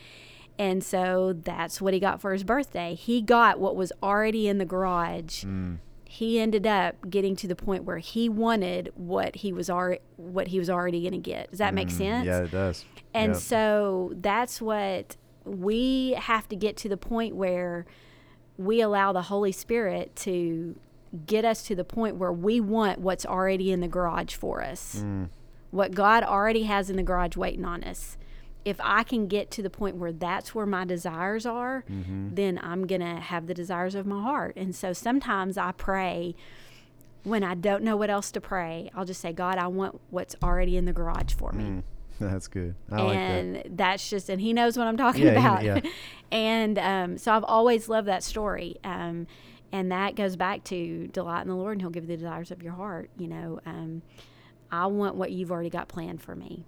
And 0.58 0.82
so 0.82 1.32
that's 1.32 1.80
what 1.80 1.94
he 1.94 2.00
got 2.00 2.20
for 2.20 2.32
his 2.32 2.42
birthday. 2.42 2.94
He 2.94 3.22
got 3.22 3.60
what 3.60 3.76
was 3.76 3.92
already 4.02 4.48
in 4.48 4.58
the 4.58 4.64
garage. 4.64 5.44
Mm. 5.44 5.78
He 6.04 6.40
ended 6.40 6.66
up 6.66 6.96
getting 7.08 7.36
to 7.36 7.46
the 7.46 7.54
point 7.54 7.84
where 7.84 7.98
he 7.98 8.28
wanted 8.28 8.90
what 8.96 9.36
he 9.36 9.52
was 9.52 9.70
already 9.70 10.00
what 10.16 10.48
he 10.48 10.58
was 10.58 10.68
already 10.68 11.02
going 11.02 11.12
to 11.12 11.18
get. 11.18 11.50
Does 11.50 11.58
that 11.58 11.74
make 11.74 11.88
mm, 11.88 11.92
sense? 11.92 12.26
Yeah, 12.26 12.40
it 12.40 12.50
does. 12.50 12.84
And 13.14 13.32
Yep. 13.34 13.42
so 13.42 14.12
that's 14.16 14.60
what 14.60 15.16
we 15.44 16.12
have 16.18 16.48
to 16.48 16.56
get 16.56 16.76
to 16.78 16.88
the 16.88 16.96
point 16.96 17.36
where 17.36 17.86
we 18.56 18.80
allow 18.80 19.12
the 19.12 19.22
Holy 19.22 19.52
Spirit 19.52 20.16
to 20.16 20.76
get 21.26 21.44
us 21.44 21.62
to 21.64 21.74
the 21.74 21.84
point 21.84 22.16
where 22.16 22.32
we 22.32 22.60
want 22.60 23.00
what's 23.00 23.24
already 23.26 23.72
in 23.72 23.80
the 23.80 23.88
garage 23.88 24.34
for 24.34 24.62
us. 24.62 25.02
What 25.70 25.92
God 25.94 26.22
already 26.22 26.62
has 26.64 26.88
in 26.90 26.96
the 26.96 27.02
garage 27.02 27.36
waiting 27.36 27.64
on 27.64 27.84
us. 27.84 28.16
If 28.64 28.76
I 28.82 29.02
can 29.02 29.28
get 29.28 29.50
to 29.52 29.62
the 29.62 29.70
point 29.70 29.96
where 29.96 30.12
that's 30.12 30.54
where 30.54 30.66
my 30.66 30.84
desires 30.84 31.46
are, 31.46 31.84
then 31.88 32.58
I'm 32.62 32.86
going 32.86 33.00
to 33.00 33.16
have 33.20 33.46
the 33.46 33.54
desires 33.54 33.94
of 33.94 34.06
my 34.06 34.22
heart. 34.22 34.54
And 34.56 34.74
so 34.74 34.92
sometimes 34.92 35.56
I 35.56 35.72
pray 35.72 36.34
when 37.24 37.42
I 37.44 37.54
don't 37.54 37.82
know 37.82 37.96
what 37.96 38.10
else 38.10 38.30
to 38.32 38.40
pray, 38.40 38.90
I'll 38.94 39.04
just 39.04 39.20
say, 39.20 39.32
God, 39.32 39.58
I 39.58 39.66
want 39.66 40.00
what's 40.10 40.36
already 40.42 40.76
in 40.76 40.84
the 40.86 40.92
garage 40.92 41.34
for 41.34 41.52
me 41.52 41.82
That's 42.20 42.48
good. 42.48 42.74
I 42.90 43.02
like 43.02 43.14
that. 43.14 43.30
and 43.30 43.78
that's 43.78 44.08
just 44.10 44.28
and 44.28 44.40
he 44.40 44.52
knows 44.52 44.76
what 44.76 44.86
i'm 44.88 44.96
talking 44.96 45.22
Yeah, 45.24 45.30
he- 45.60 45.68
about 45.68 45.84
yeah. 45.84 45.90
and 46.32 46.76
um, 46.78 47.16
so 47.18 47.32
i've 47.32 47.44
always 47.44 47.88
loved 47.88 48.08
that 48.08 48.22
story 48.24 48.76
um, 48.82 49.26
and 49.72 49.92
that 49.92 50.14
goes 50.16 50.36
back 50.36 50.64
to 50.64 51.06
delight 51.08 51.42
in 51.42 51.48
the 51.48 51.54
lord 51.56 51.72
and 51.72 51.82
he'll 51.82 51.90
give 51.90 52.04
you 52.04 52.08
the 52.08 52.16
desires 52.16 52.50
of 52.50 52.62
your 52.62 52.72
heart 52.72 53.10
you 53.18 53.28
know 53.28 53.60
um, 53.66 54.02
i 54.70 54.86
want 54.86 55.14
what 55.14 55.30
you've 55.32 55.50
already 55.50 55.70
got 55.70 55.88
planned 55.88 56.20
for 56.22 56.34
me 56.36 56.64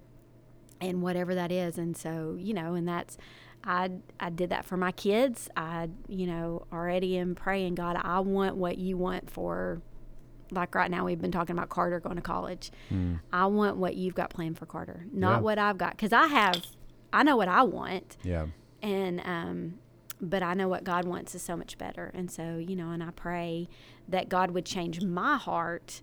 and 0.79 1.03
whatever 1.03 1.35
that 1.35 1.51
is. 1.51 1.77
And 1.77 1.95
so 1.95 2.35
you 2.39 2.53
know 2.55 2.73
and 2.73 2.87
that's 2.87 3.15
i 3.63 3.91
i 4.19 4.29
did 4.31 4.49
that 4.49 4.65
for 4.65 4.77
my 4.77 4.91
kids. 4.91 5.47
I 5.55 5.89
you 6.07 6.25
know 6.25 6.65
already 6.73 7.17
am 7.19 7.35
praying 7.35 7.75
god 7.75 7.97
i 8.01 8.19
want 8.19 8.55
what 8.55 8.79
you 8.79 8.97
want 8.97 9.29
for 9.29 9.81
like 10.49 10.73
right 10.73 10.89
now 10.89 11.05
we've 11.05 11.21
been 11.21 11.31
talking 11.31 11.55
about 11.55 11.69
carter 11.69 11.99
going 11.99 12.15
to 12.15 12.21
college. 12.23 12.71
I 13.31 13.45
want 13.45 13.77
what 13.77 13.95
you've 13.95 14.15
got 14.15 14.31
planned 14.31 14.57
for 14.57 14.65
carter 14.65 15.05
not 15.13 15.37
Yeah. 15.37 15.39
what 15.41 15.59
i've 15.59 15.77
got. 15.77 15.91
Because 15.91 16.11
i 16.13 16.25
have 16.25 16.65
i 17.13 17.21
know 17.21 17.37
what 17.37 17.47
i 17.47 17.61
want. 17.61 18.17
Yeah. 18.23 18.47
and 18.81 19.21
um 19.23 19.75
but 20.21 20.43
i 20.43 20.53
know 20.53 20.67
what 20.67 20.83
god 20.83 21.05
wants 21.05 21.33
is 21.33 21.41
so 21.41 21.57
much 21.57 21.77
better 21.77 22.11
and 22.13 22.29
so 22.29 22.57
you 22.57 22.75
know 22.75 22.91
and 22.91 23.01
i 23.03 23.09
pray 23.11 23.67
that 24.07 24.29
god 24.29 24.51
would 24.51 24.65
change 24.65 25.01
my 25.01 25.35
heart 25.35 26.01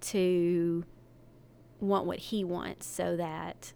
to 0.00 0.84
want 1.78 2.04
what 2.04 2.18
he 2.18 2.42
wants 2.44 2.86
so 2.86 3.16
that 3.16 3.72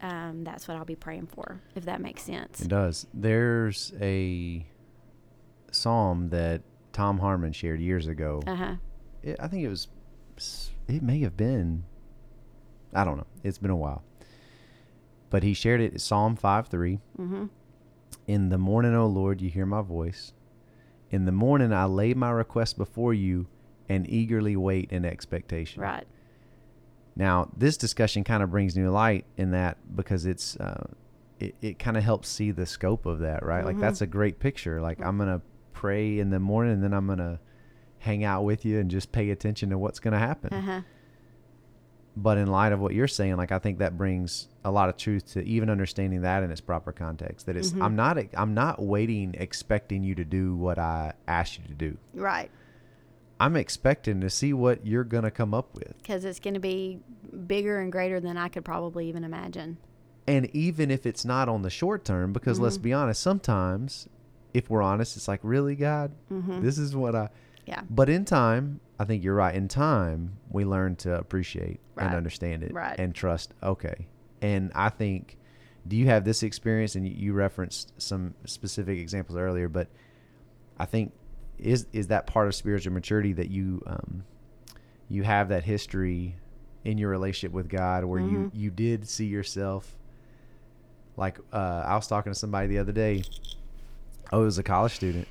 um, 0.00 0.42
that's 0.44 0.66
what 0.66 0.76
i'll 0.76 0.84
be 0.84 0.96
praying 0.96 1.26
for 1.26 1.60
if 1.74 1.84
that 1.84 2.00
makes 2.00 2.22
sense 2.22 2.60
It 2.62 2.68
does. 2.68 3.06
There's 3.14 3.92
a 4.00 4.66
psalm 5.70 6.28
that 6.30 6.62
Tom 6.92 7.18
Harmon 7.18 7.52
shared 7.52 7.80
years 7.80 8.06
ago. 8.06 8.42
uh-huh 8.46 8.74
It, 9.22 9.36
I 9.40 9.46
think 9.48 9.62
it 9.64 9.68
was, 9.68 9.88
it 10.88 11.02
may 11.02 11.20
have 11.20 11.36
been, 11.36 11.84
I 12.92 13.04
don't 13.04 13.16
know. 13.16 13.26
It's 13.44 13.58
been 13.58 13.70
a 13.70 13.76
while. 13.76 14.02
But 15.30 15.42
he 15.42 15.54
shared 15.54 15.80
it, 15.80 15.98
Psalm 16.00 16.36
5 16.36 16.66
3. 16.66 16.98
mm-hmm. 17.18 17.44
In 18.26 18.48
the 18.48 18.58
morning, 18.58 18.94
O 18.94 19.06
Lord, 19.06 19.40
you 19.40 19.50
hear 19.50 19.66
my 19.66 19.82
voice. 19.82 20.32
In 21.10 21.24
the 21.24 21.32
morning, 21.32 21.72
I 21.72 21.84
lay 21.84 22.14
my 22.14 22.30
request 22.30 22.78
before 22.78 23.12
you 23.12 23.46
and 23.88 24.08
eagerly 24.08 24.56
wait 24.56 24.90
in 24.90 25.04
expectation. 25.04 25.82
right 25.82 26.06
Now, 27.16 27.50
this 27.56 27.76
discussion 27.76 28.24
kind 28.24 28.42
of 28.42 28.50
brings 28.50 28.76
new 28.76 28.90
light 28.90 29.26
in 29.36 29.50
that 29.50 29.76
because 29.94 30.24
it's 30.24 30.56
uh, 30.56 30.86
it, 31.40 31.54
it 31.60 31.78
kind 31.78 31.96
of 31.96 32.04
helps 32.04 32.28
see 32.28 32.50
the 32.50 32.64
scope 32.64 33.04
of 33.04 33.18
that, 33.18 33.44
right? 33.44 33.64
Like 33.64 33.78
that's 33.78 34.00
a 34.00 34.06
great 34.06 34.38
picture. 34.38 34.80
Like 34.80 35.00
I'm 35.00 35.18
gonna 35.18 35.42
pray 35.72 36.18
in 36.18 36.30
the 36.30 36.40
morning, 36.40 36.74
and 36.74 36.82
then 36.82 36.94
I'm 36.94 37.06
gonna 37.06 37.40
hang 37.98 38.24
out 38.24 38.44
with 38.44 38.64
you 38.64 38.78
and 38.78 38.90
just 38.90 39.12
pay 39.12 39.30
attention 39.30 39.70
to 39.70 39.78
what's 39.78 40.00
gonna 40.00 40.18
happen. 40.18 40.52
uh-huh 40.52 40.80
But 42.14 42.36
in 42.36 42.48
light 42.48 42.72
of 42.72 42.80
what 42.80 42.92
you're 42.94 43.08
saying, 43.08 43.36
like 43.36 43.52
I 43.52 43.58
think 43.58 43.78
that 43.78 43.96
brings 43.96 44.48
a 44.64 44.70
lot 44.70 44.88
of 44.90 44.96
truth 44.98 45.32
to 45.32 45.42
even 45.44 45.70
understanding 45.70 46.20
that 46.22 46.42
in 46.42 46.50
its 46.50 46.60
proper 46.60 46.92
context. 46.92 47.46
That 47.46 47.56
it's 47.56 47.72
I'm 47.80 47.96
not 47.96 48.18
I'm 48.34 48.52
not 48.54 48.82
waiting 48.82 49.34
expecting 49.38 50.02
you 50.02 50.14
to 50.16 50.24
do 50.24 50.54
what 50.54 50.78
I 50.78 51.14
asked 51.26 51.58
you 51.58 51.64
to 51.68 51.74
do. 51.74 51.96
right 52.14 52.50
I'm 53.40 53.56
expecting 53.56 54.20
to 54.20 54.30
see 54.30 54.52
what 54.52 54.86
you're 54.86 55.04
gonna 55.04 55.30
come 55.30 55.52
up 55.54 55.74
with. 55.74 55.94
because 56.02 56.24
it's 56.24 56.38
going 56.38 56.54
to 56.54 56.60
be 56.60 57.00
bigger 57.46 57.80
and 57.80 57.90
greater 57.90 58.20
than 58.20 58.36
i 58.36 58.48
could 58.48 58.64
probably 58.64 59.08
even 59.08 59.24
imagine 59.24 59.78
And 60.28 60.46
even 60.54 60.90
if 60.90 61.06
it's 61.06 61.24
not 61.24 61.48
on 61.48 61.62
the 61.62 61.70
short 61.70 62.04
term, 62.04 62.32
because 62.32 62.60
let's 62.60 62.76
Mm-hmm. 62.76 62.82
be 62.84 62.92
honest, 62.92 63.20
sometimes 63.22 64.08
if 64.54 64.68
we're 64.70 64.82
honest, 64.82 65.16
it's 65.16 65.26
like, 65.28 65.40
really, 65.42 65.74
God, 65.74 66.12
Mm-hmm. 66.30 66.60
this 66.62 66.76
is 66.78 66.94
what 66.94 67.14
I. 67.16 67.30
yeah 67.66 67.80
But 67.90 68.08
in 68.10 68.24
time, 68.26 68.80
I 69.02 69.04
think 69.04 69.24
you're 69.24 69.34
right. 69.34 69.54
In 69.54 69.66
time, 69.68 70.38
we 70.48 70.64
learn 70.64 70.94
to 70.96 71.14
appreciate 71.18 71.80
and 71.96 72.14
understand 72.14 72.62
it 72.62 72.72
Right. 72.72 72.96
and 72.98 73.12
trust. 73.14 73.52
Okay. 73.62 74.06
And 74.40 74.70
I 74.74 74.90
think, 74.90 75.36
do 75.88 75.96
you 75.96 76.06
have 76.06 76.24
this 76.24 76.42
experience? 76.44 76.94
And 76.94 77.06
you, 77.06 77.12
you 77.14 77.32
referenced 77.32 77.92
some 78.00 78.34
specific 78.44 78.98
examples 78.98 79.36
earlier, 79.36 79.68
but 79.68 79.88
I 80.78 80.84
think 80.86 81.12
is 81.58 81.86
is 81.92 82.06
that 82.08 82.26
part 82.26 82.46
of 82.46 82.54
spiritual 82.54 82.92
maturity 82.92 83.32
that 83.32 83.50
you 83.50 83.82
um, 83.86 84.24
you 85.08 85.22
have 85.24 85.48
that 85.48 85.64
history 85.64 86.36
in 86.84 86.98
your 86.98 87.10
relationship 87.10 87.52
with 87.52 87.68
God 87.68 88.04
where 88.04 88.20
you 88.20 88.38
Mm-hmm. 88.38 88.56
you 88.58 88.70
did 88.70 89.08
see 89.08 89.26
yourself 89.26 89.96
like 91.16 91.38
uh, 91.52 91.84
I 91.86 91.94
was 91.96 92.06
talking 92.06 92.32
to 92.32 92.38
somebody 92.38 92.68
the 92.68 92.78
other 92.78 92.92
day. 92.92 93.22
Oh, 94.32 94.42
it 94.42 94.44
was 94.44 94.58
a 94.58 94.62
college 94.62 94.92
student, 94.94 95.28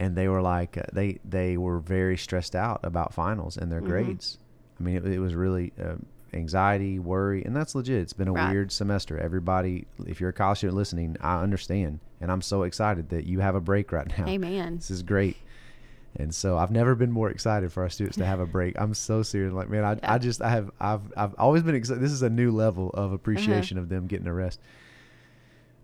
and 0.00 0.16
they 0.16 0.26
were 0.26 0.42
like 0.42 0.76
uh, 0.76 0.82
they 0.92 1.18
they 1.24 1.56
were 1.56 1.78
very 1.78 2.16
stressed 2.16 2.56
out 2.56 2.80
about 2.82 3.14
finals 3.14 3.56
and 3.56 3.70
Mm-hmm. 3.70 3.86
their 3.86 3.88
grades. 4.04 4.38
I 4.78 4.82
mean, 4.82 4.96
it, 4.96 5.06
it 5.06 5.18
was 5.20 5.34
really 5.34 5.72
uh, 5.80 5.96
anxiety, 6.32 6.98
worry, 6.98 7.44
and 7.44 7.54
that's 7.54 7.74
legit. 7.74 8.00
It's 8.02 8.12
been 8.14 8.28
a 8.28 8.32
Right. 8.32 8.50
weird 8.50 8.72
semester. 8.72 9.18
Everybody, 9.18 9.86
if 10.06 10.20
you're 10.20 10.30
a 10.30 10.32
college 10.32 10.58
student 10.58 10.76
listening, 10.76 11.16
I 11.20 11.42
understand, 11.42 12.00
and 12.20 12.32
I'm 12.32 12.40
so 12.42 12.62
excited 12.62 13.10
that 13.10 13.24
you 13.26 13.40
have 13.40 13.54
a 13.54 13.60
break 13.60 13.92
right 13.92 14.08
now. 14.18 14.26
amen 14.26 14.76
This 14.76 14.90
is 14.90 15.02
great. 15.02 15.36
And 16.16 16.34
so 16.34 16.58
I've 16.58 16.72
never 16.72 16.94
been 16.96 17.12
more 17.12 17.30
excited 17.30 17.72
for 17.72 17.84
our 17.84 17.88
students 17.88 18.16
to 18.18 18.26
have 18.26 18.40
a 18.40 18.46
break. 18.46 18.74
I'm 18.80 18.94
so 18.94 19.22
serious. 19.22 19.52
Like, 19.52 19.68
man, 19.68 19.84
I, 19.84 20.14
I 20.14 20.18
just, 20.18 20.42
I 20.42 20.48
have, 20.50 20.68
I've, 20.80 21.02
I've 21.16 21.34
always 21.38 21.62
been 21.62 21.76
excited. 21.76 22.02
This 22.02 22.10
is 22.10 22.22
a 22.22 22.28
new 22.30 22.50
level 22.50 22.90
of 22.94 23.12
appreciation 23.12 23.76
Uh-huh. 23.78 23.84
of 23.84 23.90
them 23.90 24.08
getting 24.08 24.26
a 24.26 24.34
rest. 24.34 24.58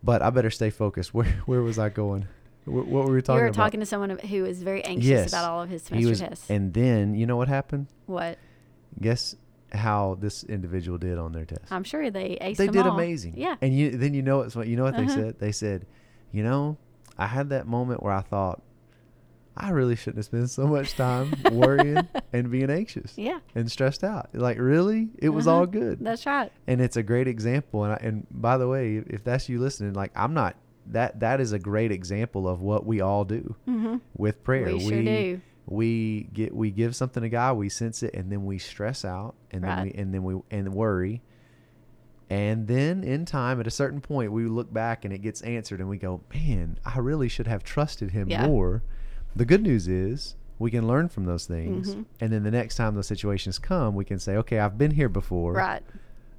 But 0.03 0.23
I 0.23 0.31
better 0.31 0.51
stay 0.51 0.71
focused. 0.71 1.14
Where 1.19 1.27
where 1.47 1.62
was 1.62 1.79
I 1.79 1.91
going? 1.91 2.27
Wh- 2.67 2.87
What 2.93 3.07
were 3.07 3.14
we 3.14 3.23
talking 3.23 3.37
you 3.39 3.43
were 3.43 3.47
about? 3.49 3.57
talking 3.64 3.81
to 3.81 3.87
someone 3.87 4.11
who 4.19 4.43
was 4.43 4.62
very 4.62 4.85
anxious 4.85 5.09
Yes. 5.09 5.29
about 5.33 5.51
all 5.51 5.62
of 5.62 5.71
his 5.71 5.83
semester 5.83 6.09
was, 6.11 6.21
tests. 6.21 6.51
and 6.51 6.75
then 6.75 7.14
you 7.14 7.25
know 7.27 7.37
what 7.37 7.49
happened? 7.49 7.87
what? 8.07 8.39
Guess 9.01 9.37
how 9.73 10.17
this 10.21 10.45
individual 10.45 10.97
did 10.99 11.19
on 11.19 11.33
their 11.33 11.45
test. 11.45 11.71
I'm 11.71 11.85
sure 11.85 12.11
they 12.11 12.39
aced 12.41 12.57
they 12.57 12.69
did 12.69 12.87
all. 12.87 12.95
amazing. 12.95 13.35
Yeah. 13.37 13.57
And 13.61 13.77
you 13.77 13.91
then 13.97 14.14
you 14.14 14.23
know 14.23 14.45
what 14.53 14.67
you 14.69 14.77
know 14.77 14.85
what 14.85 14.97
they 14.97 15.05
Uh-huh. 15.05 15.14
said? 15.14 15.39
They 15.39 15.53
said, 15.53 15.87
you 16.33 16.43
know, 16.45 16.77
I 17.19 17.27
had 17.27 17.49
that 17.51 17.67
moment 17.67 18.03
where 18.03 18.12
I 18.12 18.21
thought 18.23 18.62
I 19.59 19.71
really 19.71 19.97
shouldn't 19.97 20.19
have 20.19 20.27
spent 20.27 20.51
so 20.51 20.67
much 20.67 20.95
time 20.97 21.33
worrying 21.53 22.07
and 22.33 22.51
being 22.51 22.69
anxious 22.71 23.17
Yeah. 23.17 23.39
and 23.55 23.71
stressed 23.73 24.05
out. 24.05 24.29
Like 24.35 24.59
really, 24.59 25.09
it 25.19 25.31
was 25.31 25.47
Uh-huh. 25.47 25.57
all 25.61 25.67
good. 25.67 25.99
That's 26.01 26.27
right. 26.27 26.53
and 26.67 26.81
it's 26.81 26.97
a 26.97 27.03
great 27.03 27.27
example. 27.27 27.85
And 27.85 27.93
I, 27.95 27.97
and 28.03 28.27
by 28.31 28.59
the 28.59 28.69
way, 28.69 29.03
if 29.07 29.25
that's 29.25 29.49
you 29.49 29.59
listening, 29.59 29.95
like 29.95 30.12
I'm 30.14 30.35
not 30.35 30.57
that 30.93 31.20
that 31.20 31.41
is 31.41 31.53
a 31.53 31.59
great 31.59 31.91
example 31.93 32.47
of 32.49 32.61
what 32.61 32.87
we 32.87 33.01
all 33.01 33.24
do 33.24 33.55
Mm-hmm. 33.68 33.97
with 34.16 34.43
prayer. 34.45 34.66
We 34.74 34.80
sure 34.80 35.03
do. 35.03 35.41
We 35.68 36.28
get 36.32 36.55
we 36.55 36.70
give 36.70 36.95
something 36.95 37.22
to 37.22 37.28
God, 37.28 37.57
we 37.57 37.68
sense 37.68 38.03
it, 38.03 38.14
and 38.14 38.30
then 38.30 38.45
we 38.45 38.59
stress 38.59 39.05
out, 39.05 39.34
and 39.51 39.64
then 39.64 39.82
we 39.84 39.91
and 39.93 40.14
then 40.14 40.22
we 40.22 40.41
and 40.51 40.72
worry. 40.74 41.22
And 42.28 42.66
then 42.66 43.05
in 43.05 43.24
time, 43.24 43.61
at 43.61 43.66
a 43.68 43.70
certain 43.70 44.01
point, 44.01 44.32
we 44.32 44.47
look 44.47 44.72
back 44.72 45.05
and 45.05 45.14
it 45.14 45.18
gets 45.18 45.43
answered, 45.43 45.80
and 45.80 45.89
we 45.89 45.97
go, 45.97 46.22
"Man, 46.34 46.78
I 46.84 46.99
really 46.99 47.28
should 47.28 47.47
have 47.47 47.62
trusted 47.62 48.11
Him 48.11 48.28
Yeah. 48.28 48.47
more." 48.47 48.82
The 49.34 49.45
good 49.45 49.62
news 49.62 49.87
is 49.87 50.34
we 50.59 50.70
can 50.70 50.87
learn 50.89 51.09
from 51.09 51.24
those 51.24 51.47
things, 51.47 51.95
Mhm. 51.95 52.05
and 52.20 52.32
then 52.32 52.43
the 52.43 52.51
next 52.51 52.76
time 52.76 52.95
those 52.95 53.07
situations 53.07 53.59
come, 53.59 53.95
we 53.95 54.05
can 54.05 54.18
say, 54.18 54.37
"Okay, 54.37 54.59
I've 54.59 54.78
been 54.78 54.93
here 54.93 55.09
before. 55.09 55.53
Right. 55.53 55.82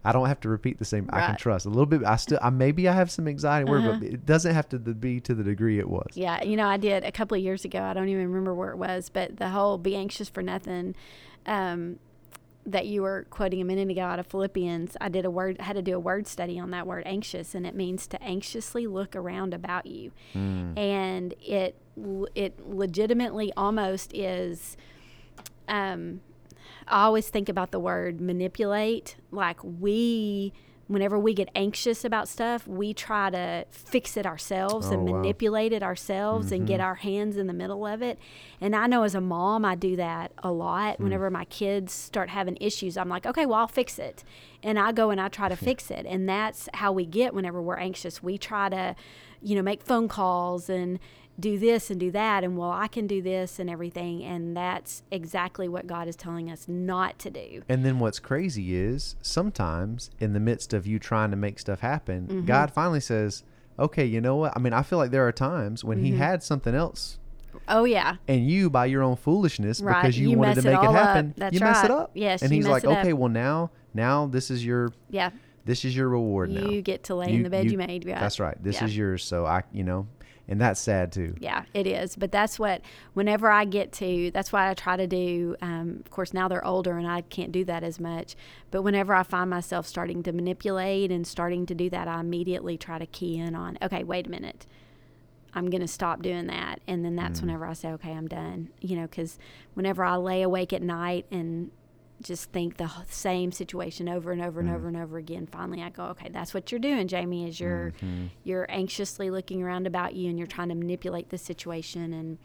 I 0.05 0.11
don't 0.13 0.27
have 0.27 0.39
to 0.41 0.49
repeat 0.49 0.79
the 0.79 0.85
same. 0.85 1.09
I 1.11 1.19
can 1.27 1.35
trust 1.35 1.65
a 1.65 1.69
little 1.69 1.85
bit. 1.85 2.03
I 2.03 2.15
still, 2.15 2.39
I 2.41 2.49
maybe 2.49 2.87
I 2.87 2.93
have 2.93 3.11
some 3.11 3.27
anxiety, 3.27 3.69
Uh-huh. 3.69 3.97
but 3.99 4.03
it 4.03 4.25
doesn't 4.25 4.53
have 4.53 4.69
to 4.69 4.79
be 4.79 5.19
to 5.21 5.33
the 5.35 5.43
degree 5.43 5.79
it 5.79 5.89
was. 5.89 6.07
Yeah, 6.13 6.41
you 6.43 6.55
know, 6.55 6.67
I 6.67 6.77
did 6.77 7.03
a 7.03 7.11
couple 7.11 7.35
of 7.37 7.43
years 7.43 7.65
ago. 7.65 7.81
I 7.81 7.93
don't 7.93 8.07
even 8.09 8.27
remember 8.27 8.53
where 8.55 8.71
it 8.71 8.77
was, 8.77 9.09
but 9.09 9.37
the 9.37 9.49
whole 9.49 9.77
"be 9.77 9.95
anxious 9.95 10.29
for 10.29 10.41
nothing" 10.41 10.95
um, 11.45 11.99
that 12.65 12.85
you 12.85 13.01
were 13.01 13.25
quoting 13.29 13.61
a 13.61 13.65
minute 13.65 13.89
ago 13.89 14.01
out 14.01 14.19
of 14.19 14.27
Philippians. 14.27 14.97
I 14.99 15.07
did 15.09 15.23
a 15.25 15.31
word, 15.31 15.59
had 15.61 15.77
to 15.77 15.81
do 15.81 15.95
a 15.95 15.99
word 15.99 16.27
study 16.27 16.59
on 16.59 16.71
that 16.71 16.85
word 16.87 17.03
"anxious," 17.05 17.53
and 17.55 17.65
it 17.65 17.75
means 17.75 18.07
to 18.07 18.21
anxiously 18.23 18.87
look 18.87 19.15
around 19.15 19.53
about 19.53 19.85
you, 19.85 20.11
Mm. 20.33 20.77
and 20.77 21.33
it 21.41 21.75
it 22.35 22.59
legitimately 22.69 23.51
almost 23.57 24.13
is. 24.13 24.77
Um, 25.67 26.21
I 26.87 27.03
always 27.03 27.29
think 27.29 27.49
about 27.49 27.71
the 27.71 27.79
word 27.79 28.21
manipulate. 28.21 29.15
Like 29.31 29.59
we, 29.63 30.53
whenever 30.87 31.19
we 31.19 31.33
get 31.33 31.49
anxious 31.53 32.05
about 32.05 32.29
stuff, 32.29 32.65
we 32.65 32.93
try 32.93 33.29
to 33.29 33.65
fix 33.69 34.15
it 34.15 34.25
ourselves 34.25 34.87
and 34.89 35.01
Oh, 35.01 35.11
wow. 35.11 35.21
manipulate 35.21 35.73
it 35.73 35.83
ourselves 35.83 36.51
and 36.51 36.65
get 36.65 36.79
Mhm. 36.79 36.83
our 36.85 36.95
hands 36.95 37.35
in 37.35 37.47
the 37.47 37.53
middle 37.53 37.85
of 37.85 38.01
it. 38.01 38.17
And 38.61 38.73
I 38.75 38.87
know 38.87 39.03
as 39.03 39.13
a 39.13 39.19
mom, 39.21 39.65
I 39.65 39.75
do 39.75 39.97
that 39.97 40.31
a 40.41 40.51
lot. 40.51 40.99
Whenever 41.01 41.29
my 41.29 41.43
kids 41.45 41.91
start 41.91 42.29
having 42.29 42.57
issues, 42.61 42.95
I'm 42.95 43.09
like, 43.09 43.25
okay, 43.25 43.45
well, 43.45 43.59
I'll 43.59 43.67
fix 43.67 43.99
it. 43.99 44.23
And 44.63 44.79
I 44.79 44.93
go 44.93 45.09
and 45.09 45.19
I 45.19 45.27
try 45.27 45.49
to 45.49 45.55
fix 45.57 45.91
it. 45.91 46.05
And 46.05 46.27
that's 46.29 46.69
how 46.75 46.93
we 46.93 47.05
get 47.05 47.33
whenever 47.33 47.61
we're 47.61 47.75
anxious. 47.77 48.23
We 48.23 48.37
try 48.37 48.69
to, 48.69 48.95
you 49.41 49.55
know, 49.55 49.61
make 49.61 49.83
phone 49.83 50.07
calls 50.07 50.69
and 50.69 50.99
do 51.39 51.59
this 51.59 51.91
and 51.91 51.99
do 51.99 52.09
that 52.11 52.43
and 52.43 52.57
well 52.57 52.71
I 52.71 52.87
can 52.87 53.05
do 53.05 53.21
this 53.21 53.59
and 53.59 53.69
everything 53.69 54.23
and 54.23 54.57
that's 54.57 55.03
exactly 55.11 55.69
what 55.69 55.85
God 55.85 56.07
is 56.07 56.15
telling 56.15 56.49
us 56.49 56.67
not 56.67 57.19
to 57.19 57.29
do. 57.29 57.61
And 57.69 57.85
then 57.85 57.99
what's 57.99 58.17
crazy 58.19 58.75
is 58.75 59.15
sometimes 59.21 60.09
in 60.19 60.33
the 60.33 60.39
midst 60.39 60.73
of 60.73 60.87
you 60.87 60.97
trying 60.99 61.29
to 61.31 61.37
make 61.37 61.59
stuff 61.59 61.79
happen, 61.81 62.27
Mm-hmm. 62.27 62.45
God 62.45 62.71
finally 62.73 62.99
says, 62.99 63.43
"Okay, 63.77 64.05
you 64.05 64.19
know 64.19 64.35
what? 64.37 64.53
I 64.55 64.59
mean, 64.59 64.73
I 64.73 64.81
feel 64.81 64.97
like 64.97 65.11
there 65.11 65.27
are 65.27 65.31
times 65.31 65.83
when 65.83 65.97
Mm-hmm. 65.99 66.05
He 66.05 66.11
had 66.15 66.41
something 66.43 66.73
else." 66.73 67.19
Oh 67.67 67.83
yeah. 67.85 68.15
And 68.27 68.49
you, 68.49 68.69
by 68.69 68.85
your 68.87 69.03
own 69.03 69.15
foolishness, 69.15 69.79
Right, 69.81 70.01
because 70.01 70.17
you, 70.17 70.29
you 70.31 70.37
wanted 70.37 70.55
to 70.55 70.61
make 70.63 70.79
it 70.79 70.85
up. 70.85 70.93
happen, 70.95 71.33
That's 71.37 71.53
you 71.53 71.59
mess 71.59 71.83
it 71.83 71.91
up. 71.91 72.11
Yes, 72.13 72.41
and 72.41 72.51
He's 72.51 72.67
like, 72.67 72.83
it. 72.83 72.87
"Okay, 72.89 73.13
well 73.13 73.29
now, 73.29 73.71
now 73.93 74.25
this 74.27 74.49
is 74.51 74.65
your, 74.65 74.91
Yeah. 75.09 75.31
this 75.65 75.83
is 75.85 75.95
your 75.95 76.09
reward 76.09 76.49
now. 76.51 76.67
You 76.69 76.81
get 76.81 77.03
to 77.05 77.15
lay 77.15 77.31
in 77.33 77.43
the 77.43 77.49
bed 77.49 77.69
you, 77.71 77.77
made. 77.77 78.05
Yeah. 78.05 78.19
That's 78.19 78.39
right. 78.39 78.57
This 78.63 78.77
Yeah. 78.77 78.85
is 78.85 78.97
yours. 78.97 79.23
So 79.23 79.45
I, 79.45 79.63
you 79.71 79.83
know, 79.83 80.07
and 80.47 80.61
that's 80.61 80.79
sad 80.79 81.11
too. 81.11 81.35
Yeah, 81.39 81.65
it 81.73 81.85
is. 81.85 82.15
But 82.15 82.31
that's 82.31 82.57
what, 82.57 82.81
whenever 83.13 83.51
I 83.51 83.65
get 83.65 83.91
to, 83.93 84.31
that's 84.31 84.53
why 84.53 84.69
I 84.69 84.73
try 84.73 84.95
to 84.95 85.07
do. 85.07 85.55
Um, 85.61 86.01
of 86.05 86.09
course, 86.09 86.33
now 86.33 86.47
they're 86.47 86.65
older 86.65 86.97
and 86.97 87.07
I 87.07 87.21
can't 87.21 87.51
do 87.51 87.65
that 87.65 87.83
as 87.83 87.99
much. 87.99 88.35
But 88.71 88.83
whenever 88.83 89.13
I 89.13 89.23
find 89.23 89.49
myself 89.49 89.85
starting 89.85 90.23
to 90.23 90.31
manipulate 90.31 91.11
and 91.11 91.27
starting 91.27 91.65
to 91.65 91.75
do 91.75 91.89
that, 91.89 92.07
I 92.07 92.21
immediately 92.21 92.77
try 92.77 92.97
to 92.97 93.05
key 93.05 93.37
in 93.37 93.55
on, 93.55 93.77
okay, 93.81 94.03
wait 94.03 94.27
a 94.27 94.29
minute. 94.29 94.65
I'm 95.53 95.69
going 95.69 95.81
to 95.81 95.87
stop 95.87 96.21
doing 96.21 96.47
that. 96.47 96.81
And 96.87 97.03
then 97.03 97.15
that's 97.15 97.41
whenever 97.41 97.65
I 97.65 97.73
say, 97.73 97.89
okay, 97.93 98.11
I'm 98.11 98.27
done. 98.27 98.69
You 98.79 98.95
know, 98.97 99.07
because 99.07 99.39
whenever 99.73 100.03
I 100.03 100.15
lay 100.15 100.43
awake 100.43 100.71
at 100.71 100.81
night 100.81 101.25
and 101.31 101.71
just 102.21 102.51
think 102.51 102.77
the 102.77 102.89
same 103.09 103.51
situation 103.51 104.09
over 104.09 104.31
and 104.31 104.41
over 104.41 104.59
and 104.59 104.69
over 104.69 104.87
and 104.87 104.97
over 104.97 105.17
again, 105.17 105.47
finally 105.47 105.83
I 105.83 105.89
go, 105.89 106.05
okay, 106.07 106.29
that's 106.29 106.53
what 106.53 106.71
you're 106.71 106.79
doing, 106.79 107.07
Jamie, 107.07 107.47
is 107.47 107.59
you're 107.59 107.93
you're 108.43 108.65
anxiously 108.69 109.29
looking 109.29 109.61
around 109.61 109.85
about 109.87 110.15
you 110.15 110.29
and 110.29 110.37
you're 110.37 110.47
trying 110.47 110.69
to 110.69 110.75
manipulate 110.75 111.29
the 111.29 111.37
situation 111.37 112.13
and 112.13 112.37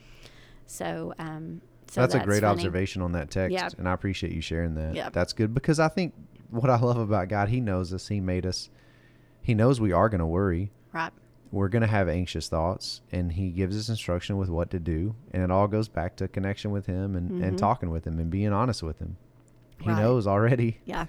so 0.67 1.15
um 1.19 1.61
so 1.89 2.01
that's, 2.01 2.15
a 2.15 2.21
great 2.21 2.41
funny. 2.41 2.53
observation 2.53 3.03
on 3.03 3.13
that 3.13 3.31
text, 3.31 3.53
Yeah. 3.53 3.69
and 3.77 3.87
I 3.87 3.93
appreciate 3.93 4.33
you 4.33 4.41
sharing 4.41 4.75
that. 4.77 4.95
Yeah. 4.95 5.11
That's 5.11 5.35
good 5.35 5.53
because 5.53 5.79
I 5.79 5.89
think 5.89 6.15
what 6.49 6.71
I 6.71 6.79
love 6.81 6.97
about 6.97 7.29
God, 7.29 7.49
He 7.51 7.61
knows 7.61 7.93
us. 7.93 8.09
He 8.09 8.19
made 8.21 8.47
us. 8.47 8.71
He 9.43 9.53
knows 9.55 9.79
we 9.81 9.93
are 9.93 10.09
going 10.09 10.21
to 10.21 10.27
worry. 10.27 10.71
right 10.95 11.13
We're 11.51 11.69
going 11.69 11.83
to 11.83 11.89
have 11.89 12.09
anxious 12.09 12.49
thoughts, 12.49 13.03
and 13.11 13.33
He 13.33 13.51
gives 13.51 13.77
us 13.79 13.91
instruction 13.91 14.39
with 14.39 14.49
what 14.49 14.71
to 14.71 14.79
do, 14.79 15.15
and 15.33 15.43
it 15.43 15.51
all 15.51 15.69
goes 15.69 15.89
back 15.89 16.17
to 16.17 16.29
connection 16.29 16.71
with 16.71 16.87
Him 16.87 17.15
and, 17.15 17.43
and 17.43 17.57
Mhm. 17.57 17.59
talking 17.59 17.91
with 17.91 18.07
Him 18.07 18.19
and 18.19 18.31
being 18.31 18.53
honest 18.55 18.83
with 18.83 18.99
Him. 18.99 19.17
He 19.83 19.89
Right. 19.91 19.99
knows 19.99 20.27
already. 20.27 20.79
yeah 20.85 21.07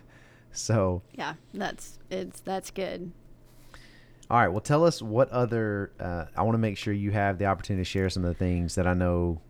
So, 0.52 1.02
yeah 1.14 1.34
that's 1.54 2.00
it's 2.10 2.40
that's 2.42 2.72
good 2.72 3.12
all 4.30 4.40
right. 4.40 4.48
Well, 4.48 4.62
tell 4.62 4.84
us 4.86 5.02
what 5.02 5.30
other. 5.30 5.92
Uh, 6.00 6.26
I 6.36 6.42
want 6.44 6.56
to 6.56 6.60
make 6.60 6.78
sure 6.78 6.94
you 6.94 7.12
have 7.12 7.38
the 7.38 7.46
opportunity 7.46 7.82
to 7.84 7.90
share 7.90 8.10
some 8.10 8.24
of 8.24 8.30
the 8.30 8.34
things 8.40 8.76
that 8.76 8.88
I 8.88 8.94
know. 8.94 9.42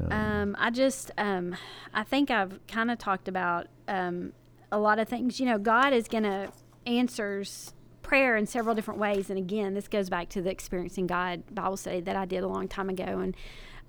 Um, 0.00 0.12
um 0.12 0.56
i 0.60 0.70
just 0.70 1.10
um 1.18 1.56
i 1.92 2.04
think 2.04 2.30
i've 2.30 2.60
kind 2.68 2.88
of 2.88 2.98
talked 2.98 3.26
about 3.26 3.66
um 3.88 4.32
a 4.70 4.78
lot 4.78 5.00
of 5.00 5.08
things 5.08 5.40
you 5.40 5.46
know 5.46 5.58
god 5.58 5.92
is 5.92 6.06
gonna 6.06 6.52
answers 6.86 7.74
prayer 8.02 8.36
in 8.36 8.46
several 8.46 8.76
different 8.76 9.00
ways 9.00 9.28
and 9.28 9.38
again 9.40 9.74
this 9.74 9.88
goes 9.88 10.08
back 10.08 10.28
to 10.28 10.40
the 10.40 10.50
experiencing 10.50 11.08
god 11.08 11.42
bible 11.52 11.76
study 11.76 12.00
that 12.00 12.14
i 12.14 12.24
did 12.24 12.44
a 12.44 12.46
long 12.46 12.68
time 12.68 12.88
ago 12.88 13.18
and 13.18 13.34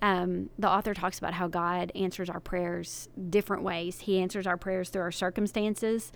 um, 0.01 0.49
the 0.57 0.69
author 0.69 0.93
talks 0.93 1.17
about 1.17 1.33
how 1.33 1.47
God 1.47 1.91
answers 1.93 2.29
our 2.29 2.39
prayers 2.39 3.09
different 3.29 3.63
ways. 3.63 3.99
He 4.01 4.19
answers 4.19 4.47
our 4.47 4.57
prayers 4.57 4.89
through 4.89 5.01
our 5.01 5.11
circumstances, 5.11 6.11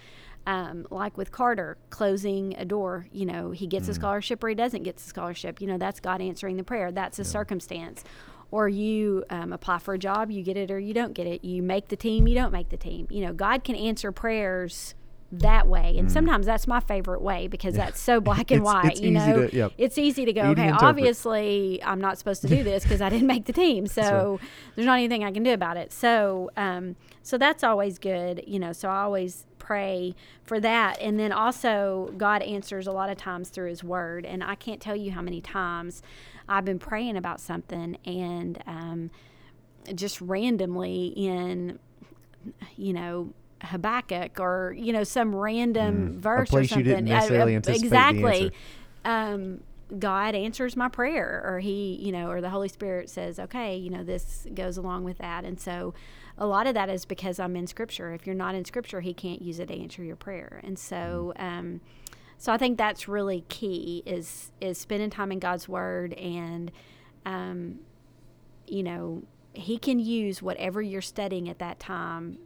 um, 0.48 0.88
like 0.90 1.18
with 1.18 1.32
Carter 1.32 1.78
closing 1.90 2.56
a 2.58 2.66
door. 2.66 3.08
You 3.12 3.26
know, 3.26 3.52
he 3.52 3.68
gets 3.68 3.88
a 3.90 3.94
scholarship 3.94 4.44
or 4.44 4.50
he 4.50 4.56
doesn't 4.56 4.84
get 4.84 4.98
the 4.98 5.04
scholarship. 5.04 5.60
You 5.60 5.68
know, 5.68 5.78
that's 5.78 6.00
God 6.00 6.22
answering 6.22 6.58
the 6.58 6.64
prayer. 6.64 6.92
That's 6.92 7.20
a 7.20 7.26
circumstance. 7.26 8.04
Or 8.52 8.70
you 8.70 9.26
um, 9.30 9.52
apply 9.52 9.80
for 9.80 9.96
a 9.96 9.98
job, 10.00 10.30
you 10.30 10.44
get 10.44 10.58
it 10.58 10.70
or 10.70 10.80
you 10.80 10.94
don't 10.94 11.14
get 11.14 11.26
it. 11.26 11.44
You 11.44 11.64
make 11.64 11.88
the 11.88 11.96
team, 11.96 12.28
you 12.28 12.36
don't 12.36 12.52
make 12.52 12.70
the 12.70 12.78
team. 12.78 13.08
You 13.10 13.26
know, 13.26 13.34
God 13.34 13.64
can 13.64 13.76
answer 13.76 14.12
prayers 14.12 14.94
that 15.40 15.68
way, 15.68 15.96
and 15.98 16.12
sometimes 16.12 16.46
that's 16.46 16.68
my 16.68 16.80
favorite 16.80 17.22
way 17.22 17.48
because 17.48 17.74
that's 17.76 18.00
so 18.00 18.22
black 18.30 18.52
and 18.52 18.62
Mm. 18.62 18.70
It's- 18.70 18.84
white. 18.84 18.92
it's 18.94 19.02
you 19.02 19.08
easy 19.18 19.28
know, 19.32 19.48
to- 19.48 19.56
yep. 19.56 19.72
it's 19.78 19.98
easy 19.98 20.26
to 20.26 20.34
go. 20.34 20.42
Easy 20.42 20.52
okay, 20.52 20.64
interpret. 20.68 20.90
obviously 20.90 21.82
I'm 21.84 22.00
not 22.00 22.18
supposed 22.20 22.42
to 22.44 22.48
do 22.48 22.64
this 22.64 22.84
because 22.84 23.02
I 23.02 23.10
didn't 23.10 23.28
make 23.28 23.46
the 23.46 23.54
team, 23.54 23.88
so 23.88 24.40
there's 24.76 24.86
not 24.86 25.00
anything 25.00 25.24
I 25.24 25.32
can 25.32 25.44
do 25.44 25.54
about 25.54 25.76
it. 25.78 25.92
So, 25.92 26.52
um, 26.56 26.96
so 27.24 27.38
that's 27.38 27.64
always 27.64 27.98
good, 28.00 28.44
you 28.48 28.60
know. 28.60 28.74
So 28.74 28.90
I 28.90 29.02
always 29.02 29.46
pray 29.60 30.14
for 30.44 30.60
that, 30.60 31.00
and 31.02 31.20
then 31.20 31.32
also 31.32 32.14
God 32.18 32.42
answers 32.44 32.86
a 32.86 32.92
lot 32.92 33.10
of 33.10 33.18
times 33.18 33.50
through 33.50 33.70
His 33.70 33.84
Word, 33.84 34.26
and 34.26 34.44
I 34.44 34.56
can't 34.56 34.80
tell 34.82 34.96
you 34.96 35.12
how 35.12 35.22
many 35.22 35.42
times 35.42 36.04
I've 36.48 36.66
been 36.66 36.80
praying 36.80 37.18
about 37.18 37.40
something 37.42 37.98
and 38.06 38.62
um, 38.68 39.10
just 39.96 40.22
randomly 40.22 41.08
in, 41.16 41.80
you 42.78 42.94
know. 42.94 43.34
Habakkuk 43.64 44.40
or 44.40 44.76
you 44.78 44.92
know 44.94 45.04
some 45.04 45.36
random 45.36 46.16
Mm, 46.16 46.20
verse 46.20 46.54
or 46.54 46.62
you 46.62 46.68
something 46.68 46.86
didn't 46.86 47.10
Uh, 47.10 47.12
uh, 47.12 47.16
necessarily 47.16 47.56
anticipate 47.56 47.86
exactly 47.86 48.52
um, 49.06 49.62
God 50.00 50.34
answers 50.34 50.76
my 50.76 50.88
prayer, 50.90 51.42
or 51.46 51.60
He, 51.60 51.96
you 52.02 52.12
know, 52.12 52.30
or 52.30 52.42
the 52.42 52.50
Holy 52.50 52.70
Spirit 52.70 53.10
says, 53.10 53.38
okay, 53.40 53.76
you 53.76 53.90
know, 53.90 54.04
this 54.04 54.48
goes 54.54 54.78
along 54.78 55.04
with 55.04 55.18
that. 55.20 55.44
And 55.46 55.60
so 55.60 55.94
a 56.38 56.48
lot 56.48 56.68
of 56.68 56.74
that 56.74 56.90
is 56.90 57.06
because 57.06 57.40
I'm 57.40 57.56
in 57.56 57.68
Scripture. 57.68 58.12
If 58.14 58.26
you're 58.26 58.36
not 58.36 58.56
in 58.56 58.66
Scripture, 58.66 59.02
He 59.02 59.14
can't 59.14 59.42
use 59.42 59.60
it 59.60 59.68
to 59.68 59.74
answer 59.80 60.04
your 60.04 60.16
prayer. 60.16 60.62
And 60.64 60.80
so, 60.80 61.34
um, 61.38 61.82
so 62.38 62.52
I 62.52 62.58
think 62.58 62.78
that's 62.78 63.08
really 63.08 63.44
key 63.50 64.04
is 64.06 64.52
is 64.60 64.78
spending 64.78 65.10
time 65.10 65.32
in 65.32 65.40
God's 65.40 65.70
Word, 65.70 66.14
and 66.14 66.72
um, 67.26 67.80
you 68.68 68.84
know, 68.84 69.24
He 69.54 69.78
can 69.78 70.00
use 70.00 70.42
whatever 70.42 70.82
you're 70.82 71.02
studying 71.02 71.48
at 71.50 71.60
that 71.60 71.80
time 71.80 72.40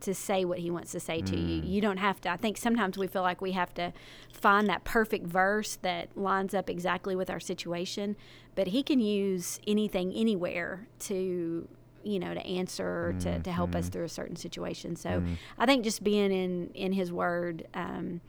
to 0.00 0.14
say 0.14 0.44
what 0.44 0.58
he 0.58 0.70
wants 0.70 0.92
to 0.92 1.00
say 1.00 1.20
to 1.20 1.36
Mm. 1.36 1.48
you. 1.48 1.62
You 1.74 1.80
don't 1.80 1.98
have 1.98 2.20
to. 2.22 2.30
I 2.30 2.36
think 2.36 2.56
sometimes 2.56 2.96
we 2.98 3.06
feel 3.06 3.22
like 3.22 3.40
we 3.40 3.52
have 3.52 3.72
to 3.74 3.92
find 4.32 4.68
that 4.68 4.84
perfect 4.84 5.26
verse 5.26 5.76
that 5.82 6.16
lines 6.16 6.54
up 6.54 6.68
exactly 6.70 7.14
with 7.16 7.30
our 7.30 7.40
situation, 7.40 8.16
but 8.54 8.68
he 8.68 8.82
can 8.82 9.00
use 9.00 9.60
anything 9.66 10.12
anywhere 10.14 10.86
to 11.00 11.68
you 12.02 12.18
know 12.18 12.32
to 12.32 12.40
answer 12.46 13.14
to, 13.20 13.38
to 13.40 13.52
help 13.52 13.70
Mm-hmm. 13.72 13.78
us 13.78 13.88
through 13.90 14.04
a 14.04 14.08
certain 14.08 14.34
situation 14.34 14.96
so 14.96 15.22
i 15.58 15.66
think 15.66 15.84
just 15.84 16.02
being 16.02 16.32
in 16.32 16.70
in 16.72 16.92
his 16.94 17.12
word 17.12 17.66
um, 17.74 18.22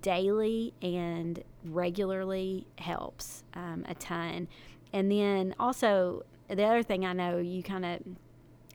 daily 0.00 0.72
and 0.82 1.42
regularly 1.64 2.66
helps 2.78 3.44
um, 3.54 3.84
a 3.88 3.94
ton. 3.94 4.48
And 4.92 5.10
then 5.10 5.54
also, 5.58 6.24
the 6.48 6.64
other 6.64 6.82
thing 6.82 7.04
I 7.04 7.12
know 7.12 7.38
you 7.38 7.62
kind 7.62 7.84
of, 7.84 8.00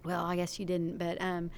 well, 0.04 0.24
I 0.26 0.36
guess 0.36 0.60
you 0.60 0.66
didn't, 0.66 0.98
but 0.98 1.22
um, 1.22 1.50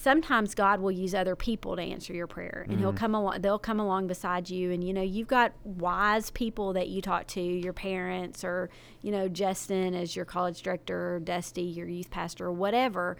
sometimes 0.00 0.54
God 0.54 0.80
will 0.80 0.90
use 0.90 1.14
other 1.14 1.36
people 1.36 1.76
to 1.76 1.82
answer 1.82 2.12
your 2.12 2.26
prayer, 2.26 2.66
and 2.68 2.78
He'll 2.78 2.92
come 2.92 3.14
along. 3.14 3.40
They'll 3.40 3.58
come 3.58 3.80
along 3.80 4.06
beside 4.06 4.48
you, 4.48 4.70
and 4.70 4.82
you 4.82 4.92
know 4.92 5.02
you've 5.02 5.28
got 5.28 5.52
wise 5.64 6.30
people 6.30 6.72
that 6.74 6.88
you 6.88 7.02
talk 7.02 7.26
to, 7.28 7.40
your 7.40 7.72
parents, 7.72 8.44
or 8.44 8.70
you 9.02 9.10
know 9.10 9.28
Justin 9.28 9.94
as 9.94 10.14
your 10.14 10.24
college 10.24 10.62
director, 10.62 11.16
or 11.16 11.20
Dusty, 11.20 11.62
your 11.62 11.88
youth 11.88 12.10
pastor, 12.10 12.46
or 12.46 12.52
whatever 12.52 13.16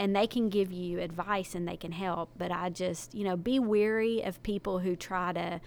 and 0.00 0.16
they 0.16 0.26
can 0.26 0.48
give 0.48 0.72
you 0.72 0.98
advice 0.98 1.54
and 1.54 1.68
they 1.68 1.76
can 1.76 1.92
help. 1.92 2.30
But 2.38 2.50
I 2.50 2.70
just, 2.70 3.14
you 3.14 3.22
know, 3.22 3.36
be 3.36 3.58
wary 3.58 4.22
of 4.22 4.42
people 4.42 4.78
who 4.78 4.96
try 4.96 5.34
to. 5.34 5.60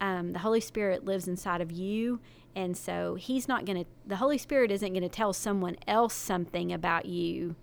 Um, 0.00 0.32
the 0.32 0.40
Holy 0.40 0.60
Spirit 0.60 1.06
lives 1.06 1.26
inside 1.28 1.60
of 1.60 1.70
you, 1.70 2.20
and 2.54 2.76
so 2.76 3.14
He's 3.14 3.46
not 3.46 3.64
going 3.64 3.84
to. 3.84 3.90
The 4.04 4.16
Holy 4.16 4.38
Spirit 4.38 4.72
isn't 4.72 4.92
going 4.92 5.02
to 5.04 5.08
tell 5.08 5.32
someone 5.32 5.76
else 5.86 6.14
something 6.14 6.72
about 6.72 7.06
you 7.06 7.54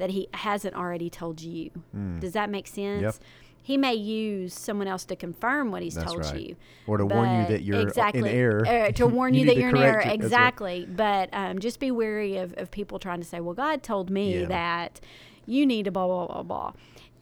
that 0.00 0.10
He 0.10 0.28
hasn't 0.34 0.74
already 0.74 1.08
told 1.08 1.40
you. 1.40 1.70
Does 2.18 2.32
that 2.32 2.50
make 2.50 2.66
sense? 2.66 3.02
Yep. 3.02 3.14
He 3.62 3.76
may 3.76 3.94
use 3.94 4.52
someone 4.54 4.88
else 4.88 5.04
to 5.04 5.14
confirm 5.14 5.70
what 5.70 5.82
He's 5.82 5.94
That's 5.94 6.10
told 6.10 6.24
right. 6.24 6.40
you, 6.40 6.56
Or 6.88 6.96
to 6.98 7.06
warn 7.06 7.42
you 7.42 7.46
that 7.48 7.62
you're 7.62 7.78
in 7.80 7.86
exactly 7.88 8.28
error. 8.30 8.66
uh, 8.66 8.90
to 8.92 9.06
warn 9.16 9.34
You 9.34 9.40
you, 9.42 9.46
that 9.46 9.56
you're 9.58 9.68
in 9.68 9.76
error. 9.76 10.00
it. 10.00 10.04
That's 10.04 10.06
right. 10.06 10.14
Exactly. 10.24 10.88
But 10.90 11.28
um, 11.32 11.58
just 11.60 11.78
be 11.78 11.90
wary 11.92 12.38
of, 12.38 12.54
of 12.56 12.70
people 12.72 12.98
trying 12.98 13.20
to 13.20 13.26
say, 13.26 13.38
"Well, 13.40 13.54
God 13.54 13.82
told 13.82 14.10
me 14.10 14.40
Yeah. 14.40 14.46
that 14.46 15.00
you 15.46 15.66
need 15.66 15.84
to 15.84 15.90
blah 15.92 16.06
blah 16.06 16.26
blah 16.26 16.42
blah." 16.42 16.72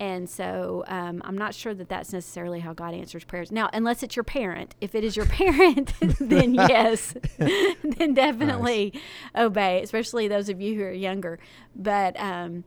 And 0.00 0.30
so 0.30 0.84
um, 0.86 1.22
I'm 1.24 1.36
not 1.36 1.54
sure 1.54 1.74
that 1.74 1.88
that's 1.88 2.12
necessarily 2.12 2.60
how 2.60 2.72
God 2.72 2.94
answers 2.94 3.24
prayers. 3.24 3.50
Now, 3.50 3.68
unless 3.72 4.02
it's 4.02 4.14
your 4.14 4.22
parent, 4.22 4.74
if 4.80 4.94
it 4.94 5.02
is 5.02 5.16
your 5.16 5.26
parent, 5.26 5.92
then 6.20 6.54
yes, 6.54 7.14
then 7.38 8.14
definitely 8.14 8.92
obey. 9.34 9.82
Especially 9.82 10.28
those 10.28 10.48
of 10.48 10.60
you 10.60 10.76
who 10.76 10.82
are 10.84 10.92
younger. 10.92 11.38
But 11.74 12.18
um, 12.20 12.64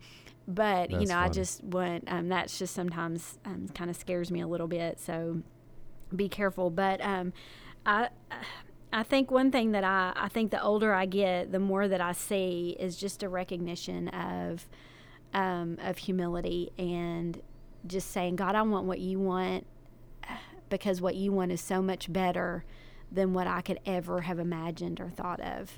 but 0.48 0.92
you 0.92 1.00
That's 1.00 1.10
know, 1.10 1.18
I 1.18 1.30
just 1.30 1.64
want 1.64 2.04
um, 2.08 2.28
that's 2.28 2.60
just 2.60 2.74
sometimes 2.74 3.40
um, 3.46 3.68
kind 3.74 3.90
of 3.90 3.96
scares 3.96 4.32
me 4.32 4.42
a 4.42 4.48
little 4.48 4.68
bit. 4.68 5.00
So 5.00 5.42
be 6.14 6.28
careful. 6.28 6.70
But 6.70 7.00
um, 7.02 7.32
I 7.86 8.10
I 8.92 9.04
think 9.04 9.32
one 9.32 9.52
thing 9.52 9.72
that 9.72 9.86
I 9.86 10.12
I 10.16 10.28
think 10.28 10.52
the 10.52 10.62
older 10.62 10.94
I 10.94 11.06
get, 11.06 11.54
the 11.54 11.60
more 11.60 11.88
that 11.88 12.02
I 12.02 12.12
see 12.12 12.76
is 12.80 12.98
just 12.98 13.24
a 13.24 13.30
recognition 13.30 14.10
of 14.10 14.68
um, 15.34 15.78
of 15.82 15.98
humility 15.98 16.72
and 16.78 17.42
just 17.88 18.12
saying, 18.12 18.36
God, 18.36 18.56
I 18.56 18.62
want 18.62 18.86
what 18.86 19.00
you 19.00 19.20
want 19.20 19.66
because 20.70 21.02
what 21.02 21.16
you 21.16 21.32
want 21.32 21.52
is 21.52 21.62
so 21.62 21.82
much 21.82 22.12
better 22.12 22.64
than 23.12 23.34
what 23.34 23.46
I 23.46 23.60
could 23.62 23.80
ever 23.86 24.22
have 24.22 24.40
imagined 24.40 25.02
or 25.02 25.10
thought 25.10 25.42
of. 25.42 25.78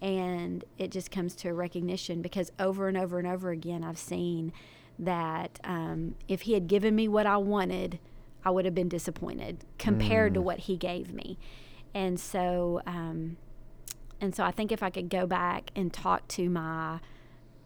And 0.00 0.64
it 0.78 0.90
just 0.90 1.10
comes 1.12 1.36
to 1.36 1.48
a 1.48 1.54
recognition 1.54 2.22
because 2.22 2.50
over 2.58 2.88
and 2.88 2.96
over 2.98 3.18
and 3.20 3.28
over 3.28 3.50
again, 3.50 3.84
I've 3.84 3.98
seen 3.98 4.52
that 4.98 5.60
um, 5.62 6.16
if 6.26 6.42
He 6.42 6.54
had 6.54 6.66
given 6.66 6.96
me 6.96 7.06
what 7.06 7.24
I 7.26 7.36
wanted, 7.36 8.00
I 8.44 8.50
would 8.50 8.64
have 8.64 8.74
been 8.74 8.88
disappointed 8.88 9.64
compared 9.78 10.34
to 10.34 10.42
what 10.42 10.58
He 10.60 10.76
gave 10.76 11.14
me. 11.14 11.38
And 11.94 12.18
so, 12.18 12.80
um, 12.84 13.36
and 14.20 14.34
so 14.34 14.42
I 14.42 14.50
think 14.50 14.72
if 14.72 14.82
I 14.82 14.90
could 14.90 15.08
go 15.08 15.24
back 15.26 15.70
and 15.76 15.92
talk 15.92 16.26
to 16.28 16.48
my 16.50 16.98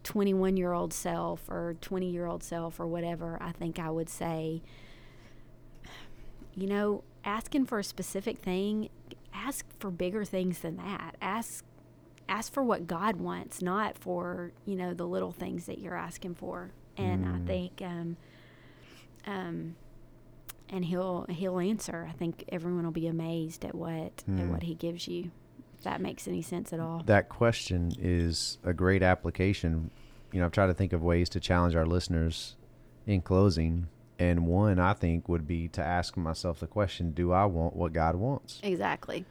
21 0.07 0.57
year 0.57 0.73
old 0.73 0.93
self 0.93 1.49
or 1.51 1.75
20 1.81 2.09
year 2.09 2.27
old 2.27 2.43
self 2.43 2.79
or 2.79 2.87
whatever, 2.87 3.37
I 3.41 3.51
think 3.51 3.81
I 3.81 3.91
would 3.91 4.09
say, 4.09 4.63
you 6.55 6.69
know, 6.69 7.03
asking 7.25 7.67
for 7.67 7.81
a 7.81 7.85
specific 7.85 8.39
thing, 8.39 8.89
ask 9.35 9.67
for 9.81 9.91
bigger 9.91 10.25
things 10.25 10.61
than 10.61 10.77
that. 10.77 11.17
Ask 11.21 11.65
ask 12.29 12.53
for 12.53 12.63
what 12.63 12.87
God 12.87 13.17
wants, 13.17 13.61
not 13.61 13.99
for, 13.99 14.53
you 14.65 14.77
know, 14.77 14.95
the 14.95 15.07
little 15.07 15.33
things 15.33 15.67
that 15.67 15.79
you're 15.79 15.97
asking 15.97 16.37
for. 16.37 16.71
And 16.97 17.27
I 17.27 17.39
think 17.47 17.83
um 17.83 18.17
um 19.27 19.75
and 20.69 20.85
he'll 20.85 21.27
he'll 21.29 21.59
answer. 21.59 22.07
I 22.09 22.13
think 22.13 22.45
everyone 22.51 22.85
will 22.85 22.93
be 22.93 23.09
amazed 23.09 23.65
at 23.65 23.75
what 23.75 24.23
at 24.39 24.47
what 24.47 24.63
he 24.63 24.75
gives 24.75 25.09
you. 25.09 25.33
If 25.79 25.85
that 25.85 26.01
makes 26.01 26.27
any 26.27 26.43
sense 26.43 26.73
at 26.73 26.81
all. 26.81 27.03
that 27.07 27.29
question 27.29 27.93
is 27.99 28.59
a 28.65 28.73
great 28.73 29.03
application. 29.03 29.91
You 30.33 30.41
know, 30.41 30.47
I've 30.47 30.53
tried 30.53 30.69
to 30.69 30.75
think 30.75 30.93
of 30.93 31.03
ways 31.03 31.29
to 31.31 31.41
challenge 31.41 31.75
our 31.75 31.87
listeners 31.87 32.57
in 33.07 33.21
closing. 33.21 33.89
And 34.19 34.47
one 34.47 34.79
I 34.79 34.95
think 34.95 35.29
would 35.29 35.47
be 35.47 35.69
to 35.69 35.83
ask 35.83 36.17
myself 36.17 36.61
the 36.61 36.67
question, 36.67 37.11
do 37.11 37.33
I 37.33 37.45
want 37.45 37.77
what 37.77 37.93
God 37.93 38.17
wants? 38.17 38.61
Exactly. 38.63 39.27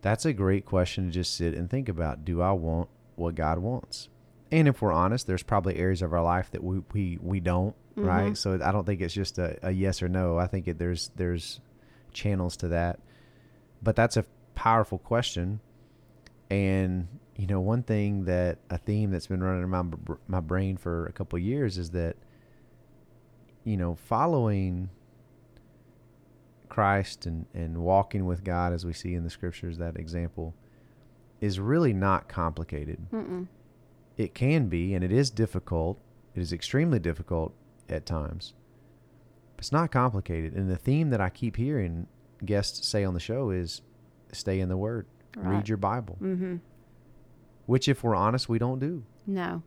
That's 0.00 0.24
a 0.24 0.32
great 0.32 0.64
question 0.64 1.06
to 1.06 1.10
just 1.10 1.34
sit 1.34 1.54
and 1.54 1.68
think 1.68 1.88
about. 1.88 2.24
Do 2.24 2.40
I 2.40 2.52
want 2.52 2.88
what 3.16 3.34
God 3.34 3.58
wants? 3.58 4.08
And 4.50 4.68
if 4.68 4.80
we're 4.80 4.92
honest, 4.92 5.26
there's 5.26 5.42
probably 5.42 5.76
areas 5.76 6.02
of 6.02 6.12
our 6.12 6.22
life 6.22 6.50
that 6.52 6.62
we 6.62 6.82
we, 6.92 7.18
we 7.20 7.40
don't, 7.40 7.74
mm-hmm. 7.96 8.04
right? 8.06 8.36
So 8.36 8.60
I 8.62 8.72
don't 8.72 8.84
think 8.84 9.00
it's 9.00 9.14
just 9.14 9.38
a, 9.38 9.58
a 9.62 9.70
yes 9.70 10.02
or 10.02 10.08
no. 10.08 10.38
I 10.38 10.46
think 10.46 10.68
it, 10.68 10.78
there's 10.78 11.10
there's 11.16 11.60
channels 12.12 12.56
to 12.58 12.68
that. 12.68 13.00
But 13.82 13.96
that's 13.96 14.16
a 14.16 14.24
powerful 14.54 14.98
question. 14.98 15.60
And 16.50 17.08
you 17.36 17.46
know, 17.46 17.60
one 17.60 17.82
thing 17.82 18.24
that 18.24 18.58
a 18.70 18.78
theme 18.78 19.10
that's 19.10 19.26
been 19.26 19.42
running 19.42 19.62
in 19.62 19.70
my 19.70 19.84
my 20.28 20.40
brain 20.40 20.76
for 20.76 21.06
a 21.06 21.12
couple 21.12 21.36
of 21.36 21.42
years 21.42 21.78
is 21.78 21.90
that 21.90 22.16
you 23.64 23.78
know, 23.78 23.94
following 23.94 24.90
Christ 26.68 27.26
and, 27.26 27.46
and 27.54 27.78
walking 27.78 28.26
with 28.26 28.44
God, 28.44 28.72
as 28.72 28.84
we 28.84 28.92
see 28.92 29.14
in 29.14 29.24
the 29.24 29.30
scriptures, 29.30 29.78
that 29.78 29.96
example, 29.96 30.54
is 31.40 31.58
really 31.58 31.92
not 31.92 32.28
complicated. 32.28 32.98
Mm-mm. 33.10 33.48
It 34.16 34.34
can 34.34 34.68
be, 34.68 34.94
and 34.94 35.02
it 35.02 35.10
is 35.10 35.30
difficult. 35.30 35.98
It 36.34 36.40
is 36.40 36.52
extremely 36.52 36.98
difficult 36.98 37.54
at 37.88 38.06
times. 38.06 38.54
But 39.56 39.64
it's 39.64 39.72
not 39.72 39.90
complicated. 39.90 40.52
And 40.54 40.70
the 40.70 40.76
theme 40.76 41.10
that 41.10 41.20
I 41.20 41.30
keep 41.30 41.56
hearing 41.56 42.06
guests 42.44 42.86
say 42.86 43.02
on 43.02 43.14
the 43.14 43.20
show 43.20 43.50
is 43.50 43.80
stay 44.34 44.60
in 44.60 44.68
the 44.68 44.76
Word, 44.76 45.06
read 45.36 45.68
your 45.68 45.78
Bible, 45.78 46.18
Mm-hmm. 46.20 46.56
which, 47.66 47.88
if 47.88 48.02
we're 48.04 48.14
honest, 48.14 48.48
we 48.48 48.58
don't 48.58 48.78
do. 48.78 49.04
No, 49.26 49.62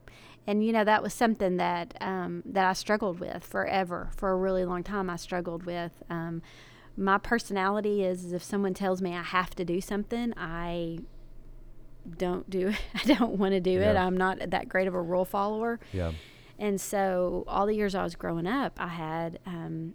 and 0.45 0.63
you 0.63 0.71
know 0.71 0.83
that 0.83 1.01
was 1.01 1.13
something 1.13 1.57
that 1.57 1.95
um, 2.01 2.43
that 2.45 2.65
I 2.69 2.73
struggled 2.73 3.19
with 3.19 3.43
forever 3.43 4.09
for 4.15 4.31
a 4.31 4.35
really 4.35 4.65
long 4.65 4.83
time. 4.83 5.09
I 5.09 5.15
struggled 5.15 5.65
with. 5.65 5.91
Um, 6.09 6.41
my 6.99 7.17
personality 7.19 8.03
is, 8.03 8.25
is 8.25 8.33
if 8.33 8.41
someone 8.43 8.73
tells 8.73 9.01
me 9.03 9.13
I 9.15 9.21
have 9.21 9.53
to 9.55 9.63
do 9.65 9.79
something, 9.81 10.33
I 10.35 10.99
don't 12.17 12.49
do 12.49 12.69
it. 12.69 12.75
I 12.95 13.13
don't 13.13 13.33
want 13.37 13.53
to 13.53 13.59
do 13.59 13.79
it. 13.81 13.95
I'm 13.95 14.17
not 14.17 14.39
that 14.49 14.69
great 14.69 14.87
of 14.87 14.93
a 14.95 15.01
rule 15.01 15.25
follower. 15.25 15.79
Yeah. 15.93 16.11
And 16.59 16.81
so, 16.81 17.43
all 17.47 17.67
the 17.67 17.75
years 17.75 17.93
I 17.93 18.03
was 18.03 18.15
growing 18.15 18.47
up, 18.47 18.79
I 18.79 18.87
had 18.87 19.37
um, 19.45 19.93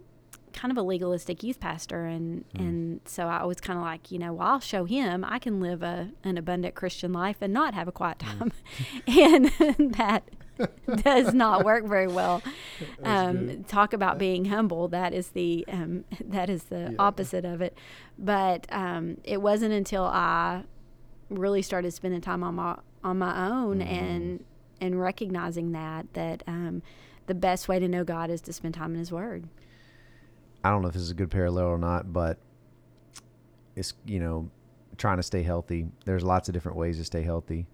kind 0.63 0.71
of 0.71 0.79
a 0.79 0.83
legalistic 0.83 1.43
youth 1.43 1.59
pastor, 1.59 2.07
and 2.07 2.45
and 2.55 3.01
so 3.05 3.27
I 3.27 3.45
was 3.45 3.61
kind 3.61 3.77
of 3.77 3.85
like, 3.85 4.13
you 4.13 4.19
know, 4.21 4.33
well, 4.33 4.47
I'll 4.47 4.61
show 4.61 4.85
him 4.85 5.25
I 5.25 5.41
can 5.41 5.61
live 5.61 5.83
a 5.83 6.11
an 6.23 6.39
abundant 6.39 6.77
Christian 6.77 7.13
life 7.13 7.39
and 7.41 7.53
not 7.53 7.75
have 7.75 7.89
a 7.89 7.93
quiet 7.93 8.21
time, 8.21 8.53
and 9.09 9.47
that 9.97 10.23
does 11.03 11.35
not 11.35 11.65
work 11.65 11.85
very 11.85 12.07
well. 12.07 12.43
Um, 13.05 13.65
talk 13.65 13.93
about 13.93 14.19
being 14.19 14.47
humble. 14.47 14.89
That 14.89 15.13
is 15.13 15.29
the 15.29 15.65
um, 15.69 16.05
that 16.25 16.49
is 16.49 16.65
the 16.65 16.95
opposite 16.99 17.45
of 17.45 17.61
it. 17.61 17.77
But 18.19 18.67
um, 18.71 19.19
it 19.25 19.41
wasn't 19.43 19.73
until 19.73 20.05
I 20.05 20.63
really 21.29 21.63
started 21.63 21.93
spending 21.93 22.21
time 22.21 22.43
on 22.45 22.55
my 22.55 22.79
on 23.03 23.19
my 23.19 23.49
own 23.49 23.83
and 23.83 24.45
and 24.81 25.01
recognizing 25.01 25.73
that 25.73 26.13
that 26.15 26.43
um, 26.47 26.83
the 27.27 27.35
best 27.35 27.69
way 27.69 27.79
to 27.79 27.89
know 27.89 28.05
God 28.05 28.31
is 28.31 28.41
to 28.43 28.53
spend 28.53 28.75
time 28.75 28.93
in 28.93 28.99
His 28.99 29.13
Word. 29.13 29.49
I 30.65 30.71
don't 30.71 30.83
know 30.83 30.89
if 30.89 30.95
this 30.95 31.03
is 31.03 31.11
a 31.11 31.15
good 31.15 31.31
parallel 31.31 31.67
or 31.67 31.79
not, 31.79 32.13
but 32.13 32.39
it's 33.75 33.95
you 34.05 34.21
know 34.21 34.51
trying 34.97 35.17
to 35.17 35.23
stay 35.23 35.43
healthy. 35.43 35.87
There's 36.05 36.23
lots 36.23 36.49
of 36.49 36.55
different 36.55 36.77
ways 36.79 36.99
to 36.99 37.05
stay 37.05 37.23
healthy, 37.23 37.67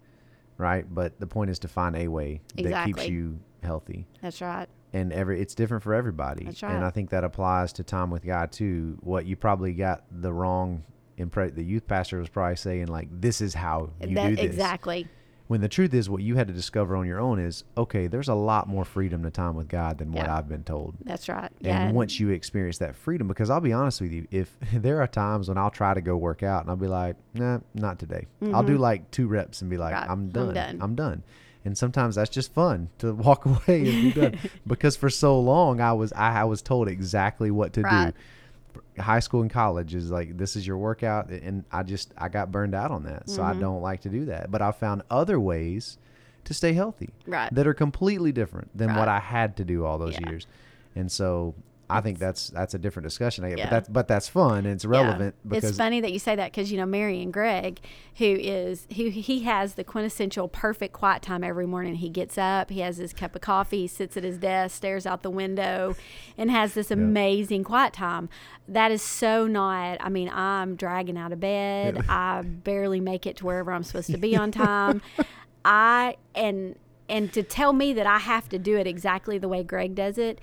right? 0.57 0.85
But 0.93 1.19
the 1.19 1.27
point 1.27 1.49
is 1.49 1.59
to 1.59 1.67
find 1.67 1.95
a 1.95 2.07
way 2.07 2.41
that 2.55 2.85
keeps 2.85 3.07
you 3.07 3.39
healthy. 3.63 4.07
That's 4.21 4.41
right. 4.41 4.67
And 4.93 5.13
every 5.13 5.39
it's 5.39 5.53
different 5.53 5.83
for 5.83 5.93
everybody. 5.93 6.45
That's 6.45 6.63
right. 6.63 6.73
And. 6.73 6.83
I 6.83 6.89
think 6.89 7.11
that 7.11 7.23
applies 7.23 7.73
to 7.73 7.83
time 7.83 8.09
with 8.09 8.25
God 8.25 8.51
too. 8.51 8.97
What 9.01 9.25
you 9.25 9.35
probably 9.35 9.73
got 9.73 10.03
the 10.09 10.33
wrong 10.33 10.83
impression. 11.17 11.55
The 11.55 11.63
youth 11.63 11.87
pastor 11.87 12.17
was 12.19 12.29
probably 12.29 12.55
saying 12.55 12.87
like, 12.87 13.07
"This 13.11 13.41
is 13.41 13.53
how 13.53 13.91
you 14.01 14.15
that 14.15 14.29
do 14.29 14.35
this." 14.35 14.45
exactly. 14.45 15.07
When 15.49 15.61
the 15.61 15.67
truth 15.67 15.95
is, 15.95 16.11
what 16.11 16.21
you 16.21 16.35
had 16.35 16.47
to 16.47 16.53
discover 16.53 16.95
on 16.95 17.07
your 17.07 17.19
own 17.19 17.39
is 17.39 17.63
okay. 17.75 18.05
There's 18.05 18.27
a 18.29 18.35
lot 18.35 18.67
more 18.67 18.85
freedom 18.85 19.23
to 19.23 19.31
time 19.31 19.55
with 19.55 19.67
God 19.67 19.97
than 19.97 20.11
what 20.11 20.27
Yeah. 20.27 20.37
I've 20.37 20.47
been 20.47 20.63
told. 20.63 20.93
That's 21.03 21.27
right. 21.27 21.51
And 21.63 21.89
Yeah. 21.89 21.91
once 21.91 22.19
you 22.19 22.29
experience 22.29 22.77
that 22.77 22.95
freedom, 22.95 23.27
because 23.27 23.49
I'll 23.49 23.59
be 23.59 23.73
honest 23.73 23.99
with 23.99 24.11
you, 24.11 24.27
if 24.29 24.55
there 24.71 25.01
are 25.01 25.07
times 25.07 25.49
when 25.49 25.57
I'll 25.57 25.71
try 25.71 25.95
to 25.95 26.01
go 26.01 26.15
work 26.17 26.43
out 26.43 26.61
and 26.61 26.69
I'll 26.69 26.75
be 26.77 26.85
like, 26.87 27.15
nah, 27.33 27.61
not 27.73 27.97
today. 27.97 28.27
I'll 28.53 28.61
do 28.61 28.77
like 28.77 29.09
two 29.09 29.27
reps 29.27 29.61
and 29.61 29.71
be 29.71 29.77
like, 29.77 29.95
Mm-hmm. 29.95 30.01
Right. 30.03 30.11
I'm 30.11 30.19
I'm 30.19 30.29
done. 30.29 30.53
done. 30.53 30.77
I'm 30.81 30.93
done. 30.95 31.23
And 31.65 31.75
sometimes 31.75 32.13
that's 32.13 32.29
just 32.29 32.53
fun 32.53 32.89
to 32.99 33.13
walk 33.27 33.45
away 33.47 33.89
and 33.89 34.01
be 34.03 34.11
done. 34.11 34.37
because 34.67 34.95
for 34.97 35.09
so 35.09 35.39
long 35.39 35.81
I 35.81 35.93
was 35.93 36.13
I, 36.13 36.41
I 36.41 36.43
was 36.43 36.61
told 36.61 36.87
exactly 36.87 37.49
what 37.49 37.73
to 37.73 37.81
Right. 37.81 38.13
do. 38.13 38.19
High 38.99 39.19
school 39.19 39.41
and 39.41 39.49
college 39.49 39.95
is 39.95 40.11
like 40.11 40.37
this 40.37 40.55
is 40.55 40.67
your 40.67 40.77
workout, 40.77 41.29
and 41.29 41.63
I 41.71 41.83
just 41.83 42.13
I 42.17 42.29
got 42.29 42.51
burned 42.51 42.75
out 42.75 42.91
on 42.91 43.03
that, 43.03 43.29
so 43.29 43.41
I 43.43 43.51
Mm-hmm. 43.51 43.59
don't 43.61 43.81
like 43.81 44.01
to 44.01 44.09
do 44.09 44.25
that. 44.25 44.51
But 44.51 44.61
I 44.61 44.71
found 44.71 45.03
other 45.09 45.39
ways 45.39 45.97
to 46.45 46.53
stay 46.53 46.73
healthy 46.73 47.09
Right. 47.27 47.53
that 47.53 47.67
are 47.67 47.73
completely 47.73 48.31
different 48.31 48.75
than 48.77 48.95
what 48.95 49.07
I 49.07 49.19
had 49.19 49.55
to 49.57 49.63
do 49.63 49.85
all 49.85 49.97
those 49.97 50.17
Yeah. 50.19 50.29
years. 50.29 50.47
And 50.95 51.11
so 51.11 51.53
I 51.89 52.01
think 52.01 52.19
that's 52.19 52.49
that's 52.49 52.73
a 52.73 52.77
different 52.77 53.05
discussion. 53.05 53.43
I 53.43 53.49
get, 53.49 53.57
Yeah. 53.57 53.65
but 53.65 53.69
that's 53.71 53.89
but 53.89 54.07
that's 54.07 54.27
fun 54.29 54.57
and 54.65 54.67
it's 54.67 54.85
relevant 54.85 55.35
Yeah. 55.43 55.49
because 55.49 55.69
it's 55.71 55.77
funny 55.77 56.01
that 56.01 56.11
you 56.13 56.19
say 56.19 56.35
that 56.35 56.51
because 56.51 56.71
you 56.71 56.77
know 56.77 56.85
Marion 56.85 57.31
Greg, 57.31 57.79
who 58.17 58.25
is 58.25 58.85
who 58.95 59.09
he 59.09 59.41
has 59.41 59.73
the 59.73 59.83
quintessential 59.83 60.47
perfect 60.47 60.93
quiet 60.93 61.21
time 61.21 61.43
every 61.43 61.65
morning. 61.65 61.95
He 61.95 62.09
gets 62.09 62.37
up, 62.37 62.69
he 62.69 62.81
has 62.81 62.97
his 62.97 63.11
cup 63.13 63.33
of 63.35 63.41
coffee, 63.41 63.87
sits 63.87 64.15
at 64.17 64.23
his 64.23 64.37
desk, 64.37 64.75
stares 64.75 65.05
out 65.07 65.23
the 65.23 65.29
window, 65.31 65.95
and 66.37 66.51
has 66.51 66.73
this 66.75 66.91
amazing 66.91 67.63
quiet 67.63 67.93
time. 67.93 68.29
That 68.67 68.91
is 68.91 69.01
so 69.01 69.47
not. 69.47 69.97
I 69.99 70.09
mean, 70.09 70.29
I'm 70.29 70.75
dragging 70.75 71.17
out 71.17 71.31
of 71.33 71.39
bed. 71.39 72.05
I 72.07 72.43
barely 72.43 72.99
make 72.99 73.25
it 73.25 73.37
to 73.37 73.45
wherever 73.45 73.71
I'm 73.71 73.83
supposed 73.83 74.11
to 74.11 74.17
be 74.17 74.35
on 74.35 74.51
time. 74.51 75.01
I 75.65 76.17
and 76.35 76.75
and 77.07 77.33
to 77.33 77.41
tell 77.41 77.73
me 77.73 77.93
that 77.93 78.05
I 78.05 78.19
have 78.19 78.47
to 78.49 78.59
do 78.59 78.77
it 78.77 78.85
exactly 78.85 79.39
the 79.39 79.47
way 79.47 79.63
Greg 79.63 79.95
does 79.95 80.17
it 80.19 80.39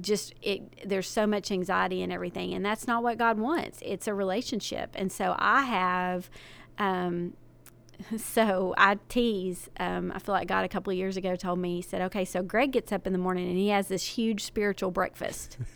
just 0.00 0.34
it 0.42 0.88
there's 0.88 1.08
so 1.08 1.26
much 1.26 1.50
anxiety 1.50 2.02
and 2.02 2.12
everything 2.12 2.54
and 2.54 2.64
that's 2.64 2.86
not 2.86 3.02
what 3.02 3.18
god 3.18 3.38
wants. 3.38 3.80
It's 3.84 4.06
a 4.06 4.14
relationship. 4.14 4.90
And 4.94 5.10
so 5.10 5.34
i 5.38 5.62
have 5.62 6.30
um 6.78 7.34
so 8.16 8.74
i 8.78 8.96
tease 9.08 9.68
um, 9.80 10.12
i 10.14 10.18
feel 10.20 10.32
like 10.32 10.46
god 10.46 10.64
a 10.64 10.68
couple 10.68 10.92
of 10.92 10.96
years 10.96 11.16
ago 11.16 11.34
told 11.34 11.58
me 11.58 11.76
he 11.76 11.82
said 11.82 12.00
okay 12.00 12.24
so 12.24 12.42
greg 12.42 12.70
gets 12.70 12.92
up 12.92 13.06
in 13.08 13.12
the 13.12 13.18
morning 13.18 13.48
and 13.48 13.58
he 13.58 13.68
has 13.70 13.88
this 13.88 14.04
huge 14.04 14.44
spiritual 14.44 14.90
breakfast. 14.90 15.58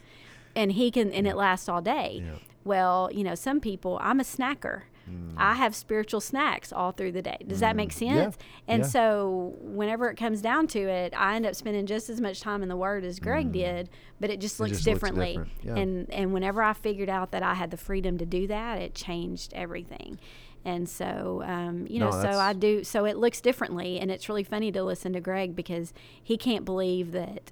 And 0.54 0.72
he 0.72 0.90
can 0.90 1.10
and 1.12 1.26
it 1.26 1.34
lasts 1.34 1.66
all 1.66 1.80
day. 1.80 2.22
Yeah. 2.22 2.34
well 2.62 3.08
you 3.10 3.24
know 3.24 3.34
some 3.34 3.58
people 3.58 3.98
i'm 4.02 4.20
a 4.20 4.22
snacker 4.22 4.82
Mm. 5.10 5.34
i 5.36 5.54
have 5.54 5.74
spiritual 5.74 6.20
snacks 6.20 6.72
all 6.72 6.92
through 6.92 7.12
the 7.12 7.22
day 7.22 7.38
does 7.46 7.60
that 7.60 7.74
make 7.74 7.92
sense 7.92 8.36
and 8.68 8.82
Yeah. 8.82 8.88
so 8.88 9.54
whenever 9.60 10.08
it 10.10 10.16
comes 10.16 10.40
down 10.40 10.66
to 10.68 10.78
it 10.80 11.12
i 11.16 11.34
end 11.34 11.44
up 11.44 11.54
spending 11.56 11.86
just 11.86 12.08
as 12.08 12.20
much 12.20 12.40
time 12.40 12.62
in 12.62 12.68
the 12.68 12.76
word 12.76 13.04
as 13.04 13.18
greg 13.18 13.50
did 13.52 13.90
but 14.20 14.30
it 14.30 14.40
just 14.40 14.56
Mm. 14.58 14.60
It 14.60 14.62
looks 14.68 14.76
just 14.78 14.86
looks 14.86 14.94
differently 15.00 15.28
different. 15.32 15.50
Yeah. 15.64 15.76
and 15.76 16.10
and 16.12 16.32
whenever 16.32 16.62
i 16.62 16.72
figured 16.72 17.08
out 17.08 17.32
that 17.32 17.42
i 17.42 17.54
had 17.54 17.70
the 17.72 17.76
freedom 17.76 18.16
to 18.18 18.26
do 18.26 18.46
that 18.46 18.78
it 18.80 18.94
changed 18.94 19.52
everything 19.54 20.20
and 20.64 20.88
so 20.88 21.42
um, 21.44 21.86
you 21.90 21.98
know 21.98 22.10
No, 22.10 22.22
so 22.22 22.38
i 22.38 22.52
do 22.52 22.84
so 22.84 23.04
it 23.04 23.16
looks 23.16 23.40
differently 23.40 23.98
and 23.98 24.08
it's 24.10 24.28
really 24.28 24.44
funny 24.44 24.70
to 24.70 24.84
listen 24.84 25.12
to 25.14 25.20
greg 25.20 25.56
because 25.56 25.92
he 26.22 26.36
can't 26.36 26.64
believe 26.64 27.10
that 27.12 27.50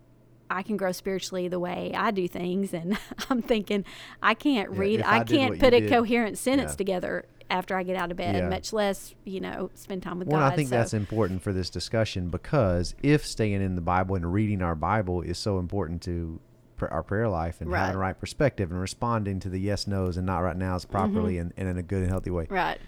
I 0.52 0.64
can 0.64 0.76
grow 0.76 0.90
spiritually 0.90 1.46
the 1.46 1.60
way 1.60 1.92
I 1.96 2.10
do 2.10 2.26
things, 2.26 2.74
and 2.74 2.98
I'm 3.30 3.40
thinking 3.40 3.84
I 4.20 4.34
can't 4.34 4.72
Yeah, 4.72 4.78
read, 4.80 5.02
I 5.02 5.18
I, 5.20 5.22
can't 5.24 5.60
put 5.60 5.72
a 5.72 5.78
did. 5.80 5.88
coherent 5.90 6.38
sentence 6.38 6.72
Yeah. 6.72 6.76
together 6.76 7.24
after 7.50 7.76
I 7.76 7.82
get 7.82 7.96
out 7.96 8.10
of 8.10 8.16
bed, 8.16 8.36
Yeah. 8.36 8.48
much 8.48 8.72
less 8.72 9.14
you 9.24 9.40
know 9.40 9.70
spend 9.74 10.02
time 10.02 10.18
with 10.18 10.28
well, 10.28 10.38
God. 10.40 10.44
Well, 10.44 10.52
I 10.52 10.56
think 10.56 10.68
so, 10.70 10.76
that's 10.76 10.94
important 10.94 11.42
for 11.42 11.52
this 11.52 11.68
discussion 11.68 12.30
because 12.30 12.94
if 13.02 13.26
staying 13.26 13.60
in 13.60 13.74
the 13.74 13.80
Bible 13.80 14.14
and 14.16 14.32
reading 14.32 14.62
our 14.62 14.74
Bible 14.74 15.20
is 15.22 15.36
so 15.38 15.58
important 15.58 16.00
to 16.02 16.40
pr- 16.76 16.86
our 16.86 17.02
prayer 17.02 17.28
life 17.28 17.60
and 17.60 17.68
having 17.68 17.72
Right. 17.72 17.82
Mm-hmm. 17.88 17.92
the 17.92 17.98
right 17.98 18.18
perspective 18.20 18.70
and 18.70 18.80
responding 18.80 19.40
to 19.40 19.48
the 19.50 19.58
yes 19.60 19.86
nos 19.86 20.16
and 20.16 20.26
not 20.26 20.38
right 20.38 20.56
nows 20.56 20.84
properly 20.84 21.38
and, 21.38 21.52
and 21.56 21.68
in 21.68 21.76
a 21.76 21.82
good 21.82 22.00
and 22.02 22.10
healthy 22.10 22.30
way, 22.30 22.46
right. 22.48 22.78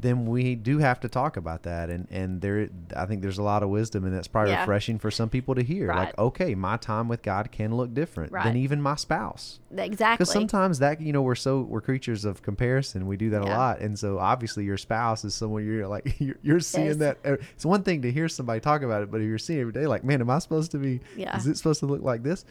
Then 0.00 0.26
we 0.26 0.54
do 0.54 0.78
have 0.78 1.00
to 1.00 1.08
talk 1.08 1.36
about 1.36 1.62
that. 1.64 1.90
And 1.90 2.06
and 2.10 2.40
there, 2.40 2.68
I 2.96 3.06
think 3.06 3.22
there's 3.22 3.38
a 3.38 3.42
lot 3.42 3.62
of 3.62 3.68
wisdom, 3.68 4.04
and 4.04 4.14
that's 4.14 4.28
probably 4.28 4.52
Yeah. 4.52 4.60
refreshing 4.60 4.98
for 4.98 5.10
some 5.10 5.28
people 5.28 5.54
to 5.54 5.62
hear. 5.62 5.88
Like, 5.88 6.18
okay, 6.18 6.54
my 6.54 6.76
time 6.76 7.08
with 7.08 7.22
God 7.22 7.50
can 7.52 7.74
look 7.76 7.94
different 7.94 8.32
than 8.32 8.56
even 8.56 8.80
my 8.82 8.96
spouse. 8.96 9.60
Exactly. 9.76 10.16
Because 10.24 10.32
sometimes 10.32 10.78
that 10.80 11.00
you 11.00 11.12
know 11.12 11.22
we're 11.22 11.34
so 11.34 11.62
we're 11.62 11.80
creatures 11.80 12.24
of 12.24 12.42
comparison. 12.42 13.06
We 13.06 13.16
do 13.16 13.30
that 13.30 13.42
a 13.42 13.46
lot, 13.46 13.80
and 13.80 13.98
so 13.98 14.18
obviously 14.18 14.64
your 14.64 14.76
spouse 14.76 15.24
is 15.24 15.34
someone 15.34 15.64
you're 15.64 15.86
like 15.88 16.16
you're, 16.20 16.36
you're 16.42 16.60
seeing 16.60 16.86
Yes. 16.86 16.96
that. 16.96 17.18
uh, 17.24 17.36
It's 17.54 17.64
one 17.64 17.82
thing 17.82 18.02
to 18.02 18.10
hear 18.12 18.28
somebody 18.28 18.60
talk 18.60 18.82
about 18.82 19.02
it, 19.02 19.10
but 19.10 19.20
if 19.20 19.26
you're 19.28 19.38
seeing 19.38 19.58
it 19.58 19.62
every 19.62 19.72
day, 19.72 19.86
like, 19.86 20.04
man, 20.04 20.20
am 20.20 20.30
I 20.30 20.38
supposed 20.38 20.70
to 20.72 20.78
be? 20.78 21.00
Yeah. 21.16 21.36
Is 21.36 21.46
it 21.46 21.56
supposed 21.56 21.80
to 21.80 21.86
look 21.86 22.02
like 22.02 22.22
this? 22.22 22.44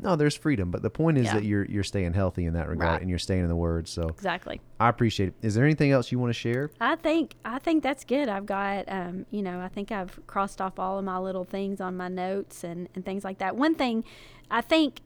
No, 0.00 0.14
there's 0.14 0.36
freedom, 0.36 0.70
but 0.70 0.82
the 0.82 0.90
point 0.90 1.18
is 1.18 1.26
Yeah. 1.26 1.34
that 1.34 1.44
you're 1.44 1.64
you're 1.64 1.82
staying 1.82 2.12
healthy 2.14 2.46
in 2.46 2.52
that 2.54 2.68
regard, 2.68 2.92
Right. 2.92 3.00
and 3.00 3.10
you're 3.10 3.18
staying 3.18 3.42
in 3.42 3.48
the 3.48 3.56
Word. 3.56 3.88
So 3.88 4.08
exactly. 4.08 4.60
I 4.78 4.88
appreciate 4.88 5.28
it. 5.30 5.34
Is 5.42 5.54
there 5.54 5.64
anything 5.64 5.90
else 5.90 6.12
you 6.12 6.18
want 6.18 6.30
to 6.30 6.38
share? 6.38 6.70
I 6.80 6.94
think 6.96 7.34
I 7.44 7.58
think 7.58 7.82
that's 7.82 8.04
good. 8.04 8.28
I've 8.28 8.46
got 8.46 8.84
um, 8.88 9.26
you 9.30 9.42
know, 9.42 9.60
I 9.60 9.68
think 9.68 9.90
I've 9.90 10.18
crossed 10.26 10.60
off 10.60 10.78
all 10.78 10.98
of 10.98 11.04
my 11.04 11.18
little 11.18 11.44
things 11.44 11.80
on 11.80 11.96
my 11.96 12.08
notes 12.08 12.62
and, 12.64 12.88
and 12.94 13.04
things 13.04 13.24
like 13.24 13.38
that. 13.38 13.56
One 13.56 13.74
thing 13.74 14.04
I 14.50 14.60
think 14.60 15.00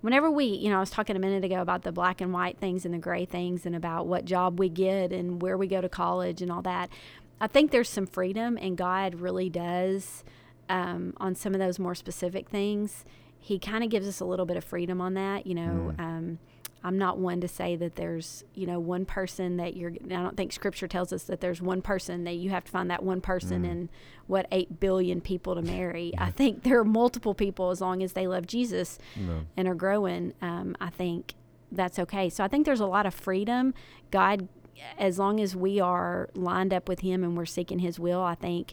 whenever 0.00 0.30
we, 0.30 0.44
you 0.46 0.70
know, 0.70 0.76
I 0.76 0.80
was 0.80 0.90
talking 0.90 1.16
a 1.16 1.18
minute 1.18 1.44
ago 1.44 1.60
about 1.60 1.82
the 1.82 1.92
black 1.92 2.20
and 2.20 2.32
white 2.32 2.58
things 2.58 2.84
and 2.84 2.94
the 2.94 2.98
gray 2.98 3.24
things 3.24 3.66
and 3.66 3.74
about 3.76 4.06
what 4.06 4.24
job 4.24 4.58
we 4.58 4.68
get 4.68 5.12
and 5.12 5.42
where 5.42 5.56
we 5.58 5.66
go 5.66 5.80
to 5.80 5.88
college 5.88 6.40
and 6.40 6.50
all 6.50 6.62
that. 6.62 6.88
I 7.40 7.46
think 7.48 7.70
there's 7.70 7.88
some 7.88 8.06
freedom 8.06 8.56
and 8.60 8.76
God 8.76 9.16
really 9.16 9.50
does 9.50 10.24
um, 10.68 11.14
on 11.16 11.34
some 11.34 11.52
of 11.52 11.58
those 11.58 11.78
more 11.78 11.94
specific 11.94 12.48
things. 12.48 13.04
He 13.40 13.58
kind 13.58 13.82
of 13.82 13.90
gives 13.90 14.06
us 14.06 14.20
a 14.20 14.24
little 14.24 14.46
bit 14.46 14.56
of 14.56 14.64
freedom 14.64 15.00
on 15.00 15.14
that, 15.14 15.46
you 15.46 15.54
know. 15.54 15.94
Um, 15.98 16.38
I'm 16.82 16.96
not 16.96 17.18
one 17.18 17.42
to 17.42 17.48
say 17.48 17.76
that 17.76 17.96
there's, 17.96 18.42
you 18.54 18.66
know, 18.66 18.78
one 18.80 19.04
person 19.04 19.56
that 19.58 19.76
you're. 19.76 19.90
I 19.90 20.08
don't 20.22 20.36
think 20.36 20.52
Scripture 20.52 20.88
tells 20.88 21.12
us 21.12 21.24
that 21.24 21.40
there's 21.40 21.60
one 21.60 21.82
person 21.82 22.24
that 22.24 22.36
you 22.36 22.50
have 22.50 22.64
to 22.64 22.70
find 22.70 22.90
that 22.90 23.02
one 23.02 23.20
person 23.20 23.64
and 23.66 23.88
what 24.26 24.46
eight 24.50 24.80
billion 24.80 25.20
people 25.20 25.54
to 25.56 25.62
marry. 25.62 26.12
I 26.16 26.30
think 26.30 26.62
there 26.62 26.78
are 26.78 26.84
multiple 26.84 27.34
people 27.34 27.70
as 27.70 27.80
long 27.82 28.02
as 28.02 28.14
they 28.14 28.26
love 28.26 28.46
Jesus 28.46 28.98
No. 29.16 29.40
and 29.56 29.68
are 29.68 29.74
growing. 29.74 30.32
Um, 30.40 30.74
I 30.80 30.88
think 30.88 31.34
that's 31.70 31.98
okay. 31.98 32.30
So 32.30 32.44
I 32.44 32.48
think 32.48 32.64
there's 32.64 32.80
a 32.80 32.86
lot 32.86 33.04
of 33.04 33.12
freedom. 33.14 33.74
God, 34.10 34.48
as 34.98 35.18
long 35.18 35.38
as 35.38 35.54
we 35.54 35.80
are 35.80 36.30
lined 36.34 36.72
up 36.72 36.88
with 36.88 37.00
Him 37.00 37.22
and 37.22 37.36
we're 37.36 37.44
seeking 37.46 37.80
His 37.80 37.98
will, 38.00 38.22
I 38.22 38.34
think. 38.36 38.72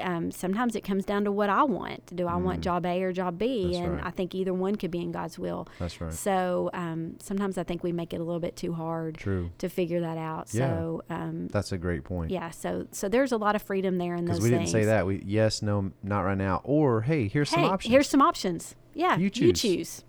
Um, 0.00 0.30
sometimes 0.30 0.74
it 0.76 0.82
comes 0.82 1.04
down 1.04 1.24
to 1.24 1.32
what 1.32 1.50
I 1.50 1.62
want. 1.64 2.14
Do 2.16 2.26
I 2.26 2.36
want 2.36 2.60
job 2.60 2.84
A 2.86 3.02
or 3.02 3.12
job 3.12 3.38
B? 3.38 3.46
Mm. 3.46 3.64
That's 3.72 3.76
and 3.78 3.92
right. 3.96 4.06
I 4.06 4.10
think 4.10 4.34
either 4.34 4.52
one 4.54 4.76
could 4.76 4.90
be 4.90 5.00
in 5.00 5.12
God's 5.12 5.38
will. 5.38 5.68
That's 5.78 6.00
right. 6.00 6.12
So 6.12 6.70
um, 6.72 7.16
sometimes 7.20 7.58
I 7.58 7.62
think 7.64 7.82
we 7.82 7.92
make 7.92 8.12
it 8.12 8.20
a 8.20 8.24
little 8.24 8.40
bit 8.40 8.56
too 8.56 8.72
hard 8.74 9.16
True. 9.16 9.50
to 9.58 9.68
figure 9.68 10.00
that 10.00 10.18
out. 10.18 10.52
Yeah. 10.52 10.68
So 10.68 11.02
um, 11.10 11.48
That's 11.48 11.72
a 11.72 11.78
great 11.78 12.04
point. 12.04 12.30
yeah, 12.30 12.50
so 12.50 12.86
so 12.90 13.08
there's 13.08 13.32
a 13.32 13.36
lot 13.36 13.54
of 13.56 13.62
freedom 13.62 13.98
there 13.98 14.14
in 14.14 14.24
those 14.24 14.36
Because 14.38 14.44
we 14.44 14.50
didn't 14.50 14.68
say 14.68 14.84
that. 14.84 15.06
We 15.06 15.22
yes, 15.24 15.62
no, 15.62 15.92
not 16.02 16.20
right 16.20 16.38
now. 16.38 16.60
Or 16.64 17.02
hey, 17.02 17.28
here's 17.28 17.50
some 17.50 17.64
options. 17.64 17.92
here's 17.92 18.08
some 18.08 18.22
options. 18.22 18.74
Yeah, 18.94 19.16
You 19.16 19.24
you 19.24 19.30
choose. 19.30 19.60
choose. 19.60 20.04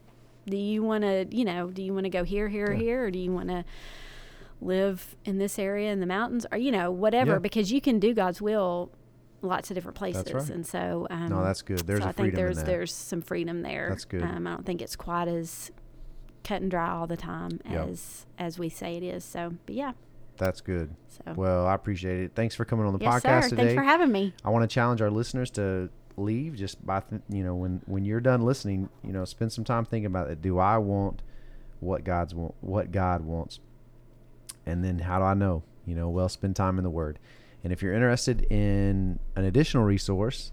Do 0.48 0.58
you 0.58 0.84
want 0.84 1.04
to, 1.04 1.26
you 1.32 1.44
know, 1.44 1.70
do 1.72 1.82
you 1.82 1.92
want 1.94 2.04
to 2.06 2.10
go 2.12 2.24
here, 2.24 2.50
here, 2.50 2.68
or 2.68 2.74
Yeah. 2.74 2.80
here, 2.80 3.04
or 3.06 3.12
do 3.12 3.18
you 3.18 3.32
want 3.32 3.50
to 3.50 3.66
live 4.62 5.16
in 5.26 5.38
this 5.38 5.58
area 5.60 5.92
in 5.92 6.00
the 6.00 6.06
mountains, 6.06 6.46
or 6.52 6.58
you 6.58 6.72
know, 6.72 6.92
whatever? 6.92 7.34
Yeah. 7.34 7.40
Because 7.40 7.72
you 7.72 7.82
can 7.82 8.00
do 8.00 8.14
God's 8.14 8.42
will 8.42 8.92
lots 9.46 9.72
of 9.72 9.76
different 9.76 9.96
places, 9.98 10.34
right. 10.34 10.50
and 10.50 10.66
so 10.66 11.08
um, 11.10 11.28
no, 11.30 11.44
that's 11.44 11.62
good. 11.62 11.80
There's 11.80 12.00
so 12.02 12.06
a 12.06 12.10
I 12.10 12.12
think 12.12 12.26
freedom 12.26 12.36
there's 12.38 12.58
in 12.58 12.66
that. 12.66 12.72
there's 12.72 12.94
some 12.94 13.22
freedom 13.22 13.62
there. 13.62 13.88
That's 13.90 14.06
good. 14.06 14.24
Um, 14.24 14.48
I 14.48 14.52
don't 14.52 14.66
think 14.66 14.82
it's 14.82 14.96
quite 14.96 15.28
as 15.28 15.72
cut 16.44 16.62
and 16.62 16.70
dry 16.70 16.90
all 16.90 17.08
the 17.08 17.18
time 17.18 17.60
Yep. 17.70 17.88
as 17.90 18.26
as 18.38 18.60
we 18.60 18.70
say 18.70 18.98
it 18.98 19.04
is. 19.04 19.24
So, 19.24 19.54
but 19.66 19.76
yeah. 19.76 19.94
That's 20.38 20.60
good. 20.60 20.94
So 21.08 21.34
Well, 21.34 21.66
I 21.66 21.74
appreciate 21.76 22.20
it. 22.20 22.32
Thanks 22.36 22.56
for 22.56 22.66
coming 22.66 22.86
on 22.86 22.92
the 22.92 23.00
yes, 23.00 23.24
podcast 23.24 23.44
sir. 23.44 23.50
today. 23.52 23.62
Thanks 23.68 23.74
for 23.76 23.84
having 23.84 24.12
me. 24.12 24.34
I 24.44 24.50
want 24.50 24.70
to 24.70 24.74
challenge 24.74 25.02
our 25.02 25.10
listeners 25.10 25.50
to 25.52 25.90
leave 26.18 26.56
just 26.56 26.86
by 26.86 27.00
th- 27.02 27.22
you 27.30 27.44
know 27.44 27.56
when 27.56 27.82
when 27.86 28.04
you're 28.06 28.20
done 28.22 28.42
listening, 28.42 28.90
you 29.04 29.14
know, 29.14 29.24
spend 29.26 29.52
some 29.54 29.64
time 29.64 29.86
thinking 29.86 30.08
about 30.08 30.30
it. 30.30 30.42
Do 30.42 30.60
I 30.60 30.78
want 30.78 31.22
what 31.80 32.04
God's 32.04 32.36
want, 32.36 32.54
what 32.62 32.92
God 32.92 33.22
wants? 33.22 33.60
And 34.66 34.84
then 34.84 35.00
how 35.00 35.20
do 35.20 35.26
I 35.26 35.34
know? 35.36 35.64
You 35.86 35.96
know, 35.96 36.10
well, 36.10 36.28
spend 36.30 36.56
time 36.56 36.78
in 36.78 36.84
the 36.84 36.90
Word. 36.90 37.20
And 37.66 37.74
if 37.74 37.82
you're 37.82 37.96
interested 37.96 38.44
in 38.52 39.18
an 39.36 39.44
additional 39.44 39.86
resource, 39.86 40.52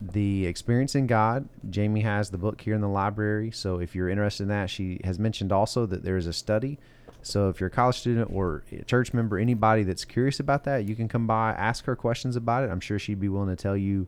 the 0.00 0.46
Experiencing 0.46 1.08
God, 1.08 1.48
Jamie 1.68 2.02
has 2.02 2.30
the 2.30 2.38
book 2.38 2.60
here 2.60 2.76
in 2.76 2.80
the 2.80 2.88
library. 2.88 3.50
So 3.50 3.80
if 3.80 3.96
you're 3.96 4.08
interested 4.08 4.44
in 4.44 4.48
that, 4.50 4.70
she 4.70 5.00
has 5.02 5.18
mentioned 5.18 5.50
also 5.50 5.84
that 5.86 6.04
there 6.04 6.16
is 6.16 6.28
a 6.28 6.32
study. 6.32 6.78
So 7.22 7.48
if 7.48 7.58
you're 7.58 7.66
a 7.66 7.70
college 7.70 7.96
student 7.96 8.30
or 8.32 8.62
a 8.70 8.84
church 8.84 9.12
member, 9.12 9.36
anybody 9.36 9.82
that's 9.82 10.04
curious 10.04 10.38
about 10.38 10.62
that, 10.62 10.84
you 10.84 10.94
can 10.94 11.08
come 11.08 11.26
by, 11.26 11.54
ask 11.54 11.86
her 11.86 11.96
questions 11.96 12.36
about 12.36 12.62
it. 12.62 12.70
I'm 12.70 12.78
sure 12.78 13.00
she'd 13.00 13.18
be 13.18 13.28
willing 13.28 13.48
to 13.48 13.60
tell 13.60 13.76
you 13.76 14.06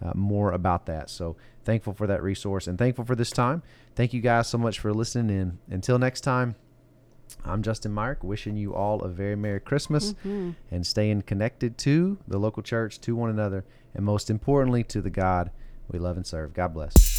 uh, 0.00 0.12
more 0.14 0.52
about 0.52 0.86
that. 0.86 1.10
So 1.10 1.34
thankful 1.64 1.92
for 1.92 2.06
that 2.06 2.22
resource 2.22 2.68
and 2.68 2.78
thankful 2.78 3.04
for 3.04 3.16
this 3.16 3.30
time. 3.32 3.64
Thank 3.96 4.12
you 4.12 4.20
guys 4.20 4.46
so 4.46 4.58
much 4.58 4.78
for 4.78 4.94
listening 4.94 5.36
in. 5.36 5.58
Until 5.68 5.98
next 5.98 6.20
time, 6.20 6.54
I'm 7.44 7.62
Justin 7.62 7.92
Mark, 7.92 8.22
wishing 8.22 8.56
you 8.56 8.74
all 8.74 9.02
a 9.02 9.08
very 9.08 9.36
Merry 9.36 9.60
Christmas 9.60 10.12
mm-hmm. 10.12 10.50
and 10.70 10.86
staying 10.86 11.22
connected 11.22 11.76
to 11.78 12.18
the 12.26 12.38
local 12.38 12.62
church, 12.62 13.00
to 13.02 13.16
one 13.16 13.30
another, 13.30 13.64
and 13.94 14.04
most 14.04 14.30
importantly, 14.30 14.84
to 14.84 15.00
the 15.00 15.10
God 15.10 15.50
we 15.90 15.98
love 15.98 16.16
and 16.16 16.26
serve. 16.26 16.54
God 16.54 16.74
bless. 16.74 17.17